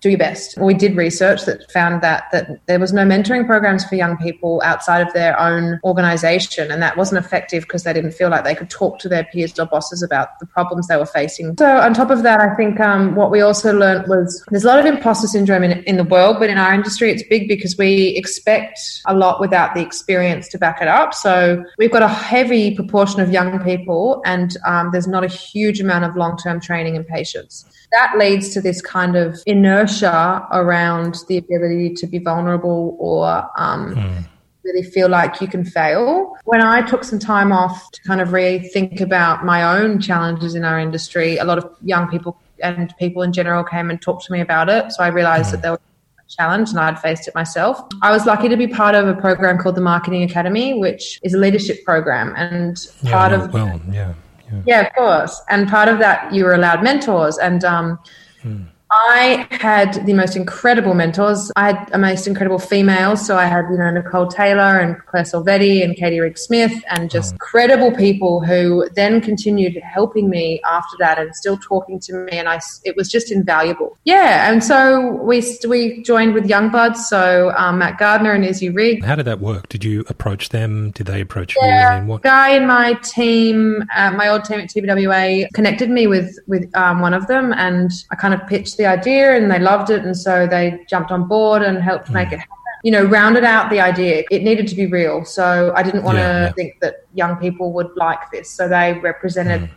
do 0.00 0.08
your 0.08 0.18
best. 0.18 0.56
We 0.58 0.74
did 0.74 0.96
research 0.96 1.44
that 1.44 1.70
found 1.70 2.02
that 2.02 2.24
that 2.32 2.60
there 2.66 2.78
was 2.78 2.92
no 2.92 3.04
mentoring 3.04 3.46
programs 3.46 3.84
for 3.84 3.96
young 3.96 4.16
people 4.16 4.62
outside 4.64 5.06
of 5.06 5.12
their 5.12 5.38
own 5.38 5.78
organization 5.84 6.70
and 6.70 6.82
that 6.82 6.96
wasn't 6.96 7.24
effective 7.24 7.64
because 7.64 7.84
they 7.84 7.92
didn't 7.92 8.12
feel 8.12 8.30
like 8.30 8.44
they 8.44 8.54
could 8.54 8.70
talk 8.70 8.98
to 9.00 9.08
their 9.08 9.24
peers 9.24 9.58
or 9.58 9.66
bosses 9.66 10.02
about 10.02 10.38
the 10.40 10.46
problems 10.46 10.88
they 10.88 10.96
were 10.96 11.06
facing. 11.06 11.54
So 11.58 11.78
on 11.78 11.92
top 11.92 12.10
of 12.10 12.22
that, 12.22 12.40
I 12.40 12.54
think 12.54 12.80
um, 12.80 13.14
what 13.14 13.30
we 13.30 13.42
also 13.42 13.76
learned 13.76 14.08
was 14.08 14.44
there's 14.50 14.64
a 14.64 14.68
lot 14.68 14.78
of 14.78 14.86
imposter 14.86 15.26
syndrome 15.26 15.64
in, 15.64 15.82
in 15.84 15.96
the 15.96 16.04
world, 16.04 16.38
but 16.38 16.48
in 16.48 16.56
our 16.56 16.72
industry 16.72 17.10
it's 17.10 17.22
big 17.24 17.46
because 17.46 17.76
we 17.76 18.16
expect 18.16 18.78
a 19.06 19.14
lot 19.14 19.38
without 19.38 19.74
the 19.74 19.82
experience 19.82 20.48
to 20.48 20.58
back 20.58 20.80
it 20.80 20.88
up. 20.88 21.12
So 21.12 21.62
we've 21.76 21.92
got 21.92 22.02
a 22.02 22.08
heavy 22.08 22.74
proportion 22.74 23.20
of 23.20 23.30
young 23.30 23.62
people 23.62 24.22
and 24.24 24.56
um, 24.66 24.90
there's 24.92 25.06
not 25.06 25.24
a 25.24 25.28
huge 25.28 25.80
amount 25.80 26.04
of 26.04 26.16
long-term 26.16 26.60
training 26.60 26.96
and 26.96 27.06
patience 27.06 27.66
that 27.92 28.14
leads 28.16 28.50
to 28.50 28.60
this 28.60 28.80
kind 28.80 29.16
of 29.16 29.40
inertia 29.46 30.46
around 30.52 31.16
the 31.28 31.38
ability 31.38 31.94
to 31.94 32.06
be 32.06 32.18
vulnerable 32.18 32.96
or 32.98 33.26
um, 33.56 33.94
mm. 33.94 34.24
really 34.64 34.82
feel 34.82 35.08
like 35.08 35.40
you 35.40 35.48
can 35.48 35.64
fail. 35.64 36.36
When 36.44 36.60
I 36.60 36.82
took 36.82 37.04
some 37.04 37.18
time 37.18 37.52
off 37.52 37.90
to 37.92 38.02
kind 38.02 38.20
of 38.20 38.28
rethink 38.28 39.00
about 39.00 39.44
my 39.44 39.78
own 39.78 40.00
challenges 40.00 40.54
in 40.54 40.64
our 40.64 40.78
industry, 40.78 41.38
a 41.38 41.44
lot 41.44 41.58
of 41.58 41.70
young 41.82 42.08
people 42.08 42.40
and 42.62 42.94
people 42.98 43.22
in 43.22 43.32
general 43.32 43.64
came 43.64 43.90
and 43.90 44.00
talked 44.00 44.24
to 44.26 44.32
me 44.32 44.40
about 44.40 44.68
it. 44.68 44.92
So 44.92 45.02
I 45.02 45.08
realized 45.08 45.48
mm. 45.48 45.52
that 45.52 45.62
there 45.62 45.72
was 45.72 45.80
a 46.18 46.36
challenge 46.36 46.70
and 46.70 46.78
I'd 46.78 47.00
faced 47.00 47.26
it 47.26 47.34
myself. 47.34 47.80
I 48.02 48.12
was 48.12 48.24
lucky 48.24 48.48
to 48.48 48.56
be 48.56 48.68
part 48.68 48.94
of 48.94 49.08
a 49.08 49.14
program 49.14 49.58
called 49.58 49.74
the 49.74 49.80
Marketing 49.80 50.22
Academy, 50.22 50.78
which 50.78 51.18
is 51.24 51.34
a 51.34 51.38
leadership 51.38 51.84
program. 51.84 52.34
And 52.36 52.78
yeah, 53.02 53.10
part 53.10 53.32
of 53.32 53.52
well, 53.52 53.80
yeah 53.90 54.14
yeah. 54.52 54.62
yeah, 54.66 54.80
of 54.86 54.92
course. 54.94 55.40
And 55.48 55.68
part 55.68 55.88
of 55.88 55.98
that, 55.98 56.32
you 56.32 56.44
were 56.44 56.54
allowed 56.54 56.82
mentors. 56.82 57.38
And 57.38 57.64
um, 57.64 57.98
hmm. 58.42 58.62
I 58.90 59.46
had 59.50 60.04
the 60.04 60.14
most 60.14 60.36
incredible 60.36 60.94
mentors. 60.94 61.52
I 61.54 61.72
had 61.72 61.88
the 61.92 61.98
most 61.98 62.26
incredible 62.26 62.58
females. 62.58 63.24
So 63.24 63.36
I 63.36 63.46
had, 63.46 63.66
you 63.70 63.78
know, 63.78 63.90
Nicole 63.90 64.26
Taylor 64.26 64.80
and 64.80 64.98
Claire 65.06 65.24
Salvetti 65.24 65.84
and 65.84 65.94
Katie 65.94 66.18
Rigg 66.18 66.36
Smith 66.36 66.72
and 66.88 67.08
just 67.08 67.34
oh. 67.34 67.38
credible 67.38 67.92
people 67.92 68.44
who 68.44 68.88
then 68.96 69.20
continued 69.20 69.80
helping 69.82 70.28
me 70.28 70.60
after 70.68 70.96
that 70.98 71.18
and 71.18 71.34
still 71.36 71.56
talking 71.56 72.00
to 72.00 72.14
me. 72.14 72.32
And 72.32 72.48
I, 72.48 72.60
it 72.84 72.96
was 72.96 73.08
just 73.08 73.30
invaluable. 73.30 73.96
Yeah. 74.04 74.50
And 74.50 74.64
so 74.64 75.10
we, 75.22 75.42
we 75.68 76.02
joined 76.02 76.34
with 76.34 76.48
Youngblood. 76.48 76.96
So 76.96 77.52
um, 77.56 77.78
Matt 77.78 77.98
Gardner 77.98 78.32
and 78.32 78.44
Izzy 78.44 78.70
Rigg. 78.70 79.04
How 79.04 79.14
did 79.14 79.26
that 79.26 79.40
work? 79.40 79.68
Did 79.68 79.84
you 79.84 80.04
approach 80.08 80.48
them? 80.48 80.90
Did 80.92 81.06
they 81.06 81.20
approach 81.20 81.56
yeah, 81.60 82.00
you? 82.00 82.08
what? 82.08 82.22
guy 82.22 82.50
in 82.50 82.66
my 82.66 82.94
team, 82.94 83.84
uh, 83.94 84.10
my 84.10 84.28
old 84.28 84.44
team 84.44 84.58
at 84.58 84.68
TBWA 84.68 85.48
connected 85.54 85.90
me 85.90 86.08
with, 86.08 86.36
with 86.48 86.68
um, 86.76 87.00
one 87.00 87.14
of 87.14 87.28
them 87.28 87.52
and 87.52 87.92
I 88.10 88.16
kind 88.16 88.34
of 88.34 88.44
pitched 88.48 88.79
the 88.80 88.86
idea 88.86 89.36
and 89.36 89.50
they 89.50 89.58
loved 89.58 89.90
it. 89.90 90.04
And 90.04 90.16
so 90.16 90.46
they 90.46 90.84
jumped 90.88 91.10
on 91.10 91.28
board 91.28 91.62
and 91.62 91.78
helped 91.78 92.08
mm. 92.08 92.14
make 92.14 92.32
it 92.32 92.38
happen. 92.38 92.56
You 92.82 92.92
know, 92.92 93.04
rounded 93.04 93.44
out 93.44 93.68
the 93.68 93.80
idea. 93.80 94.24
It 94.30 94.42
needed 94.42 94.66
to 94.68 94.74
be 94.74 94.86
real. 94.86 95.24
So 95.26 95.72
I 95.76 95.82
didn't 95.82 96.02
want 96.02 96.16
to 96.16 96.22
yeah, 96.22 96.44
yeah. 96.44 96.52
think 96.52 96.80
that 96.80 97.06
young 97.12 97.36
people 97.36 97.72
would 97.74 97.94
like 97.94 98.30
this. 98.32 98.50
So 98.50 98.68
they 98.68 98.94
represented 99.02 99.62
mm. 99.62 99.70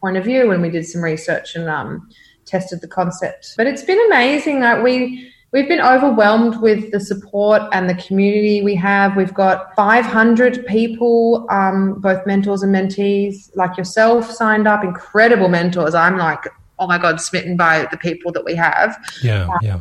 point 0.00 0.16
of 0.16 0.24
view 0.24 0.50
and 0.50 0.62
we 0.62 0.70
did 0.70 0.86
some 0.86 1.02
research 1.02 1.54
and 1.54 1.68
um, 1.68 2.08
tested 2.46 2.80
the 2.80 2.88
concept. 2.88 3.54
But 3.58 3.66
it's 3.66 3.82
been 3.82 4.00
amazing. 4.06 4.60
Like 4.60 4.82
we, 4.82 5.30
We've 5.52 5.66
been 5.66 5.80
overwhelmed 5.80 6.62
with 6.62 6.92
the 6.92 7.00
support 7.00 7.62
and 7.72 7.90
the 7.90 7.96
community 7.96 8.62
we 8.62 8.76
have. 8.76 9.16
We've 9.16 9.34
got 9.34 9.74
500 9.74 10.64
people, 10.64 11.44
um, 11.50 11.94
both 11.94 12.24
mentors 12.24 12.62
and 12.62 12.72
mentees, 12.72 13.50
like 13.56 13.76
yourself, 13.76 14.30
signed 14.30 14.68
up. 14.68 14.84
Incredible 14.84 15.48
mentors. 15.48 15.92
I'm 15.92 16.16
like, 16.16 16.44
oh 16.80 16.86
my 16.86 16.98
God, 16.98 17.20
smitten 17.20 17.56
by 17.56 17.86
the 17.90 17.98
people 17.98 18.32
that 18.32 18.44
we 18.44 18.54
have. 18.56 18.98
Yeah, 19.22 19.44
um, 19.44 19.58
yeah. 19.62 19.80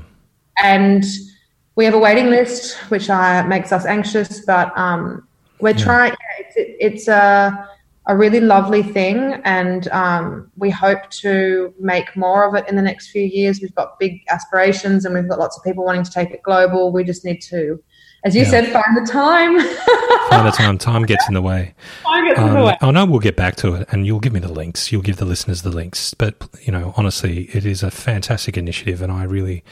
And 0.61 1.03
we 1.75 1.85
have 1.85 1.93
a 1.93 1.99
waiting 1.99 2.29
list, 2.29 2.77
which 2.89 3.09
uh, 3.09 3.43
makes 3.47 3.71
us 3.71 3.85
anxious, 3.85 4.45
but 4.45 4.77
um, 4.77 5.27
we're 5.59 5.71
yeah. 5.71 5.83
trying. 5.83 6.15
It's, 6.39 6.55
it's 6.79 7.07
a 7.07 7.67
a 8.09 8.17
really 8.17 8.39
lovely 8.39 8.81
thing, 8.81 9.39
and 9.45 9.87
um, 9.89 10.51
we 10.57 10.71
hope 10.71 11.09
to 11.11 11.71
make 11.79 12.15
more 12.17 12.47
of 12.47 12.55
it 12.55 12.67
in 12.67 12.75
the 12.75 12.81
next 12.81 13.11
few 13.11 13.21
years. 13.21 13.61
We've 13.61 13.75
got 13.75 13.99
big 13.99 14.21
aspirations, 14.29 15.05
and 15.05 15.13
we've 15.13 15.29
got 15.29 15.37
lots 15.37 15.57
of 15.57 15.63
people 15.63 15.85
wanting 15.85 16.03
to 16.03 16.11
take 16.11 16.31
it 16.31 16.41
global. 16.41 16.91
We 16.91 17.03
just 17.03 17.23
need 17.23 17.39
to, 17.43 17.81
as 18.23 18.35
you 18.35 18.41
yeah. 18.41 18.49
said, 18.49 18.71
find 18.71 18.97
the 18.97 19.09
time. 19.09 19.59
find 20.29 20.47
the 20.47 20.51
time. 20.51 20.77
Time 20.77 21.03
gets 21.03 21.25
in 21.29 21.33
the 21.33 21.41
way. 21.41 21.73
Time 22.03 22.27
gets 22.27 22.39
um, 22.39 22.47
in 22.47 22.53
the 22.53 22.59
um, 22.59 22.65
way. 22.65 22.77
I 22.81 22.91
know 22.91 23.05
we'll 23.05 23.19
get 23.19 23.37
back 23.37 23.55
to 23.57 23.75
it, 23.75 23.87
and 23.91 24.05
you'll 24.05 24.19
give 24.19 24.33
me 24.33 24.41
the 24.41 24.51
links. 24.51 24.91
You'll 24.91 25.01
give 25.01 25.17
the 25.17 25.25
listeners 25.25 25.61
the 25.61 25.69
links. 25.69 26.13
But 26.13 26.35
you 26.61 26.71
know, 26.71 26.93
honestly, 26.97 27.43
it 27.53 27.65
is 27.65 27.81
a 27.81 27.89
fantastic 27.89 28.57
initiative, 28.57 29.01
and 29.01 29.09
I 29.09 29.23
really, 29.23 29.63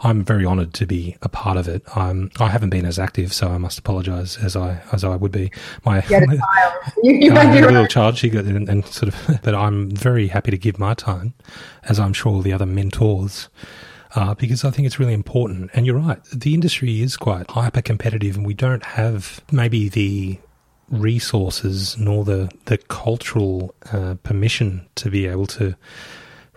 I'm 0.00 0.22
very 0.22 0.44
honoured 0.44 0.74
to 0.74 0.86
be 0.86 1.16
a 1.22 1.28
part 1.30 1.56
of 1.56 1.68
it. 1.68 1.82
Um, 1.96 2.30
I 2.38 2.48
haven't 2.48 2.70
been 2.70 2.84
as 2.84 2.98
active, 2.98 3.32
so 3.32 3.48
I 3.48 3.58
must 3.58 3.78
apologise 3.78 4.36
as 4.36 4.56
I 4.56 4.82
as 4.92 5.02
I 5.02 5.16
would 5.16 5.32
be. 5.32 5.50
My 5.86 6.04
you, 6.08 6.20
you 7.02 7.32
uh, 7.32 7.50
little 7.50 7.86
child, 7.86 8.18
she 8.18 8.28
got 8.28 8.44
and, 8.44 8.68
and 8.68 8.84
sort 8.84 9.14
of, 9.14 9.40
but 9.42 9.54
I'm 9.54 9.90
very 9.90 10.28
happy 10.28 10.50
to 10.50 10.58
give 10.58 10.78
my 10.78 10.92
time, 10.92 11.32
as 11.84 11.98
I'm 11.98 12.12
sure 12.12 12.32
all 12.32 12.42
the 12.42 12.52
other 12.52 12.66
mentors. 12.66 13.48
Uh, 14.16 14.32
because 14.34 14.64
I 14.64 14.70
think 14.70 14.86
it's 14.86 14.98
really 14.98 15.12
important. 15.12 15.70
And 15.74 15.84
you're 15.84 15.98
right, 15.98 16.18
the 16.32 16.54
industry 16.54 17.02
is 17.02 17.18
quite 17.18 17.50
hyper 17.50 17.82
competitive, 17.82 18.36
and 18.36 18.46
we 18.46 18.54
don't 18.54 18.82
have 18.82 19.42
maybe 19.52 19.90
the 19.90 20.38
resources 20.88 21.98
nor 21.98 22.24
the 22.24 22.50
the 22.64 22.78
cultural 22.78 23.74
uh, 23.92 24.14
permission 24.22 24.86
to 24.94 25.10
be 25.10 25.26
able 25.26 25.46
to 25.46 25.74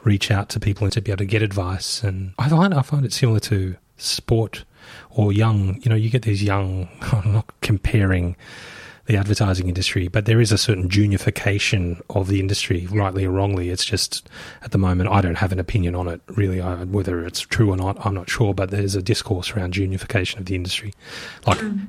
reach 0.04 0.32
out 0.32 0.48
to 0.50 0.60
people 0.60 0.86
and 0.86 0.94
to 0.94 1.02
be 1.02 1.12
able 1.12 1.18
to 1.18 1.26
get 1.26 1.42
advice. 1.42 2.02
And 2.02 2.34
I 2.40 2.48
find 2.48 2.74
I 2.74 2.82
find 2.82 3.06
it 3.06 3.12
similar 3.12 3.42
to 3.42 3.76
sport 3.98 4.64
or 5.10 5.34
young. 5.34 5.82
You 5.82 5.90
know, 5.90 5.96
you 5.96 6.10
get 6.10 6.22
these 6.22 6.42
young. 6.42 6.88
I'm 7.12 7.34
not 7.34 7.52
comparing 7.62 8.38
the 9.10 9.18
advertising 9.18 9.68
industry, 9.68 10.08
but 10.08 10.26
there 10.26 10.40
is 10.40 10.52
a 10.52 10.58
certain 10.58 10.88
juniorification 10.88 12.00
of 12.12 12.28
the 12.28 12.40
industry, 12.40 12.86
rightly 12.92 13.26
or 13.26 13.32
wrongly. 13.32 13.72
It's 13.72 13.84
just 13.84 14.30
at 14.62 14.70
the 14.70 14.78
moment 14.78 15.10
I 15.10 15.20
don't 15.20 15.40
have 15.40 15.52
an 15.52 15.58
opinion 15.58 15.96
on 15.96 16.08
it 16.08 16.22
really, 16.28 16.62
I, 16.62 16.84
whether 16.84 17.26
it's 17.26 17.40
true 17.40 17.72
or 17.72 17.76
not. 17.76 18.06
I'm 18.06 18.14
not 18.14 18.30
sure, 18.30 18.54
but 18.54 18.70
there's 18.70 18.94
a 18.94 19.02
discourse 19.02 19.50
around 19.52 19.74
juniorification 19.74 20.38
of 20.38 20.46
the 20.46 20.54
industry, 20.54 20.94
like 21.48 21.58
mm. 21.58 21.88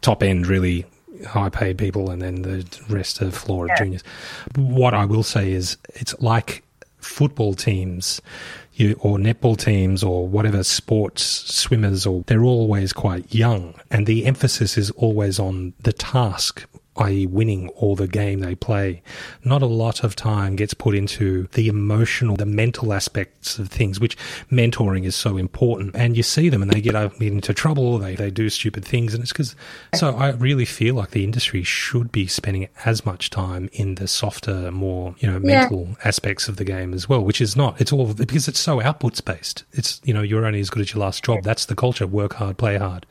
top 0.00 0.22
end 0.22 0.46
really 0.46 0.86
high 1.26 1.50
paid 1.50 1.76
people, 1.76 2.08
and 2.08 2.22
then 2.22 2.40
the 2.40 2.66
rest 2.88 3.20
of 3.20 3.34
floor 3.34 3.66
yeah. 3.66 3.74
of 3.74 3.78
juniors. 3.80 4.02
What 4.56 4.94
I 4.94 5.04
will 5.04 5.22
say 5.22 5.52
is, 5.52 5.76
it's 5.88 6.18
like 6.18 6.64
football 6.96 7.52
teams 7.52 8.22
you, 8.74 8.96
or 9.00 9.18
netball 9.18 9.56
teams 9.56 10.02
or 10.02 10.26
whatever 10.26 10.62
sports 10.64 11.22
swimmers 11.22 12.06
or 12.06 12.24
they're 12.26 12.44
always 12.44 12.92
quite 12.92 13.34
young. 13.34 13.74
And 13.90 14.06
the 14.06 14.26
emphasis 14.26 14.76
is 14.76 14.90
always 14.92 15.38
on 15.38 15.74
the 15.80 15.92
task 15.92 16.66
i.e., 16.96 17.26
winning 17.26 17.68
all 17.70 17.96
the 17.96 18.06
game 18.06 18.40
they 18.40 18.54
play. 18.54 19.02
Not 19.42 19.62
a 19.62 19.66
lot 19.66 20.04
of 20.04 20.14
time 20.14 20.56
gets 20.56 20.74
put 20.74 20.94
into 20.94 21.48
the 21.52 21.68
emotional, 21.68 22.36
the 22.36 22.46
mental 22.46 22.92
aspects 22.92 23.58
of 23.58 23.68
things, 23.68 23.98
which 23.98 24.16
mentoring 24.50 25.04
is 25.04 25.16
so 25.16 25.36
important. 25.36 25.94
And 25.96 26.16
you 26.16 26.22
see 26.22 26.48
them 26.48 26.62
and 26.62 26.70
they 26.70 26.80
get 26.80 26.94
into 27.20 27.54
trouble, 27.54 27.98
they, 27.98 28.14
they 28.14 28.30
do 28.30 28.48
stupid 28.48 28.84
things. 28.84 29.14
And 29.14 29.22
it's 29.22 29.32
because, 29.32 29.56
so 29.94 30.14
I 30.14 30.30
really 30.30 30.64
feel 30.64 30.94
like 30.94 31.10
the 31.10 31.24
industry 31.24 31.62
should 31.62 32.12
be 32.12 32.26
spending 32.26 32.68
as 32.84 33.04
much 33.04 33.30
time 33.30 33.68
in 33.72 33.96
the 33.96 34.06
softer, 34.06 34.70
more, 34.70 35.14
you 35.18 35.30
know, 35.30 35.38
mental 35.40 35.88
yeah. 35.88 35.94
aspects 36.04 36.48
of 36.48 36.56
the 36.56 36.64
game 36.64 36.94
as 36.94 37.08
well, 37.08 37.24
which 37.24 37.40
is 37.40 37.56
not, 37.56 37.80
it's 37.80 37.92
all 37.92 38.14
because 38.14 38.48
it's 38.48 38.60
so 38.60 38.80
outputs 38.80 39.24
based. 39.24 39.64
It's, 39.72 40.00
you 40.04 40.14
know, 40.14 40.22
you're 40.22 40.46
only 40.46 40.60
as 40.60 40.70
good 40.70 40.82
as 40.82 40.94
your 40.94 41.02
last 41.02 41.24
job. 41.24 41.42
That's 41.42 41.66
the 41.66 41.74
culture. 41.74 42.06
Work 42.06 42.34
hard, 42.34 42.56
play 42.58 42.76
hard. 42.76 43.06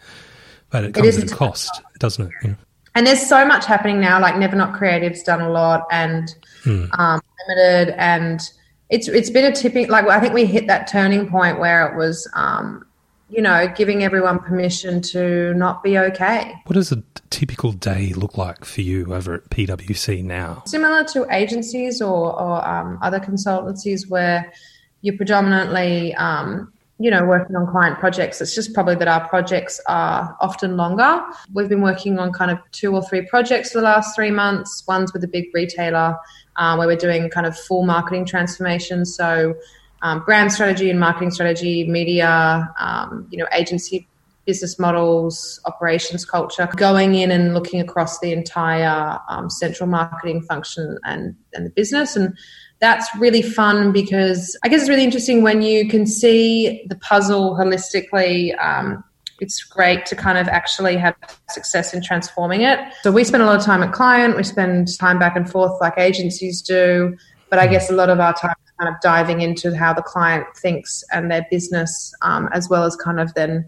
But 0.69 0.85
it 0.85 0.93
comes 0.93 1.17
it 1.17 1.25
at 1.25 1.31
a 1.31 1.35
cost, 1.35 1.81
doesn't 1.99 2.31
it? 2.43 2.55
And 2.95 3.07
there's 3.07 3.25
so 3.25 3.45
much 3.45 3.65
happening 3.65 3.99
now. 3.99 4.19
Like 4.19 4.37
Never 4.37 4.55
Not 4.55 4.73
Creative's 4.73 5.23
done 5.23 5.41
a 5.41 5.49
lot, 5.49 5.87
and 5.91 6.33
hmm. 6.63 6.85
um, 6.97 7.21
Limited, 7.47 7.95
and 7.97 8.41
it's 8.89 9.07
it's 9.07 9.29
been 9.29 9.45
a 9.45 9.55
tipping. 9.55 9.89
Like 9.89 10.07
I 10.07 10.19
think 10.19 10.33
we 10.33 10.45
hit 10.45 10.67
that 10.67 10.87
turning 10.87 11.29
point 11.29 11.59
where 11.59 11.87
it 11.87 11.97
was, 11.97 12.29
um, 12.33 12.85
you 13.29 13.41
know, 13.41 13.67
giving 13.75 14.03
everyone 14.03 14.39
permission 14.39 15.01
to 15.01 15.53
not 15.55 15.83
be 15.83 15.97
okay. 15.97 16.53
What 16.65 16.75
does 16.75 16.91
a 16.91 17.03
typical 17.29 17.71
day 17.71 18.13
look 18.13 18.37
like 18.37 18.63
for 18.63 18.81
you 18.81 19.13
over 19.13 19.33
at 19.33 19.49
PwC 19.49 20.23
now? 20.23 20.63
Similar 20.65 21.03
to 21.05 21.27
agencies 21.31 22.01
or, 22.01 22.39
or 22.39 22.67
um, 22.67 22.99
other 23.01 23.19
consultancies 23.19 24.07
where 24.07 24.53
you're 25.01 25.17
predominantly 25.17 26.13
um, 26.15 26.72
you 26.99 27.09
know, 27.09 27.25
working 27.25 27.55
on 27.55 27.67
client 27.67 27.99
projects. 27.99 28.39
It's 28.39 28.53
just 28.53 28.73
probably 28.73 28.95
that 28.95 29.07
our 29.07 29.27
projects 29.27 29.81
are 29.87 30.37
often 30.39 30.77
longer. 30.77 31.21
We've 31.53 31.67
been 31.67 31.81
working 31.81 32.19
on 32.19 32.31
kind 32.31 32.51
of 32.51 32.59
two 32.71 32.93
or 32.93 33.01
three 33.03 33.23
projects 33.23 33.71
for 33.71 33.79
the 33.79 33.85
last 33.85 34.15
three 34.15 34.31
months. 34.31 34.83
One's 34.87 35.11
with 35.11 35.23
a 35.23 35.27
big 35.27 35.45
retailer 35.53 36.17
uh, 36.55 36.75
where 36.75 36.87
we're 36.87 36.95
doing 36.95 37.29
kind 37.29 37.47
of 37.47 37.57
full 37.57 37.83
marketing 37.83 38.25
transformation. 38.25 39.05
So, 39.05 39.55
um, 40.03 40.19
brand 40.25 40.51
strategy 40.51 40.89
and 40.89 40.99
marketing 40.99 41.31
strategy, 41.31 41.87
media, 41.87 42.69
um, 42.77 43.25
you 43.31 43.37
know, 43.37 43.47
agency 43.53 44.07
business 44.45 44.77
models, 44.77 45.59
operations 45.65 46.25
culture, 46.25 46.67
going 46.75 47.15
in 47.15 47.31
and 47.31 47.53
looking 47.53 47.79
across 47.79 48.19
the 48.19 48.33
entire 48.33 49.17
um, 49.29 49.49
central 49.49 49.87
marketing 49.87 50.41
function 50.41 50.97
and, 51.05 51.35
and 51.53 51.65
the 51.65 51.69
business. 51.69 52.15
And 52.15 52.37
that's 52.83 53.07
really 53.15 53.41
fun 53.41 53.93
because 53.93 54.57
I 54.61 54.67
guess 54.67 54.81
it's 54.81 54.89
really 54.89 55.05
interesting 55.05 55.41
when 55.41 55.61
you 55.61 55.87
can 55.87 56.05
see 56.05 56.85
the 56.89 56.97
puzzle 56.97 57.55
holistically. 57.55 58.53
Um, 58.61 59.01
it's 59.39 59.63
great 59.63 60.05
to 60.07 60.17
kind 60.17 60.37
of 60.37 60.49
actually 60.49 60.97
have 60.97 61.15
success 61.49 61.93
in 61.93 62.03
transforming 62.03 62.63
it. 62.63 62.79
So 63.01 63.11
we 63.13 63.23
spend 63.23 63.41
a 63.41 63.45
lot 63.45 63.55
of 63.55 63.63
time 63.63 63.83
at 63.83 63.93
client, 63.93 64.35
we 64.35 64.43
spend 64.43 64.99
time 64.99 65.17
back 65.17 65.37
and 65.37 65.49
forth 65.49 65.79
like 65.79 65.93
agencies 65.97 66.61
do, 66.61 67.15
but 67.49 67.57
I 67.57 67.67
guess 67.67 67.89
a 67.89 67.93
lot 67.93 68.09
of 68.09 68.19
our 68.19 68.33
time 68.33 68.55
is 68.65 68.71
kind 68.77 68.93
of 68.93 68.99
diving 68.99 69.39
into 69.39 69.73
how 69.73 69.93
the 69.93 70.01
client 70.01 70.45
thinks 70.57 71.05
and 71.13 71.31
their 71.31 71.47
business, 71.49 72.13
um, 72.21 72.49
as 72.51 72.67
well 72.69 72.83
as 72.83 72.97
kind 72.97 73.21
of 73.21 73.33
then 73.33 73.65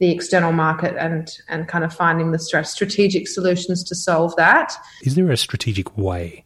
the 0.00 0.10
external 0.10 0.52
market 0.52 0.96
and 0.98 1.30
and 1.48 1.66
kind 1.66 1.82
of 1.82 1.94
finding 1.94 2.32
the 2.32 2.38
strategic 2.38 3.26
solutions 3.26 3.82
to 3.84 3.94
solve 3.94 4.36
that. 4.36 4.74
Is 5.02 5.14
there 5.14 5.30
a 5.30 5.36
strategic 5.38 5.96
way 5.96 6.44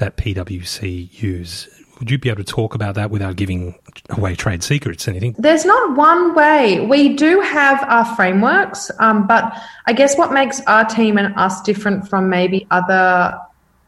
that 0.00 0.16
PwC 0.16 1.08
use. 1.22 1.68
Would 1.98 2.10
you 2.10 2.18
be 2.18 2.30
able 2.30 2.42
to 2.42 2.50
talk 2.50 2.74
about 2.74 2.94
that 2.94 3.10
without 3.10 3.36
giving 3.36 3.78
away 4.08 4.34
trade 4.34 4.62
secrets? 4.62 5.06
Or 5.06 5.12
anything? 5.12 5.34
There's 5.38 5.64
not 5.64 5.96
one 5.96 6.34
way. 6.34 6.84
We 6.86 7.14
do 7.14 7.40
have 7.40 7.82
our 7.84 8.04
frameworks, 8.16 8.90
um, 8.98 9.26
but 9.26 9.52
I 9.86 9.92
guess 9.92 10.16
what 10.16 10.32
makes 10.32 10.60
our 10.62 10.84
team 10.84 11.18
and 11.18 11.34
us 11.36 11.60
different 11.60 12.08
from 12.08 12.28
maybe 12.28 12.66
other 12.70 13.38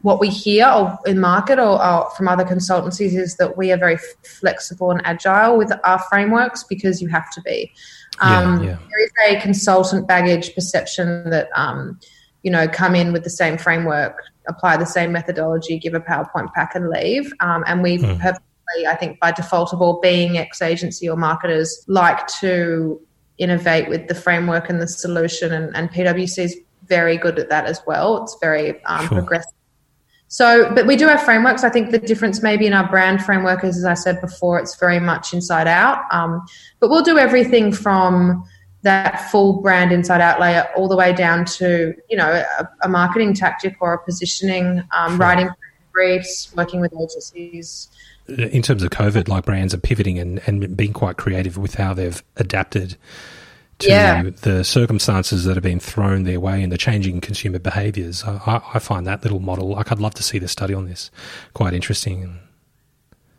what 0.02 0.18
we 0.18 0.28
hear 0.28 0.66
or 0.66 0.98
in 1.06 1.20
market 1.20 1.60
or, 1.60 1.82
or, 1.82 2.10
from 2.16 2.26
other 2.26 2.44
consultancies 2.44 3.16
is 3.16 3.36
that 3.36 3.56
we 3.56 3.70
are 3.70 3.76
very 3.76 3.96
flexible 4.24 4.90
and 4.90 5.00
agile 5.04 5.56
with 5.56 5.72
our 5.84 6.00
frameworks 6.10 6.64
because 6.64 7.00
you 7.00 7.08
have 7.08 7.30
to 7.30 7.40
be. 7.42 7.72
Um, 8.20 8.64
yeah, 8.64 8.70
yeah. 8.70 8.78
There 8.90 9.04
is 9.04 9.38
a 9.38 9.40
consultant 9.40 10.08
baggage 10.08 10.54
perception 10.56 11.30
that 11.30 11.48
um, 11.54 11.98
you 12.42 12.50
know 12.50 12.68
come 12.68 12.94
in 12.94 13.12
with 13.12 13.24
the 13.24 13.30
same 13.30 13.56
framework 13.56 14.18
apply 14.48 14.76
the 14.76 14.86
same 14.86 15.12
methodology, 15.12 15.78
give 15.78 15.94
a 15.94 16.00
PowerPoint 16.00 16.52
pack, 16.54 16.74
and 16.74 16.88
leave. 16.88 17.32
Um, 17.40 17.64
and 17.66 17.82
we 17.82 17.98
mm. 17.98 18.18
perfectly, 18.18 18.86
I 18.88 18.96
think, 18.96 19.20
by 19.20 19.32
default 19.32 19.72
of 19.72 19.80
all 19.80 20.00
being 20.00 20.38
ex 20.38 20.62
agency 20.62 21.08
or 21.08 21.16
marketers, 21.16 21.84
like 21.88 22.26
to 22.40 23.00
innovate 23.38 23.88
with 23.88 24.08
the 24.08 24.14
framework 24.14 24.68
and 24.68 24.80
the 24.80 24.88
solution. 24.88 25.52
And, 25.52 25.74
and 25.76 25.90
PwC 25.90 26.38
is 26.38 26.56
very 26.86 27.16
good 27.16 27.38
at 27.38 27.48
that 27.48 27.66
as 27.66 27.80
well. 27.86 28.22
It's 28.22 28.36
very 28.40 28.82
um, 28.84 29.08
sure. 29.08 29.18
progressive. 29.18 29.52
So, 30.28 30.72
but 30.74 30.86
we 30.86 30.96
do 30.96 31.06
have 31.08 31.22
frameworks. 31.22 31.62
I 31.62 31.68
think 31.68 31.90
the 31.90 31.98
difference 31.98 32.42
maybe 32.42 32.66
in 32.66 32.72
our 32.72 32.88
brand 32.88 33.22
framework 33.22 33.64
is, 33.64 33.76
as 33.76 33.84
I 33.84 33.92
said 33.92 34.18
before, 34.22 34.58
it's 34.58 34.78
very 34.78 34.98
much 34.98 35.34
inside 35.34 35.66
out. 35.66 36.04
Um, 36.10 36.42
but 36.80 36.88
we'll 36.88 37.02
do 37.02 37.18
everything 37.18 37.70
from 37.70 38.42
that 38.82 39.30
full 39.30 39.60
brand 39.60 39.92
inside 39.92 40.20
out 40.20 40.40
layer 40.40 40.68
all 40.76 40.88
the 40.88 40.96
way 40.96 41.12
down 41.12 41.44
to 41.44 41.94
you 42.10 42.16
know 42.16 42.44
a, 42.58 42.68
a 42.82 42.88
marketing 42.88 43.34
tactic 43.34 43.76
or 43.80 43.94
a 43.94 44.04
positioning 44.04 44.82
um, 44.96 45.18
writing 45.18 45.48
briefs 45.92 46.52
working 46.56 46.80
with 46.80 46.92
agencies. 47.00 47.88
In 48.28 48.62
terms 48.62 48.82
of 48.82 48.90
covid 48.90 49.28
like 49.28 49.44
brands 49.44 49.74
are 49.74 49.78
pivoting 49.78 50.18
and, 50.18 50.40
and 50.46 50.76
being 50.76 50.92
quite 50.92 51.16
creative 51.16 51.56
with 51.56 51.74
how 51.74 51.94
they've 51.94 52.22
adapted 52.36 52.96
to 53.78 53.88
yeah. 53.88 54.22
the 54.42 54.64
circumstances 54.64 55.44
that 55.44 55.54
have 55.54 55.62
been 55.62 55.80
thrown 55.80 56.22
their 56.22 56.38
way 56.38 56.62
and 56.62 56.70
the 56.70 56.78
changing 56.78 57.20
consumer 57.20 57.58
behaviors. 57.58 58.22
I, 58.24 58.62
I 58.74 58.78
find 58.78 59.06
that 59.06 59.22
little 59.22 59.40
model 59.40 59.70
like 59.70 59.90
i'd 59.90 59.98
love 59.98 60.14
to 60.14 60.22
see 60.22 60.38
the 60.38 60.48
study 60.48 60.74
on 60.74 60.86
this. 60.86 61.10
Quite 61.54 61.74
interesting. 61.74 62.38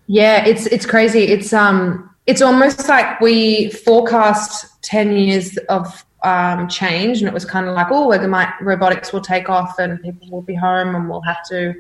Yeah 0.08 0.46
it's 0.46 0.68
it's 0.68 0.86
crazy. 0.86 1.24
It's 1.24 1.52
um 1.52 2.10
it's 2.26 2.42
almost 2.42 2.88
like 2.88 3.20
we 3.20 3.70
forecast 3.70 4.82
10 4.84 5.16
years 5.16 5.58
of 5.70 6.06
um, 6.24 6.70
change 6.70 7.20
and 7.20 7.28
it 7.28 7.34
was 7.34 7.44
kind 7.44 7.68
of 7.68 7.76
like 7.76 7.88
oh 7.92 8.10
might, 8.28 8.54
robotics 8.62 9.12
will 9.12 9.22
take 9.22 9.50
off 9.50 9.78
and 9.78 10.02
people 10.02 10.30
will 10.30 10.42
be 10.42 10.56
home 10.56 10.96
and 10.96 11.10
we'll 11.10 11.22
have 11.22 11.44
to 11.50 11.74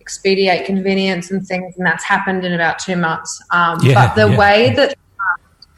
expedite 0.00 0.64
convenience 0.64 1.30
and 1.30 1.46
things 1.46 1.76
and 1.76 1.86
that's 1.86 2.02
happened 2.02 2.44
in 2.44 2.54
about 2.54 2.78
two 2.78 2.96
months 2.96 3.42
um, 3.50 3.78
yeah, 3.82 3.94
but 3.94 4.14
the 4.14 4.30
yeah. 4.30 4.38
way 4.38 4.74
that 4.74 4.96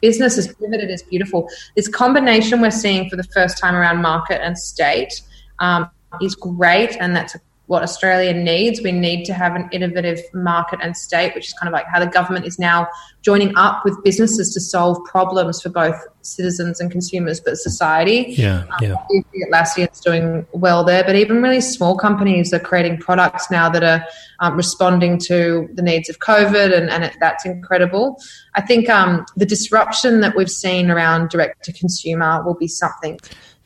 business 0.01 0.37
has 0.37 0.47
pivoted 0.55 0.89
is 0.89 1.03
beautiful 1.03 1.49
this 1.75 1.87
combination 1.89 2.61
we're 2.61 2.71
seeing 2.71 3.09
for 3.09 3.17
the 3.17 3.23
first 3.25 3.57
time 3.57 3.75
around 3.75 4.01
market 4.01 4.41
and 4.41 4.57
state 4.57 5.21
um, 5.59 5.89
is 6.21 6.35
great 6.35 6.95
and 7.01 7.15
that's 7.15 7.35
a 7.35 7.39
what 7.67 7.81
Australia 7.81 8.33
needs. 8.33 8.81
We 8.81 8.91
need 8.91 9.25
to 9.25 9.33
have 9.33 9.55
an 9.55 9.67
innovative 9.71 10.19
market 10.33 10.79
and 10.81 10.95
state, 10.95 11.33
which 11.33 11.47
is 11.47 11.53
kind 11.53 11.67
of 11.67 11.73
like 11.73 11.85
how 11.87 11.99
the 11.99 12.05
government 12.05 12.45
is 12.45 12.59
now 12.59 12.87
joining 13.21 13.55
up 13.57 13.83
with 13.83 14.01
businesses 14.03 14.53
to 14.53 14.61
solve 14.61 15.03
problems 15.05 15.61
for 15.61 15.69
both 15.69 15.95
citizens 16.21 16.79
and 16.79 16.91
consumers, 16.91 17.39
but 17.39 17.57
society. 17.57 18.25
Yeah, 18.29 18.65
um, 18.71 18.77
yeah. 18.81 18.95
Atlassian's 19.51 19.99
doing 19.99 20.45
well 20.51 20.83
there, 20.83 21.03
but 21.03 21.15
even 21.15 21.41
really 21.41 21.61
small 21.61 21.97
companies 21.97 22.53
are 22.53 22.59
creating 22.59 22.97
products 22.99 23.49
now 23.49 23.67
that 23.69 23.83
are 23.83 24.05
um, 24.41 24.55
responding 24.55 25.17
to 25.25 25.67
the 25.73 25.81
needs 25.81 26.07
of 26.09 26.19
COVID, 26.19 26.75
and, 26.75 26.89
and 26.89 27.03
it, 27.03 27.15
that's 27.19 27.45
incredible. 27.45 28.21
I 28.53 28.61
think 28.61 28.89
um, 28.89 29.25
the 29.35 29.45
disruption 29.45 30.21
that 30.21 30.35
we've 30.35 30.51
seen 30.51 30.91
around 30.91 31.29
direct 31.29 31.63
to 31.65 31.73
consumer 31.73 32.43
will 32.43 32.55
be 32.55 32.67
something. 32.67 33.19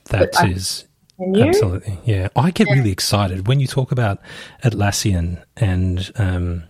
That, 0.06 0.32
that 0.32 0.50
is 0.50 0.86
Absolutely, 1.22 2.00
yeah. 2.06 2.30
I 2.36 2.52
get 2.52 2.68
yeah. 2.68 2.76
really 2.76 2.92
excited 2.92 3.48
when 3.48 3.60
you 3.60 3.68
talk 3.68 3.92
about 3.92 4.20
Atlassian 4.64 5.44
and 5.58 6.12
um, 6.16 6.64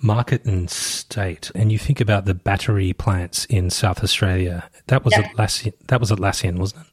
market 0.00 0.44
and 0.44 0.70
state, 0.70 1.50
and 1.54 1.70
you 1.70 1.78
think 1.78 2.00
about 2.00 2.24
the 2.24 2.34
battery 2.34 2.92
plants 2.92 3.44
in 3.46 3.70
South 3.70 4.02
Australia. 4.02 4.68
That 4.86 5.04
was 5.04 5.14
yeah. 5.16 5.28
Atlassian. 5.28 5.72
That 5.88 6.00
was 6.00 6.10
Atlassian, 6.10 6.58
wasn't 6.58 6.86
it? 6.86 6.92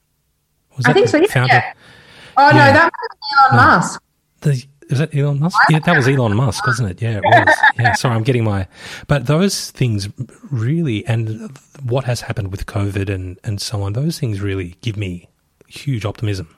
Was 0.78 0.86
I 0.86 0.94
think 0.94 1.08
so. 1.08 1.46
Yeah. 1.46 1.74
Oh 2.38 2.50
no, 2.50 2.54
that 2.54 2.92
was 2.92 3.18
Elon 3.40 3.52
oh. 3.52 3.56
Musk. 3.56 4.02
The, 4.42 4.66
is 4.90 5.00
that 5.00 5.16
Elon 5.16 5.40
Musk? 5.40 5.58
Yeah, 5.70 5.80
that 5.80 5.96
was 5.96 6.08
Elon 6.08 6.36
Musk, 6.36 6.66
wasn't 6.68 6.92
it? 6.92 7.02
Yeah, 7.02 7.18
it 7.18 7.24
was. 7.24 7.56
Yeah, 7.80 7.94
sorry, 7.94 8.16
I'm 8.16 8.24
getting 8.24 8.44
my. 8.44 8.68
But 9.08 9.26
those 9.26 9.72
things 9.72 10.10
really, 10.52 11.06
and 11.08 11.58
what 11.84 12.04
has 12.04 12.22
happened 12.22 12.52
with 12.52 12.66
COVID 12.66 13.10
and 13.10 13.40
and 13.44 13.60
so 13.62 13.82
on, 13.82 13.94
those 13.94 14.20
things 14.20 14.42
really 14.42 14.76
give 14.82 14.98
me 14.98 15.30
huge 15.68 16.06
optimism. 16.06 16.55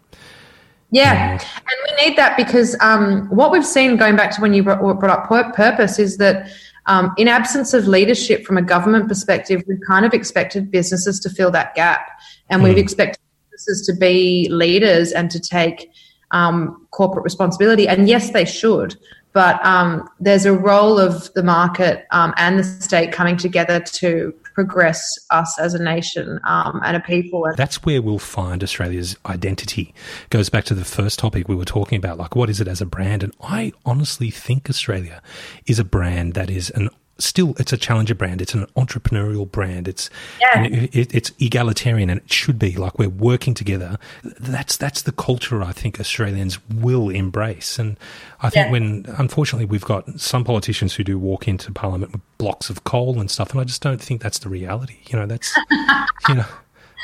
Yeah, 0.89 1.31
and 1.31 1.41
we 1.89 2.05
need 2.05 2.17
that 2.17 2.37
because 2.37 2.75
um, 2.79 3.27
what 3.29 3.51
we've 3.51 3.65
seen 3.65 3.97
going 3.97 4.15
back 4.15 4.31
to 4.35 4.41
when 4.41 4.53
you 4.53 4.63
brought, 4.63 4.99
brought 4.99 5.29
up 5.29 5.55
purpose 5.55 5.99
is 5.99 6.17
that 6.17 6.49
um, 6.85 7.13
in 7.17 7.27
absence 7.27 7.73
of 7.73 7.87
leadership 7.87 8.45
from 8.45 8.57
a 8.57 8.61
government 8.61 9.09
perspective, 9.09 9.63
we've 9.67 9.81
kind 9.85 10.05
of 10.05 10.13
expected 10.13 10.71
businesses 10.71 11.19
to 11.19 11.29
fill 11.29 11.51
that 11.51 11.75
gap, 11.75 12.07
and 12.49 12.61
mm. 12.61 12.65
we've 12.65 12.77
expected 12.77 13.19
businesses 13.51 13.85
to 13.87 13.93
be 13.93 14.47
leaders 14.49 15.11
and 15.11 15.29
to 15.29 15.39
take 15.41 15.91
um, 16.31 16.87
corporate 16.91 17.25
responsibility. 17.25 17.87
And 17.87 18.07
yes, 18.07 18.31
they 18.31 18.45
should, 18.45 18.95
but 19.33 19.63
um, 19.65 20.07
there's 20.21 20.45
a 20.45 20.53
role 20.53 20.97
of 20.99 21.33
the 21.33 21.43
market 21.43 22.07
um, 22.11 22.33
and 22.37 22.59
the 22.59 22.63
state 22.63 23.11
coming 23.11 23.35
together 23.35 23.81
to 23.81 24.33
progress 24.57 25.19
us 25.29 25.59
as 25.59 25.75
a 25.75 25.83
nation 25.83 26.39
um, 26.43 26.81
and 26.83 26.97
a 26.97 26.99
people. 26.99 27.45
That's 27.55 27.83
where 27.83 28.01
we'll 28.01 28.17
find 28.17 28.63
Australia's 28.63 29.15
identity. 29.23 29.93
Goes 30.31 30.49
back 30.49 30.63
to 30.65 30.73
the 30.73 30.83
first 30.83 31.19
topic 31.19 31.47
we 31.47 31.55
were 31.55 31.63
talking 31.63 31.99
about, 31.99 32.17
like 32.17 32.35
what 32.35 32.49
is 32.49 32.59
it 32.59 32.67
as 32.67 32.81
a 32.81 32.85
brand? 32.87 33.21
And 33.21 33.33
I 33.39 33.71
honestly 33.85 34.31
think 34.31 34.67
Australia 34.67 35.21
is 35.67 35.77
a 35.77 35.83
brand 35.83 36.33
that 36.33 36.49
is 36.49 36.71
an 36.71 36.89
still 37.19 37.55
it's 37.57 37.73
a 37.73 37.77
challenger 37.77 38.13
brand 38.13 38.41
it's 38.41 38.53
an 38.53 38.65
entrepreneurial 38.75 39.49
brand 39.49 39.87
it's 39.87 40.09
yeah. 40.39 40.63
it, 40.63 41.13
it's 41.13 41.31
egalitarian 41.39 42.09
and 42.09 42.21
it 42.21 42.31
should 42.31 42.59
be 42.59 42.75
like 42.75 42.97
we're 42.99 43.09
working 43.09 43.53
together 43.53 43.97
that's 44.23 44.77
that's 44.77 45.01
the 45.01 45.11
culture 45.11 45.63
i 45.63 45.71
think 45.71 45.99
australians 45.99 46.59
will 46.69 47.09
embrace 47.09 47.79
and 47.79 47.97
i 48.41 48.49
think 48.49 48.67
yeah. 48.67 48.71
when 48.71 49.05
unfortunately 49.17 49.65
we've 49.65 49.85
got 49.85 50.19
some 50.19 50.43
politicians 50.43 50.95
who 50.95 51.03
do 51.03 51.17
walk 51.17 51.47
into 51.47 51.71
parliament 51.71 52.11
with 52.11 52.21
blocks 52.37 52.69
of 52.69 52.83
coal 52.83 53.19
and 53.19 53.31
stuff 53.31 53.51
and 53.51 53.59
i 53.59 53.63
just 53.63 53.81
don't 53.81 54.01
think 54.01 54.21
that's 54.21 54.39
the 54.39 54.49
reality 54.49 54.97
you 55.07 55.17
know 55.17 55.25
that's 55.25 55.55
you 56.29 56.35
know 56.35 56.45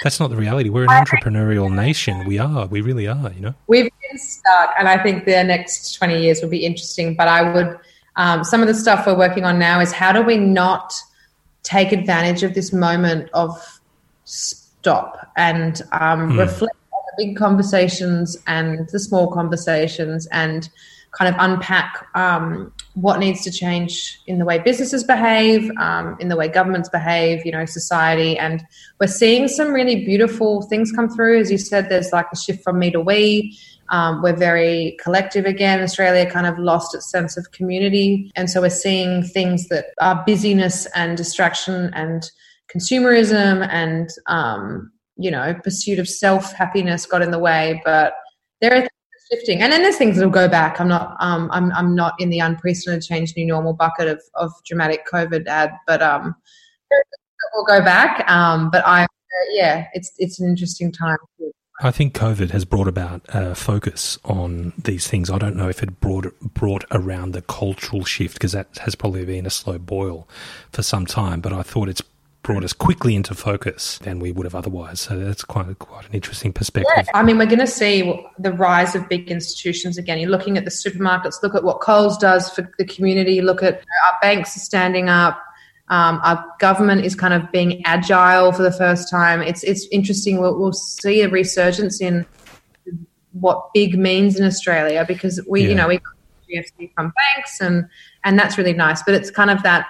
that's 0.01 0.19
not 0.19 0.29
the 0.29 0.35
reality. 0.35 0.69
We're 0.69 0.83
an 0.83 0.89
entrepreneurial 0.89 1.73
nation. 1.73 2.25
We 2.25 2.39
are. 2.39 2.65
We 2.65 2.81
really 2.81 3.07
are, 3.07 3.31
you 3.31 3.41
know. 3.41 3.53
We've 3.67 3.83
been 3.83 4.17
stuck, 4.17 4.73
and 4.77 4.89
I 4.89 5.01
think 5.01 5.25
the 5.25 5.43
next 5.43 5.93
20 5.93 6.21
years 6.21 6.41
will 6.41 6.49
be 6.49 6.65
interesting. 6.65 7.15
But 7.15 7.27
I 7.27 7.53
would 7.53 7.79
um, 8.15 8.43
some 8.43 8.61
of 8.61 8.67
the 8.67 8.73
stuff 8.73 9.05
we're 9.05 9.17
working 9.17 9.45
on 9.45 9.59
now 9.59 9.79
is 9.79 9.91
how 9.91 10.11
do 10.11 10.21
we 10.21 10.37
not 10.37 10.93
take 11.63 11.91
advantage 11.91 12.43
of 12.43 12.53
this 12.53 12.73
moment 12.73 13.29
of 13.33 13.79
stop 14.25 15.31
and 15.35 15.81
um, 15.93 16.31
mm. 16.31 16.39
reflect 16.39 16.75
on 16.91 17.01
the 17.07 17.25
big 17.25 17.37
conversations 17.37 18.37
and 18.47 18.87
the 18.89 18.99
small 18.99 19.31
conversations 19.31 20.27
and 20.31 20.69
kind 21.13 21.33
of 21.33 21.39
unpack 21.39 22.07
um, 22.15 22.73
what 22.95 23.19
needs 23.19 23.43
to 23.43 23.51
change 23.51 24.19
in 24.25 24.39
the 24.39 24.45
way 24.45 24.57
businesses 24.59 25.03
behave, 25.03 25.71
um, 25.77 26.17
in 26.19 26.27
the 26.27 26.35
way 26.35 26.47
governments 26.47 26.89
behave, 26.89 27.45
you 27.45 27.51
know, 27.51 27.65
society. 27.65 28.37
And 28.37 28.65
we're 28.99 29.07
seeing 29.07 29.47
some 29.47 29.71
really 29.73 30.03
beautiful 30.03 30.63
things 30.63 30.91
come 30.91 31.09
through. 31.09 31.39
As 31.39 31.51
you 31.51 31.57
said, 31.57 31.89
there's 31.89 32.11
like 32.11 32.25
a 32.33 32.35
shift 32.35 32.63
from 32.63 32.79
me 32.79 32.91
to 32.91 32.99
we. 32.99 33.57
Um, 33.93 34.23
we're 34.23 34.35
very 34.35 34.97
collective 34.99 35.45
again. 35.45 35.79
Australia 35.83 36.29
kind 36.29 36.47
of 36.47 36.57
lost 36.57 36.95
its 36.95 37.11
sense 37.11 37.37
of 37.37 37.51
community. 37.51 38.31
And 38.35 38.49
so 38.49 38.59
we're 38.59 38.71
seeing 38.71 39.21
things 39.21 39.67
that 39.67 39.85
are 40.01 40.23
busyness 40.25 40.87
and 40.95 41.15
distraction 41.15 41.91
and 41.93 42.29
consumerism 42.75 43.67
and, 43.69 44.09
um, 44.25 44.91
you 45.15 45.29
know, 45.29 45.53
pursuit 45.63 45.99
of 45.99 46.09
self 46.09 46.53
happiness 46.53 47.05
got 47.05 47.21
in 47.21 47.29
the 47.29 47.37
way. 47.37 47.83
But 47.85 48.13
there 48.61 48.75
are 48.75 48.87
shifting. 49.31 49.61
And 49.61 49.71
then 49.71 49.83
there's 49.83 49.97
things 49.97 50.17
that'll 50.17 50.31
go 50.31 50.47
back. 50.47 50.81
I'm 50.81 50.87
not, 50.87 51.15
um, 51.19 51.51
I'm, 51.51 51.71
I'm 51.73 51.93
not 51.93 52.15
in 52.17 52.31
the 52.31 52.39
unprecedented 52.39 53.07
change 53.07 53.35
new 53.37 53.45
normal 53.45 53.73
bucket 53.73 54.07
of, 54.07 54.19
of 54.33 54.51
dramatic 54.65 55.05
COVID 55.05 55.45
ad, 55.45 55.71
but 55.85 56.01
um, 56.01 56.35
will 57.53 57.65
go 57.65 57.79
back. 57.83 58.27
Um, 58.27 58.71
but 58.71 58.83
I, 58.87 59.03
uh, 59.03 59.07
yeah, 59.51 59.85
it's, 59.93 60.13
it's 60.17 60.39
an 60.39 60.49
interesting 60.49 60.91
time. 60.91 61.17
I 61.83 61.91
think 61.91 62.13
COVID 62.13 62.51
has 62.51 62.63
brought 62.63 62.87
about 62.87 63.21
a 63.29 63.53
focus 63.55 64.17
on 64.23 64.71
these 64.77 65.07
things. 65.07 65.29
I 65.29 65.37
don't 65.37 65.55
know 65.55 65.67
if 65.67 65.83
it 65.83 65.99
brought 65.99 66.33
brought 66.39 66.85
around 66.91 67.33
the 67.33 67.41
cultural 67.41 68.05
shift 68.05 68.35
because 68.35 68.53
that 68.53 68.77
has 68.79 68.95
probably 68.95 69.25
been 69.25 69.45
a 69.45 69.49
slow 69.49 69.77
boil 69.77 70.27
for 70.71 70.81
some 70.81 71.05
time. 71.05 71.41
But 71.41 71.51
I 71.51 71.61
thought 71.61 71.89
it's 71.89 72.01
brought 72.41 72.63
us 72.63 72.73
quickly 72.73 73.15
into 73.15 73.33
focus 73.33 73.97
than 73.99 74.19
we 74.19 74.31
would 74.31 74.45
have 74.45 74.55
otherwise. 74.55 74.99
So 74.99 75.17
that's 75.17 75.43
quite 75.43 75.79
quite 75.79 76.05
an 76.05 76.13
interesting 76.13 76.53
perspective. 76.53 77.05
Yeah. 77.07 77.11
I 77.13 77.23
mean, 77.23 77.37
we're 77.37 77.47
going 77.47 77.59
to 77.59 77.67
see 77.67 78.25
the 78.39 78.53
rise 78.53 78.95
of 78.95 79.09
big 79.09 79.29
institutions 79.29 79.97
again. 79.97 80.19
You're 80.19 80.29
looking 80.29 80.57
at 80.57 80.65
the 80.65 80.71
supermarkets. 80.71 81.43
Look 81.43 81.55
at 81.55 81.63
what 81.63 81.81
Coles 81.81 82.17
does 82.17 82.49
for 82.49 82.69
the 82.77 82.85
community. 82.85 83.41
Look 83.41 83.63
at 83.63 83.75
our 83.75 84.17
banks 84.21 84.55
are 84.55 84.61
standing 84.61 85.09
up. 85.09 85.41
Um, 85.93 86.19
our 86.23 86.43
government 86.57 87.05
is 87.05 87.13
kind 87.13 87.35
of 87.35 87.51
being 87.51 87.85
agile 87.85 88.51
for 88.51 88.63
the 88.63 88.71
first 88.71 89.11
time. 89.11 89.43
It's 89.43 89.63
it's 89.63 89.85
interesting. 89.91 90.41
We'll, 90.41 90.57
we'll 90.57 90.73
see 90.73 91.21
a 91.21 91.29
resurgence 91.29 92.01
in 92.01 92.25
what 93.33 93.71
big 93.75 93.95
means 93.99 94.39
in 94.39 94.43
Australia 94.43 95.05
because 95.07 95.39
we, 95.47 95.61
yeah. 95.61 95.69
you 95.69 95.75
know, 95.75 95.87
we 95.87 95.99
GFC 96.49 96.91
from 96.95 97.13
banks 97.15 97.61
and 97.61 97.87
and 98.23 98.39
that's 98.39 98.57
really 98.57 98.73
nice. 98.73 99.03
But 99.03 99.13
it's 99.13 99.29
kind 99.29 99.51
of 99.51 99.61
that 99.61 99.85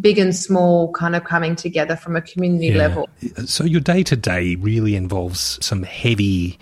big 0.00 0.16
and 0.16 0.36
small 0.36 0.92
kind 0.92 1.16
of 1.16 1.24
coming 1.24 1.56
together 1.56 1.96
from 1.96 2.14
a 2.14 2.22
community 2.22 2.68
yeah. 2.68 2.78
level. 2.78 3.08
So 3.46 3.64
your 3.64 3.80
day 3.80 4.04
to 4.04 4.14
day 4.14 4.54
really 4.54 4.94
involves 4.94 5.58
some 5.60 5.82
heavy 5.82 6.56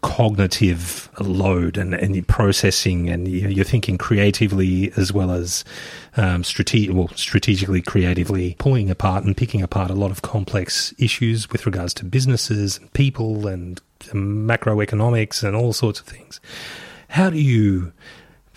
cognitive 0.00 1.10
load 1.18 1.76
and, 1.76 1.92
and 1.92 2.26
processing 2.28 3.08
and 3.08 3.26
you're 3.26 3.64
thinking 3.64 3.98
creatively 3.98 4.92
as 4.96 5.12
well 5.12 5.32
as 5.32 5.64
um, 6.16 6.44
strate- 6.44 6.92
well, 6.92 7.08
strategically 7.16 7.82
creatively 7.82 8.54
pulling 8.58 8.90
apart 8.90 9.24
and 9.24 9.36
picking 9.36 9.60
apart 9.60 9.90
a 9.90 9.94
lot 9.94 10.12
of 10.12 10.22
complex 10.22 10.94
issues 10.98 11.50
with 11.50 11.66
regards 11.66 11.92
to 11.92 12.04
businesses 12.04 12.78
and 12.78 12.92
people 12.92 13.48
and 13.48 13.80
macroeconomics 14.00 15.42
and 15.42 15.56
all 15.56 15.72
sorts 15.72 15.98
of 15.98 16.06
things 16.06 16.40
how 17.08 17.28
do 17.28 17.38
you 17.38 17.92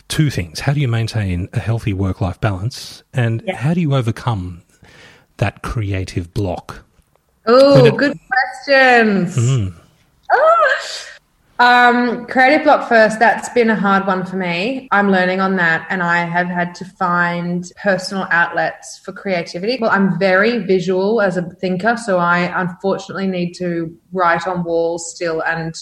two 0.10 0.30
things 0.30 0.60
how 0.60 0.74
do 0.74 0.80
you 0.80 0.88
maintain 0.88 1.50
a 1.54 1.60
healthy 1.60 1.94
work-life 1.94 2.40
balance 2.40 3.02
and 3.14 3.42
yeah. 3.48 3.56
how 3.56 3.74
do 3.74 3.82
you 3.82 3.96
overcome 3.96 4.62
that 5.38 5.64
creative 5.64 6.32
block 6.36 6.84
oh 7.48 7.90
good 7.98 8.18
questions 8.30 9.36
mm. 9.38 9.74
oh 10.32 11.08
um, 11.62 12.26
creative 12.26 12.64
block 12.64 12.90
first, 12.90 13.20
that's 13.20 13.48
been 13.50 13.70
a 13.70 13.76
hard 13.76 14.08
one 14.08 14.26
for 14.26 14.36
me. 14.36 14.88
I'm 14.92 15.12
learning 15.12 15.42
on 15.42 15.58
that 15.58 15.86
and 15.92 16.02
I 16.02 16.26
have 16.26 16.48
had 16.48 16.74
to 16.76 16.86
find 16.86 17.72
personal 17.80 18.28
outlets 18.32 18.98
for 18.98 19.12
creativity. 19.12 19.78
Well, 19.80 19.92
I'm 19.92 20.18
very 20.18 20.58
visual 20.58 21.22
as 21.22 21.38
a 21.38 21.44
thinker, 21.44 21.98
so 21.98 22.18
I 22.18 22.60
unfortunately 22.60 23.28
need 23.28 23.54
to 23.60 23.96
write 24.12 24.48
on 24.48 24.64
walls 24.64 25.14
still 25.14 25.44
and 25.44 25.76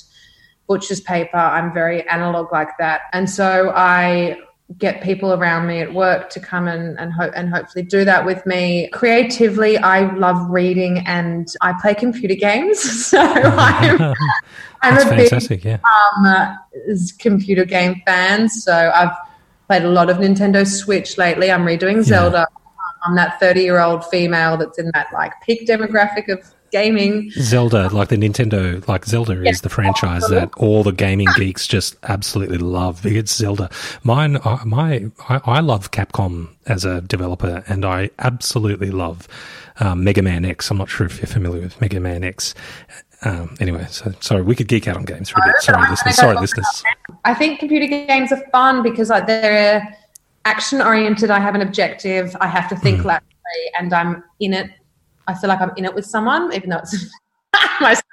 butcher's 0.67 0.99
paper. 0.99 1.38
I'm 1.38 1.73
very 1.73 2.05
analog 2.09 2.51
like 2.51 2.77
that. 2.80 3.03
And 3.13 3.30
so 3.30 3.71
I 3.73 4.38
get 4.78 5.01
people 5.01 5.34
around 5.34 5.67
me 5.67 5.80
at 5.80 5.93
work 5.93 6.30
to 6.30 6.39
come 6.39 6.67
and 6.67 6.97
and, 6.99 7.11
ho- 7.11 7.32
and 7.36 7.49
hopefully 7.49 7.84
do 7.84 8.05
that 8.05 8.26
with 8.26 8.45
me. 8.45 8.88
Creatively, 8.93 9.78
I 9.78 10.13
love 10.15 10.49
reading 10.49 10.99
and 11.07 11.47
I 11.61 11.74
play 11.82 11.95
computer 11.95 12.36
games. 12.36 12.80
So 13.09 13.20
I'm, 13.20 14.13
I'm 14.82 14.97
a 14.97 15.01
fantastic, 15.01 15.63
big 15.63 15.80
yeah. 15.80 15.80
um, 16.24 16.47
computer 17.17 17.65
game 17.65 18.01
fan. 18.05 18.47
So 18.47 18.91
I've 18.93 19.15
played 19.67 19.84
a 19.84 19.89
lot 19.89 20.09
of 20.09 20.17
Nintendo 20.17 20.65
Switch 20.65 21.17
lately. 21.17 21.51
I'm 21.51 21.65
redoing 21.65 22.03
Zelda. 22.03 22.47
I'm 23.05 23.15
that 23.15 23.39
30 23.39 23.61
year 23.61 23.80
old 23.80 24.05
female 24.05 24.57
that's 24.57 24.78
in 24.78 24.91
that 24.93 25.07
like 25.13 25.34
peak 25.41 25.67
demographic 25.67 26.32
of 26.32 26.53
gaming. 26.72 27.32
Zelda, 27.32 27.89
like 27.89 28.09
the 28.09 28.17
Nintendo, 28.17 28.86
like 28.88 29.05
Zelda 29.05 29.43
is 29.47 29.61
the 29.61 29.70
franchise 29.70 30.28
that 30.30 30.53
all 30.57 30.84
the 30.84 30.91
gaming 30.91 31.28
geeks 31.36 31.67
just 31.67 31.97
absolutely 32.03 32.57
love. 32.57 33.05
It's 33.05 33.36
Zelda. 33.36 33.70
Mine, 34.03 34.38
uh, 34.38 34.59
my, 34.65 35.09
I, 35.28 35.41
I 35.45 35.59
love 35.59 35.91
Capcom 35.91 36.49
as 36.65 36.86
a 36.86 37.01
developer, 37.01 37.63
and 37.67 37.86
I 37.86 38.09
absolutely 38.20 38.91
love 38.91 39.28
um, 39.80 40.03
Mega 40.03 40.22
Man 40.22 40.45
X. 40.45 40.70
I'm 40.72 40.78
not 40.78 40.89
sure 40.89 41.05
if 41.05 41.17
you're 41.17 41.28
familiar 41.28 41.61
with 41.61 41.80
Mega 41.82 41.99
Man 41.99 42.24
X. 42.24 42.53
Um, 43.22 43.55
anyway, 43.59 43.86
so 43.89 44.13
sorry, 44.22 44.43
we 44.43 44.55
could 44.55 44.67
geek 44.67 44.88
out 44.88 44.95
on 44.95 45.03
games 45.03 45.30
for 45.30 45.41
a 45.41 45.47
bit. 45.47 45.61
Sorry, 45.61 45.89
listeners. 45.89 46.15
Sorry, 46.15 46.36
listeners. 46.36 46.84
I 47.26 47.34
think 47.34 47.59
computer 47.59 47.88
games 47.88 48.32
are 48.32 48.41
fun 48.51 48.82
because 48.82 49.09
like 49.09 49.28
they're 49.28 49.97
action 50.45 50.82
oriented. 50.82 51.30
I 51.30 51.39
have 51.39 51.55
an 51.55 51.61
objective. 51.61 52.36
I 52.39 52.47
have 52.47 52.70
to 52.70 52.76
think 52.78 53.03
laterally, 53.03 53.72
and 53.78 53.93
I'm 53.93 54.24
in 54.39 54.53
it. 54.53 54.72
I 55.30 55.36
feel 55.36 55.47
like 55.47 55.61
I'm 55.61 55.71
in 55.77 55.86
it 55.86 55.93
with 55.93 56.05
someone, 56.05 56.51
even 56.53 56.71
though 56.71 56.77
it's 56.77 57.05
myself. 57.82 58.03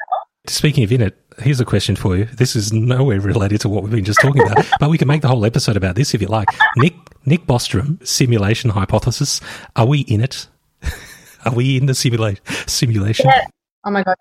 Speaking 0.48 0.84
of 0.84 0.92
in 0.92 1.00
it, 1.00 1.16
here's 1.38 1.60
a 1.60 1.64
question 1.64 1.96
for 1.96 2.14
you. 2.16 2.26
This 2.26 2.54
is 2.54 2.72
nowhere 2.72 3.20
related 3.20 3.60
to 3.62 3.68
what 3.68 3.82
we've 3.82 3.92
been 3.92 4.04
just 4.04 4.20
talking 4.20 4.42
about, 4.42 4.64
but 4.80 4.90
we 4.90 4.98
can 4.98 5.08
make 5.08 5.22
the 5.22 5.28
whole 5.28 5.44
episode 5.46 5.76
about 5.76 5.94
this 5.96 6.14
if 6.14 6.20
you 6.20 6.28
like. 6.28 6.48
Nick 6.76 6.94
Nick 7.24 7.46
Bostrom, 7.46 8.06
simulation 8.06 8.70
hypothesis. 8.70 9.40
Are 9.74 9.86
we 9.86 10.00
in 10.00 10.20
it? 10.20 10.46
Are 11.46 11.54
we 11.54 11.78
in 11.78 11.86
the 11.86 11.94
simula- 11.94 12.38
simulation? 12.68 13.26
Yeah. 13.28 13.46
Oh 13.86 13.90
my 13.90 14.02
god, 14.02 14.16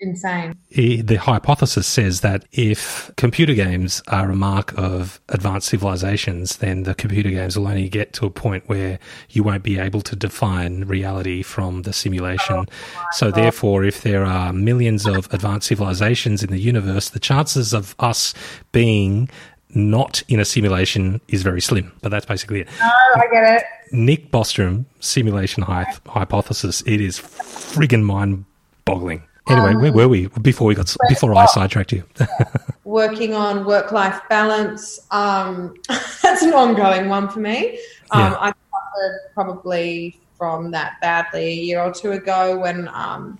insane. 0.00 0.56
The 0.70 1.16
hypothesis 1.16 1.86
says 1.86 2.20
that 2.20 2.44
if 2.52 3.10
computer 3.16 3.54
games 3.54 4.02
are 4.08 4.30
a 4.30 4.36
mark 4.36 4.76
of 4.78 5.20
advanced 5.28 5.68
civilizations, 5.68 6.58
then 6.58 6.84
the 6.84 6.94
computer 6.94 7.30
games 7.30 7.58
will 7.58 7.68
only 7.68 7.88
get 7.88 8.12
to 8.14 8.26
a 8.26 8.30
point 8.30 8.68
where 8.68 8.98
you 9.30 9.42
won't 9.42 9.62
be 9.62 9.78
able 9.78 10.00
to 10.02 10.16
define 10.16 10.84
reality 10.84 11.42
from 11.42 11.82
the 11.82 11.92
simulation. 11.92 12.66
so, 13.12 13.30
therefore, 13.30 13.84
if 13.84 14.02
there 14.02 14.24
are 14.24 14.52
millions 14.52 15.06
of 15.06 15.32
advanced 15.32 15.68
civilizations 15.68 16.42
in 16.42 16.50
the 16.50 16.60
universe, 16.60 17.10
the 17.10 17.20
chances 17.20 17.72
of 17.72 17.94
us 17.98 18.34
being 18.72 19.28
not 19.74 20.22
in 20.28 20.40
a 20.40 20.44
simulation 20.44 21.20
is 21.28 21.42
very 21.42 21.60
slim. 21.60 21.92
But 22.02 22.10
that's 22.10 22.26
basically 22.26 22.62
it. 22.62 22.68
Oh, 22.80 23.14
I 23.16 23.26
get 23.30 23.44
it. 23.56 23.64
Nick 23.92 24.30
Bostrom 24.30 24.86
simulation 25.00 25.62
hy- 25.62 25.92
hypothesis. 26.06 26.82
It 26.86 27.00
is 27.00 27.18
friggin' 27.18 28.02
mind 28.02 28.44
boggling. 28.84 29.22
Anyway, 29.48 29.74
where 29.74 29.92
were 29.92 30.08
we 30.08 30.26
before 30.42 30.66
we 30.66 30.74
got 30.74 30.94
before 31.08 31.34
I 31.34 31.46
sidetracked 31.46 31.92
you? 31.92 32.04
Working 32.84 33.34
on 33.34 33.64
work 33.64 33.92
life 33.92 34.20
balance. 34.28 35.00
Um, 35.10 35.74
that's 35.88 36.42
an 36.42 36.54
ongoing 36.54 37.08
one 37.08 37.28
for 37.28 37.40
me. 37.40 37.78
Um, 38.10 38.32
Yeah. 38.32 38.36
I 38.40 38.46
suffered 38.48 39.18
probably 39.34 40.20
from 40.36 40.70
that 40.70 41.00
badly 41.00 41.46
a 41.46 41.54
year 41.54 41.80
or 41.80 41.92
two 41.92 42.12
ago 42.12 42.58
when 42.58 42.88
um, 42.88 43.38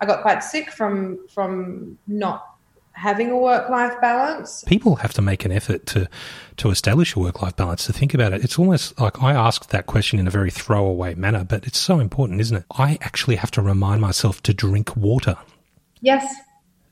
I 0.00 0.06
got 0.06 0.22
quite 0.22 0.42
sick 0.42 0.70
from 0.70 1.26
from 1.28 1.98
not 2.06 2.46
having 2.92 3.30
a 3.30 3.38
work 3.38 3.70
life 3.70 3.98
balance. 4.00 4.62
People 4.66 4.96
have 4.96 5.14
to 5.14 5.22
make 5.22 5.44
an 5.44 5.52
effort 5.52 5.86
to 5.86 6.08
to 6.58 6.70
establish 6.70 7.16
a 7.16 7.18
work 7.18 7.40
life 7.40 7.56
balance. 7.56 7.86
To 7.86 7.92
think 7.92 8.12
about 8.14 8.32
it, 8.32 8.44
it's 8.44 8.58
almost 8.58 9.00
like 9.00 9.22
I 9.22 9.32
asked 9.32 9.70
that 9.70 9.86
question 9.86 10.18
in 10.18 10.26
a 10.26 10.30
very 10.30 10.50
throwaway 10.50 11.14
manner, 11.14 11.44
but 11.44 11.66
it's 11.66 11.78
so 11.78 11.98
important, 12.00 12.40
isn't 12.40 12.58
it? 12.58 12.64
I 12.76 12.98
actually 13.00 13.36
have 13.36 13.50
to 13.52 13.62
remind 13.62 14.00
myself 14.00 14.42
to 14.42 14.54
drink 14.54 14.96
water. 14.96 15.36
Yes, 16.00 16.34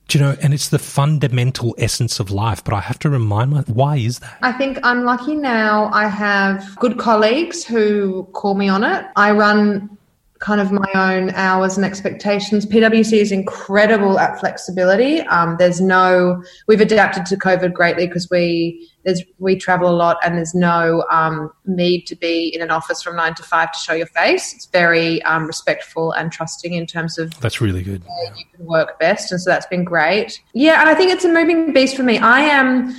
Do 0.08 0.18
you 0.18 0.24
know? 0.24 0.36
And 0.40 0.54
it's 0.54 0.70
the 0.70 0.78
fundamental 0.78 1.74
essence 1.76 2.18
of 2.18 2.30
life. 2.30 2.64
But 2.64 2.72
I 2.72 2.80
have 2.80 2.98
to 3.00 3.10
remind 3.10 3.50
my 3.50 3.60
why 3.62 3.96
is 3.96 4.20
that? 4.20 4.38
I 4.40 4.52
think 4.52 4.78
I'm 4.82 5.04
lucky 5.04 5.34
now. 5.34 5.90
I 5.92 6.08
have 6.08 6.76
good 6.76 6.98
colleagues 6.98 7.62
who 7.64 8.24
call 8.32 8.54
me 8.54 8.68
on 8.70 8.84
it. 8.84 9.04
I 9.16 9.32
run 9.32 9.97
kind 10.38 10.60
of 10.60 10.70
my 10.70 10.90
own 10.94 11.30
hours 11.30 11.76
and 11.76 11.84
expectations. 11.84 12.64
PwC 12.64 13.14
is 13.14 13.32
incredible 13.32 14.18
at 14.18 14.38
flexibility. 14.38 15.20
Um, 15.22 15.56
there's 15.58 15.80
no, 15.80 16.42
we've 16.66 16.80
adapted 16.80 17.26
to 17.26 17.36
COVID 17.36 17.72
greatly 17.72 18.06
because 18.06 18.28
we 18.30 18.88
there's 19.04 19.22
we 19.38 19.56
travel 19.56 19.88
a 19.88 19.96
lot 19.96 20.18
and 20.22 20.36
there's 20.36 20.54
no 20.54 21.04
um, 21.10 21.50
need 21.64 22.02
to 22.06 22.16
be 22.16 22.52
in 22.54 22.60
an 22.60 22.70
office 22.70 23.02
from 23.02 23.16
nine 23.16 23.34
to 23.34 23.42
five 23.42 23.72
to 23.72 23.78
show 23.78 23.94
your 23.94 24.06
face. 24.06 24.52
It's 24.52 24.66
very 24.66 25.22
um, 25.22 25.46
respectful 25.46 26.12
and 26.12 26.30
trusting 26.30 26.74
in 26.74 26.86
terms 26.86 27.18
of 27.18 27.38
That's 27.40 27.60
really 27.60 27.82
good. 27.82 28.02
you 28.36 28.44
can 28.54 28.66
work 28.66 28.98
best. 28.98 29.32
And 29.32 29.40
so 29.40 29.50
that's 29.50 29.66
been 29.66 29.84
great. 29.84 30.40
Yeah, 30.52 30.80
and 30.80 30.88
I 30.88 30.94
think 30.94 31.10
it's 31.10 31.24
a 31.24 31.32
moving 31.32 31.72
beast 31.72 31.96
for 31.96 32.02
me. 32.02 32.18
I 32.18 32.40
am 32.40 32.94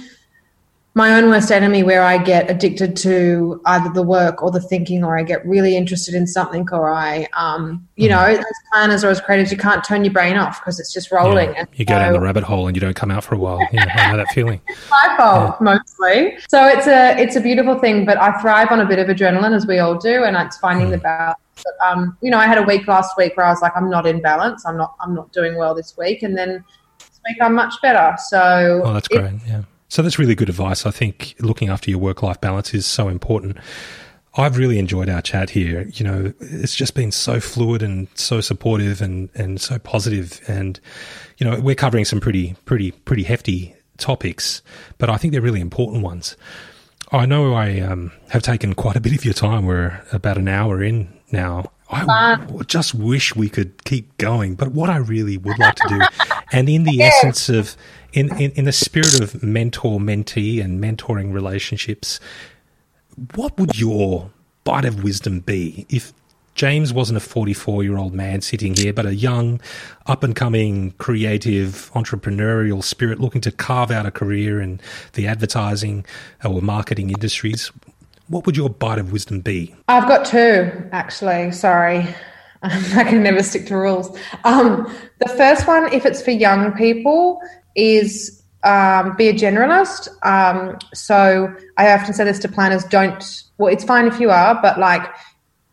my 0.96 1.14
own 1.14 1.30
worst 1.30 1.52
enemy 1.52 1.84
where 1.84 2.02
I 2.02 2.18
get 2.18 2.50
addicted 2.50 2.96
to 2.98 3.62
either 3.66 3.90
the 3.92 4.02
work 4.02 4.42
or 4.42 4.50
the 4.50 4.60
thinking, 4.60 5.04
or 5.04 5.18
I 5.18 5.24
get 5.24 5.46
really 5.46 5.78
interested 5.78 6.16
in 6.16 6.26
something, 6.26 6.68
or 6.72 6.92
I, 6.92 7.28
um, 7.34 7.88
you 7.96 8.10
know, 8.10 8.20
as 8.20 8.44
planners 8.74 9.04
or 9.04 9.10
as 9.10 9.22
creators, 9.22 9.52
you 9.52 9.58
can't 9.58 9.84
turn 9.84 10.04
your 10.04 10.14
brain 10.14 10.36
off 10.36 10.60
because 10.60 10.80
it's 10.80 10.92
just 10.92 11.12
rolling. 11.12 11.52
Yeah. 11.52 11.66
You 11.76 11.86
go 11.86 12.00
down 12.00 12.14
the 12.14 12.20
rabbit 12.20 12.44
hole 12.44 12.68
and 12.68 12.76
you 12.76 12.82
don't 12.82 12.96
come 12.96 13.12
out 13.12 13.24
for 13.24 13.36
a 13.36 13.38
while. 13.38 13.60
Yeah, 13.72 13.86
I 13.88 14.12
know 14.12 14.18
that 14.18 14.30
feeling. 14.34 14.62
my 14.90 15.14
fault 15.16 15.62
mostly. 15.62 16.38
So 16.50 16.66
it's 16.66 16.88
a 16.88 17.18
it's 17.18 17.36
a 17.36 17.42
beautiful 17.42 17.78
thing, 17.78 18.04
but 18.06 18.18
I 18.18 18.40
thrive 18.42 18.72
on 18.72 18.80
a 18.80 18.86
bit 18.86 18.98
of 18.98 19.08
adrenaline 19.08 19.56
as 19.56 19.68
we 19.68 19.78
all 19.80 19.96
do, 19.96 20.24
and 20.24 20.36
it's 20.36 20.58
finding 20.58 20.90
the 20.90 20.98
balance. 20.98 21.38
But, 21.64 21.74
um, 21.86 22.18
you 22.22 22.32
know, 22.32 22.38
I 22.38 22.48
had 22.48 22.58
a 22.58 22.64
week 22.64 22.88
last 22.88 23.16
week 23.18 23.38
where 23.38 23.46
I 23.46 23.50
was 23.50 23.62
like, 23.62 23.74
I'm 23.76 23.90
not 23.90 24.08
in 24.08 24.22
balance. 24.22 24.66
I'm 24.66 24.76
not 24.78 24.96
I'm 25.00 25.14
not 25.14 25.32
doing 25.34 25.56
well 25.56 25.76
this 25.76 25.96
week, 25.98 26.24
and 26.24 26.36
then 26.36 26.64
this 27.00 27.20
week 27.28 27.38
I'm 27.42 27.54
much 27.54 27.76
better. 27.82 28.18
So 28.18 28.82
Oh, 28.84 28.94
that's 28.94 29.08
great. 29.08 29.34
Yeah. 29.48 29.62
So 29.90 30.02
that's 30.02 30.20
really 30.20 30.36
good 30.36 30.50
advice. 30.50 30.86
I 30.86 30.92
think 30.92 31.36
looking 31.40 31.70
after 31.70 31.90
your 31.90 32.00
work 32.00 32.24
life 32.24 32.40
balance 32.40 32.74
is 32.74 32.86
so 32.86 33.10
important. 33.10 33.58
I've 34.36 34.58
really 34.58 34.78
enjoyed 34.78 35.10
our 35.10 35.22
chat 35.22 35.50
here. 35.50 35.90
You 35.94 36.06
know, 36.06 36.34
it's 36.40 36.76
just 36.76 36.94
been 36.94 37.12
so 37.12 37.40
fluid 37.40 37.82
and 37.82 38.08
so 38.14 38.40
supportive 38.42 39.02
and, 39.02 39.30
and 39.34 39.60
so 39.60 39.80
positive. 39.80 40.40
And, 40.48 40.80
you 41.40 41.50
know, 41.50 41.60
we're 41.60 41.76
covering 41.76 42.06
some 42.06 42.20
pretty, 42.20 42.56
pretty, 42.66 42.92
pretty 42.92 43.24
hefty 43.24 43.76
topics, 43.98 44.62
but 45.00 45.10
I 45.10 45.18
think 45.18 45.34
they're 45.34 45.42
really 45.42 45.60
important 45.60 46.04
ones. 46.04 46.38
I 47.12 47.26
know 47.26 47.54
I 47.54 47.80
um, 47.80 48.12
have 48.30 48.44
taken 48.44 48.76
quite 48.76 48.96
a 48.96 49.02
bit 49.02 49.14
of 49.14 49.26
your 49.26 49.34
time. 49.34 49.66
We're 49.66 50.02
about 50.14 50.38
an 50.38 50.48
hour 50.48 50.84
in 50.84 51.12
now. 51.32 51.72
I 51.90 52.36
w- 52.36 52.64
just 52.66 52.94
wish 52.94 53.36
we 53.36 53.50
could 53.50 53.84
keep 53.84 54.16
going, 54.18 54.54
but 54.54 54.70
what 54.74 54.92
I 54.92 54.98
really 54.98 55.38
would 55.38 55.58
like 55.58 55.76
to 55.76 55.88
do, 55.88 56.02
and 56.52 56.70
in 56.70 56.84
the 56.84 57.02
essence 57.02 57.50
of, 57.50 57.76
in, 58.14 58.36
in, 58.38 58.52
in 58.52 58.66
the 58.66 58.72
spirit 58.72 59.20
of 59.20 59.44
mentor 59.44 60.00
mentee 60.00 60.64
and 60.64 60.84
mentoring 60.84 61.34
relationships, 61.34 62.20
what 63.36 63.58
would 63.58 63.80
your 63.80 64.32
bite 64.64 64.86
of 64.86 65.04
wisdom 65.04 65.40
be 65.40 65.86
if 65.90 66.14
James 66.56 66.92
wasn't 66.92 67.16
a 67.16 67.22
44 67.22 67.84
year 67.84 67.98
old 67.98 68.14
man 68.14 68.42
sitting 68.42 68.76
here, 68.76 68.92
but 68.92 69.06
a 69.06 69.16
young, 69.16 69.62
up 70.08 70.24
and 70.24 70.36
coming, 70.36 70.92
creative, 70.98 71.90
entrepreneurial 71.94 72.84
spirit 72.84 73.20
looking 73.20 73.40
to 73.42 73.52
carve 73.52 73.92
out 73.92 74.06
a 74.06 74.12
career 74.12 74.60
in 74.60 74.82
the 75.14 75.26
advertising 75.26 76.06
or 76.44 76.62
marketing 76.62 77.12
industries? 77.12 77.72
What 78.28 78.46
would 78.46 78.58
your 78.58 78.70
bite 78.70 79.00
of 79.00 79.14
wisdom 79.14 79.40
be? 79.40 79.74
I've 79.88 80.08
got 80.08 80.26
two, 80.26 80.70
actually. 80.92 81.54
Sorry. 81.54 82.06
I 82.62 83.06
can 83.06 83.24
never 83.24 83.42
stick 83.42 83.66
to 83.68 83.78
rules. 83.78 84.18
Um, 84.44 84.94
the 85.20 85.30
first 85.30 85.66
one, 85.66 85.92
if 85.94 86.06
it's 86.06 86.22
for 86.22 86.32
young 86.32 86.74
people, 86.74 87.42
is 87.80 88.44
um, 88.64 89.16
be 89.16 89.30
a 89.30 89.34
generalist. 89.34 90.10
Um, 90.26 90.78
so 90.94 91.54
I 91.78 91.92
often 91.92 92.14
say 92.14 92.24
this 92.26 92.40
to 92.40 92.50
planners 92.50 92.84
don't, 92.86 93.44
well, 93.58 93.72
it's 93.72 93.84
fine 93.84 94.08
if 94.08 94.20
you 94.20 94.30
are, 94.32 94.60
but 94.62 94.80
like 94.80 95.04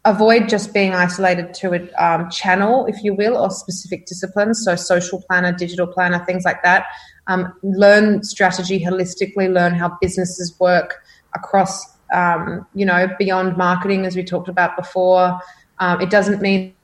avoid 0.04 0.48
just 0.48 0.72
being 0.72 0.94
isolated 0.94 1.52
to 1.54 1.74
a 1.74 2.04
um, 2.04 2.30
channel, 2.30 2.86
if 2.86 3.02
you 3.02 3.12
will, 3.14 3.36
or 3.36 3.50
specific 3.50 4.06
disciplines. 4.06 4.64
So 4.64 4.76
social 4.76 5.20
planner, 5.22 5.52
digital 5.52 5.86
planner, 5.86 6.24
things 6.24 6.44
like 6.44 6.62
that. 6.62 6.86
Um, 7.26 7.52
learn 7.62 8.22
strategy 8.22 8.78
holistically, 8.84 9.52
learn 9.52 9.74
how 9.74 9.98
businesses 10.00 10.54
work 10.60 11.02
across 11.34 11.96
um, 12.12 12.66
you 12.74 12.86
know, 12.86 13.08
beyond 13.18 13.56
marketing, 13.56 14.06
as 14.06 14.16
we 14.16 14.22
talked 14.24 14.48
about 14.48 14.76
before. 14.76 15.38
Um, 15.78 16.00
it 16.00 16.10
doesn't 16.10 16.40
mean 16.40 16.74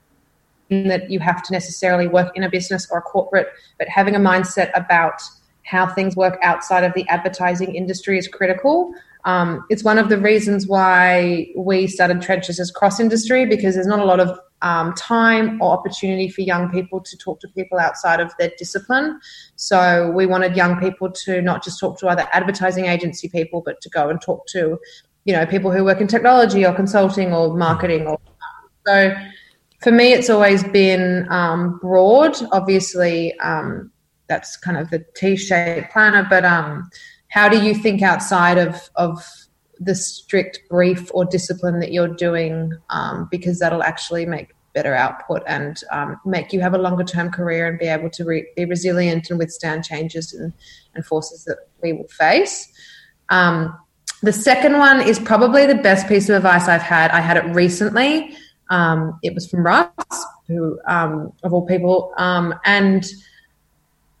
that 0.87 1.09
you 1.09 1.19
have 1.19 1.43
to 1.43 1.53
necessarily 1.53 2.07
work 2.07 2.31
in 2.35 2.43
a 2.43 2.49
business 2.49 2.87
or 2.91 2.99
a 2.99 3.01
corporate, 3.01 3.47
but 3.77 3.87
having 3.87 4.15
a 4.15 4.19
mindset 4.19 4.71
about 4.75 5.21
how 5.63 5.87
things 5.87 6.15
work 6.15 6.37
outside 6.41 6.83
of 6.83 6.93
the 6.93 7.07
advertising 7.07 7.75
industry 7.75 8.17
is 8.17 8.27
critical. 8.27 8.93
Um, 9.25 9.65
it's 9.69 9.83
one 9.83 9.97
of 9.97 10.09
the 10.09 10.17
reasons 10.17 10.67
why 10.67 11.47
we 11.55 11.87
started 11.87 12.21
Trenches 12.21 12.59
as 12.59 12.69
cross 12.71 12.99
industry 12.99 13.45
because 13.45 13.75
there's 13.75 13.87
not 13.87 13.99
a 13.99 14.05
lot 14.05 14.19
of 14.19 14.37
um, 14.61 14.93
time 14.93 15.61
or 15.61 15.71
opportunity 15.71 16.29
for 16.29 16.41
young 16.41 16.69
people 16.69 16.99
to 16.99 17.17
talk 17.17 17.39
to 17.41 17.47
people 17.49 17.79
outside 17.79 18.19
of 18.19 18.33
their 18.37 18.51
discipline. 18.57 19.19
So 19.55 20.11
we 20.11 20.25
wanted 20.25 20.57
young 20.57 20.79
people 20.79 21.09
to 21.11 21.41
not 21.41 21.63
just 21.63 21.79
talk 21.79 21.99
to 21.99 22.07
other 22.07 22.27
advertising 22.33 22.85
agency 22.85 23.29
people, 23.29 23.61
but 23.65 23.79
to 23.81 23.89
go 23.89 24.09
and 24.09 24.21
talk 24.21 24.45
to 24.47 24.79
you 25.25 25.33
know, 25.33 25.45
people 25.45 25.71
who 25.71 25.83
work 25.83 26.01
in 26.01 26.07
technology 26.07 26.65
or 26.65 26.73
consulting 26.73 27.33
or 27.33 27.55
marketing. 27.55 28.07
Or 28.07 28.19
so, 28.85 29.15
for 29.83 29.91
me, 29.91 30.13
it's 30.13 30.29
always 30.29 30.63
been 30.63 31.27
um, 31.29 31.77
broad. 31.79 32.37
Obviously, 32.53 33.37
um, 33.39 33.91
that's 34.27 34.55
kind 34.55 34.77
of 34.77 34.89
the 34.89 35.05
T-shaped 35.15 35.91
planner. 35.91 36.25
But 36.29 36.45
um, 36.45 36.89
how 37.27 37.49
do 37.49 37.61
you 37.61 37.75
think 37.75 38.01
outside 38.01 38.57
of 38.57 38.89
of 38.95 39.25
the 39.79 39.95
strict 39.95 40.61
brief 40.69 41.11
or 41.13 41.25
discipline 41.25 41.81
that 41.81 41.91
you're 41.91 42.15
doing? 42.15 42.71
Um, 42.89 43.27
because 43.29 43.59
that'll 43.59 43.83
actually 43.83 44.25
make 44.25 44.53
better 44.73 44.95
output 44.95 45.43
and 45.45 45.81
um, 45.91 46.19
make 46.25 46.51
you 46.53 46.61
have 46.61 46.73
a 46.73 46.77
longer 46.77 47.03
term 47.03 47.29
career 47.29 47.67
and 47.67 47.77
be 47.77 47.85
able 47.85 48.09
to 48.09 48.23
re- 48.23 48.47
be 48.55 48.65
resilient 48.65 49.29
and 49.29 49.37
withstand 49.37 49.83
changes 49.83 50.33
and, 50.33 50.53
and 50.95 51.05
forces 51.05 51.43
that 51.43 51.57
we 51.81 51.93
will 51.93 52.07
face. 52.07 52.71
Um, 53.29 53.77
the 54.21 54.33
second 54.33 54.77
one 54.77 55.01
is 55.01 55.19
probably 55.19 55.65
the 55.65 55.75
best 55.75 56.07
piece 56.07 56.29
of 56.29 56.37
advice 56.37 56.69
I've 56.69 56.81
had. 56.81 57.11
I 57.11 57.19
had 57.19 57.35
it 57.35 57.45
recently. 57.53 58.35
Um, 58.69 59.19
it 59.23 59.33
was 59.33 59.49
from 59.49 59.65
Russ, 59.65 59.89
who 60.47 60.79
um, 60.87 61.33
of 61.43 61.53
all 61.53 61.65
people, 61.65 62.13
um, 62.17 62.55
and 62.65 63.05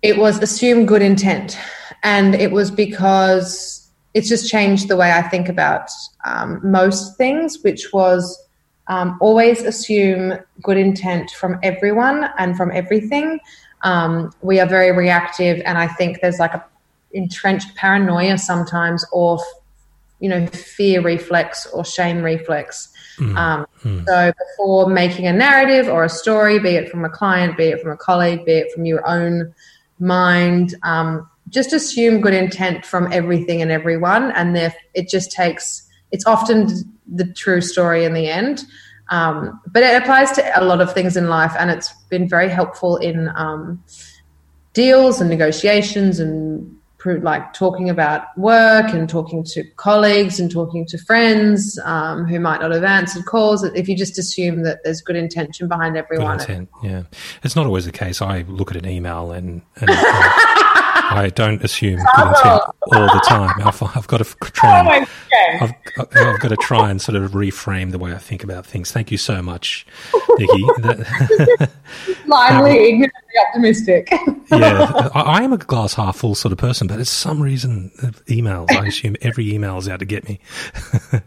it 0.01 0.17
was 0.17 0.41
assume 0.41 0.85
good 0.85 1.01
intent, 1.01 1.57
and 2.03 2.35
it 2.35 2.51
was 2.51 2.69
because 2.69 3.89
it's 4.13 4.29
just 4.29 4.49
changed 4.49 4.89
the 4.89 4.95
way 4.95 5.11
I 5.11 5.21
think 5.23 5.49
about 5.49 5.89
um, 6.25 6.59
most 6.63 7.17
things, 7.17 7.63
which 7.63 7.91
was 7.93 8.39
um, 8.87 9.17
always 9.21 9.63
assume 9.63 10.37
good 10.61 10.77
intent 10.77 11.31
from 11.31 11.57
everyone 11.63 12.29
and 12.37 12.55
from 12.55 12.71
everything. 12.71 13.39
Um, 13.81 14.31
we 14.41 14.59
are 14.59 14.67
very 14.67 14.91
reactive, 14.91 15.61
and 15.65 15.77
I 15.77 15.87
think 15.87 16.21
there's 16.21 16.39
like 16.39 16.53
a 16.53 16.63
entrenched 17.13 17.75
paranoia 17.75 18.37
sometimes, 18.37 19.05
or 19.11 19.39
you 20.19 20.29
know, 20.29 20.47
fear 20.47 21.01
reflex 21.01 21.65
or 21.67 21.83
shame 21.83 22.21
reflex. 22.21 22.92
Mm. 23.17 23.37
Um, 23.37 23.67
mm. 23.83 24.05
So 24.05 24.33
before 24.37 24.89
making 24.89 25.27
a 25.27 25.33
narrative 25.33 25.87
or 25.87 26.03
a 26.03 26.09
story, 26.09 26.59
be 26.59 26.69
it 26.69 26.89
from 26.89 27.05
a 27.05 27.09
client, 27.09 27.57
be 27.57 27.65
it 27.65 27.81
from 27.81 27.91
a 27.91 27.97
colleague, 27.97 28.45
be 28.45 28.53
it 28.53 28.71
from 28.71 28.85
your 28.85 29.07
own 29.07 29.53
mind, 29.99 30.75
um, 30.83 31.29
just 31.49 31.73
assume 31.73 32.21
good 32.21 32.33
intent 32.33 32.85
from 32.85 33.11
everything 33.11 33.61
and 33.61 33.71
everyone, 33.71 34.31
and 34.31 34.55
there 34.55 34.73
it 34.93 35.09
just 35.09 35.31
takes. 35.31 35.87
It's 36.11 36.25
often 36.25 36.69
the 37.07 37.31
true 37.33 37.61
story 37.61 38.05
in 38.05 38.13
the 38.13 38.29
end. 38.29 38.63
Um, 39.09 39.61
but 39.67 39.83
it 39.83 40.01
applies 40.01 40.31
to 40.33 40.59
a 40.59 40.63
lot 40.63 40.81
of 40.81 40.93
things 40.93 41.17
in 41.17 41.27
life, 41.27 41.53
and 41.59 41.69
it's 41.69 41.93
been 42.09 42.27
very 42.27 42.49
helpful 42.49 42.97
in 42.97 43.29
um, 43.35 43.83
deals 44.73 45.21
and 45.21 45.29
negotiations 45.29 46.19
and 46.19 46.75
like 47.05 47.53
talking 47.53 47.89
about 47.89 48.37
work 48.37 48.93
and 48.93 49.09
talking 49.09 49.43
to 49.43 49.63
colleagues 49.75 50.39
and 50.39 50.49
talking 50.49 50.85
to 50.87 50.97
friends 50.97 51.79
um, 51.83 52.25
who 52.25 52.39
might 52.39 52.61
not 52.61 52.71
have 52.71 52.83
answered 52.83 53.25
calls. 53.25 53.63
If 53.63 53.87
you 53.87 53.95
just 53.95 54.17
assume 54.17 54.63
that 54.63 54.83
there's 54.83 55.01
good 55.01 55.15
intention 55.15 55.67
behind 55.67 55.97
everyone, 55.97 56.37
good 56.37 56.49
intent, 56.49 56.69
yeah, 56.81 57.03
it's 57.43 57.55
not 57.55 57.65
always 57.65 57.85
the 57.85 57.91
case. 57.91 58.21
I 58.21 58.41
look 58.43 58.71
at 58.71 58.77
an 58.77 58.87
email 58.87 59.31
and, 59.31 59.61
and 59.77 59.89
uh, 59.89 59.95
I 61.13 61.31
don't 61.33 61.63
assume 61.63 61.97
good 61.97 62.27
intent 62.27 62.61
all 62.91 63.07
the 63.13 63.23
time. 63.27 63.53
I've, 63.63 63.83
I've 63.95 64.07
got 64.07 64.17
to 64.17 64.35
try. 64.51 64.79
And, 64.79 65.07
I've, 65.61 65.73
I've, 65.97 66.39
got 66.39 66.49
to 66.49 66.57
try 66.57 66.89
and 66.89 67.01
sort 67.01 67.15
of 67.15 67.31
reframe 67.31 67.91
the 67.91 67.99
way 67.99 68.13
I 68.13 68.17
think 68.17 68.43
about 68.43 68.65
things. 68.65 68.91
Thank 68.91 69.11
you 69.11 69.17
so 69.17 69.41
much, 69.41 69.85
Nicky. 70.37 70.65
Lively, 72.25 73.09
optimistic. 73.47 74.09
yeah, 74.51 75.09
I, 75.13 75.21
I, 75.21 75.41
am 75.43 75.53
a 75.53 75.57
glass 75.57 75.93
half 75.93 76.17
full 76.17 76.35
sort 76.35 76.51
of 76.51 76.57
person, 76.57 76.87
but 76.87 76.97
for 76.97 77.05
some 77.05 77.41
reason, 77.41 77.91
emails. 78.27 78.71
I 78.71 78.87
assume 78.87 79.15
every 79.21 79.53
email 79.53 79.77
is 79.77 79.87
out 79.87 79.99
to 79.99 80.05
get 80.05 80.27
me. 80.27 80.39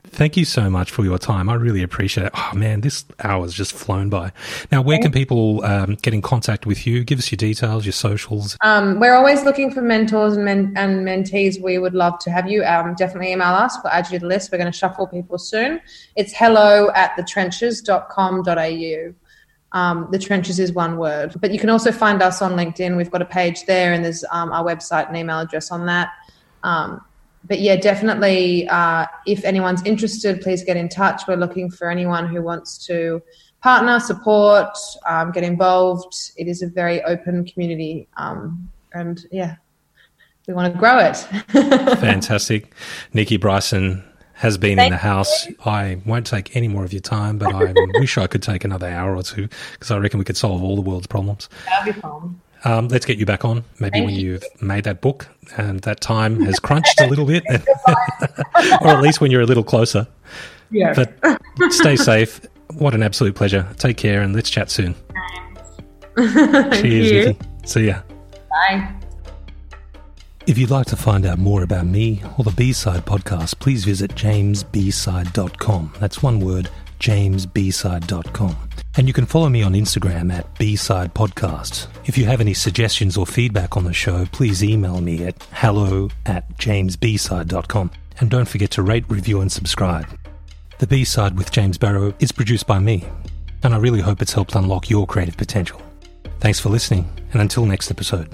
Thank 0.06 0.36
you 0.36 0.44
so 0.44 0.70
much 0.70 0.90
for 0.90 1.04
your 1.04 1.18
time. 1.18 1.48
I 1.48 1.54
really 1.54 1.82
appreciate 1.82 2.26
it. 2.26 2.32
Oh 2.34 2.50
man, 2.54 2.80
this 2.80 3.04
hour's 3.22 3.52
just 3.52 3.72
flown 3.72 4.08
by. 4.08 4.32
Now, 4.70 4.82
where 4.82 4.98
can 4.98 5.12
people 5.12 5.64
um, 5.64 5.96
get 6.02 6.14
in 6.14 6.22
contact 6.22 6.66
with 6.66 6.86
you? 6.86 7.04
Give 7.04 7.18
us 7.18 7.30
your 7.30 7.36
details, 7.36 7.84
your 7.84 7.92
socials. 7.92 8.56
Um, 8.62 9.00
we're 9.00 9.14
always 9.14 9.44
looking 9.44 9.70
for 9.70 9.82
mentors 9.82 10.36
and, 10.36 10.44
men- 10.44 10.72
and 10.76 11.06
mentees, 11.06 11.60
we 11.60 11.78
would 11.78 11.94
love 11.94 12.18
to 12.20 12.30
have 12.30 12.48
you. 12.48 12.64
Um, 12.64 12.94
definitely 12.94 13.32
email 13.32 13.48
us. 13.48 13.76
We'll 13.82 13.92
add 13.92 14.06
you 14.06 14.18
to 14.18 14.22
the 14.22 14.26
list. 14.26 14.52
We're 14.52 14.58
going 14.58 14.72
to 14.72 14.76
shuffle 14.76 15.06
people 15.06 15.38
soon. 15.38 15.80
It's 16.16 16.32
hello 16.32 16.90
at 16.94 17.16
thetrenches.com.au. 17.16 19.14
Um, 19.72 20.08
the 20.10 20.18
trenches 20.18 20.58
is 20.58 20.72
one 20.72 20.96
word. 20.96 21.34
But 21.40 21.52
you 21.52 21.58
can 21.58 21.70
also 21.70 21.92
find 21.92 22.22
us 22.22 22.40
on 22.40 22.52
LinkedIn. 22.52 22.96
We've 22.96 23.10
got 23.10 23.22
a 23.22 23.26
page 23.26 23.66
there, 23.66 23.92
and 23.92 24.04
there's 24.04 24.24
um, 24.30 24.52
our 24.52 24.64
website 24.64 25.08
and 25.08 25.16
email 25.16 25.40
address 25.40 25.70
on 25.70 25.86
that. 25.86 26.10
Um, 26.62 27.00
but 27.44 27.60
yeah, 27.60 27.76
definitely, 27.76 28.68
uh, 28.68 29.06
if 29.26 29.44
anyone's 29.44 29.82
interested, 29.84 30.40
please 30.40 30.64
get 30.64 30.76
in 30.76 30.88
touch. 30.88 31.22
We're 31.28 31.36
looking 31.36 31.70
for 31.70 31.90
anyone 31.90 32.26
who 32.26 32.42
wants 32.42 32.84
to 32.86 33.22
partner, 33.62 34.00
support, 34.00 34.76
um, 35.06 35.32
get 35.32 35.44
involved. 35.44 36.14
It 36.36 36.48
is 36.48 36.62
a 36.62 36.68
very 36.68 37.02
open 37.02 37.44
community. 37.44 38.08
Um, 38.16 38.70
and 38.92 39.24
yeah, 39.30 39.56
we 40.48 40.54
want 40.54 40.72
to 40.72 40.78
grow 40.78 40.98
it. 40.98 41.16
Fantastic. 41.98 42.72
Nicky 43.12 43.36
Bryson 43.36 44.04
has 44.36 44.58
been 44.58 44.76
Thank 44.76 44.88
in 44.88 44.92
the 44.92 44.98
house. 44.98 45.46
You. 45.46 45.56
I 45.64 46.00
won't 46.04 46.26
take 46.26 46.54
any 46.54 46.68
more 46.68 46.84
of 46.84 46.92
your 46.92 47.00
time, 47.00 47.38
but 47.38 47.54
I 47.54 47.72
wish 47.94 48.18
I 48.18 48.26
could 48.26 48.42
take 48.42 48.64
another 48.64 48.86
hour 48.86 49.16
or 49.16 49.22
two 49.22 49.48
because 49.72 49.90
I 49.90 49.96
reckon 49.96 50.18
we 50.18 50.24
could 50.24 50.36
solve 50.36 50.62
all 50.62 50.76
the 50.76 50.82
world's 50.82 51.06
problems. 51.06 51.48
That'd 51.64 51.94
be 51.94 52.00
fun. 52.00 52.40
Um, 52.64 52.88
let's 52.88 53.06
get 53.06 53.18
you 53.18 53.26
back 53.26 53.44
on, 53.44 53.64
maybe 53.78 53.92
Thank 53.98 54.06
when 54.06 54.14
you. 54.14 54.32
you've 54.32 54.44
made 54.60 54.84
that 54.84 55.00
book 55.00 55.28
and 55.56 55.80
that 55.82 56.00
time 56.00 56.40
has 56.42 56.58
crunched 56.58 57.00
a 57.00 57.06
little 57.06 57.24
bit, 57.26 57.44
or 58.80 58.88
at 58.88 59.02
least 59.02 59.20
when 59.20 59.30
you're 59.30 59.42
a 59.42 59.46
little 59.46 59.64
closer. 59.64 60.06
Yeah. 60.70 60.92
But 60.94 61.72
stay 61.72 61.96
safe. 61.96 62.40
What 62.74 62.92
an 62.94 63.02
absolute 63.02 63.36
pleasure. 63.36 63.66
Take 63.78 63.96
care 63.96 64.20
and 64.20 64.34
let's 64.34 64.50
chat 64.50 64.70
soon. 64.70 64.94
Cheers, 66.16 66.82
Nicky. 66.82 67.38
See 67.64 67.86
ya. 67.86 68.00
Bye. 68.50 68.92
If 70.46 70.58
you'd 70.58 70.70
like 70.70 70.86
to 70.86 70.96
find 70.96 71.26
out 71.26 71.40
more 71.40 71.64
about 71.64 71.86
me 71.86 72.22
or 72.38 72.44
the 72.44 72.52
B-Side 72.52 73.04
podcast, 73.04 73.58
please 73.58 73.84
visit 73.84 74.12
jamesbside.com. 74.12 75.94
That's 75.98 76.22
one 76.22 76.38
word, 76.38 76.70
jamesbside.com. 77.00 78.56
And 78.96 79.08
you 79.08 79.12
can 79.12 79.26
follow 79.26 79.48
me 79.48 79.64
on 79.64 79.72
Instagram 79.72 80.32
at 80.32 80.56
B-Side 80.56 81.14
Podcast. 81.14 81.88
If 82.04 82.16
you 82.16 82.26
have 82.26 82.40
any 82.40 82.54
suggestions 82.54 83.16
or 83.16 83.26
feedback 83.26 83.76
on 83.76 83.82
the 83.82 83.92
show, 83.92 84.24
please 84.26 84.62
email 84.62 85.00
me 85.00 85.24
at 85.24 85.42
hello 85.50 86.10
at 86.24 86.48
jamesbside.com. 86.58 87.90
And 88.20 88.30
don't 88.30 88.48
forget 88.48 88.70
to 88.72 88.82
rate, 88.82 89.04
review, 89.08 89.40
and 89.40 89.50
subscribe. 89.50 90.06
The 90.78 90.86
B-Side 90.86 91.36
with 91.36 91.50
James 91.50 91.76
Barrow 91.76 92.14
is 92.20 92.30
produced 92.30 92.68
by 92.68 92.78
me, 92.78 93.04
and 93.64 93.74
I 93.74 93.78
really 93.78 94.00
hope 94.00 94.22
it's 94.22 94.32
helped 94.32 94.54
unlock 94.54 94.90
your 94.90 95.08
creative 95.08 95.36
potential. 95.36 95.82
Thanks 96.38 96.60
for 96.60 96.68
listening, 96.68 97.10
and 97.32 97.42
until 97.42 97.66
next 97.66 97.90
episode, 97.90 98.32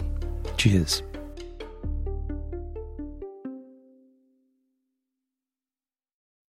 cheers. 0.58 1.02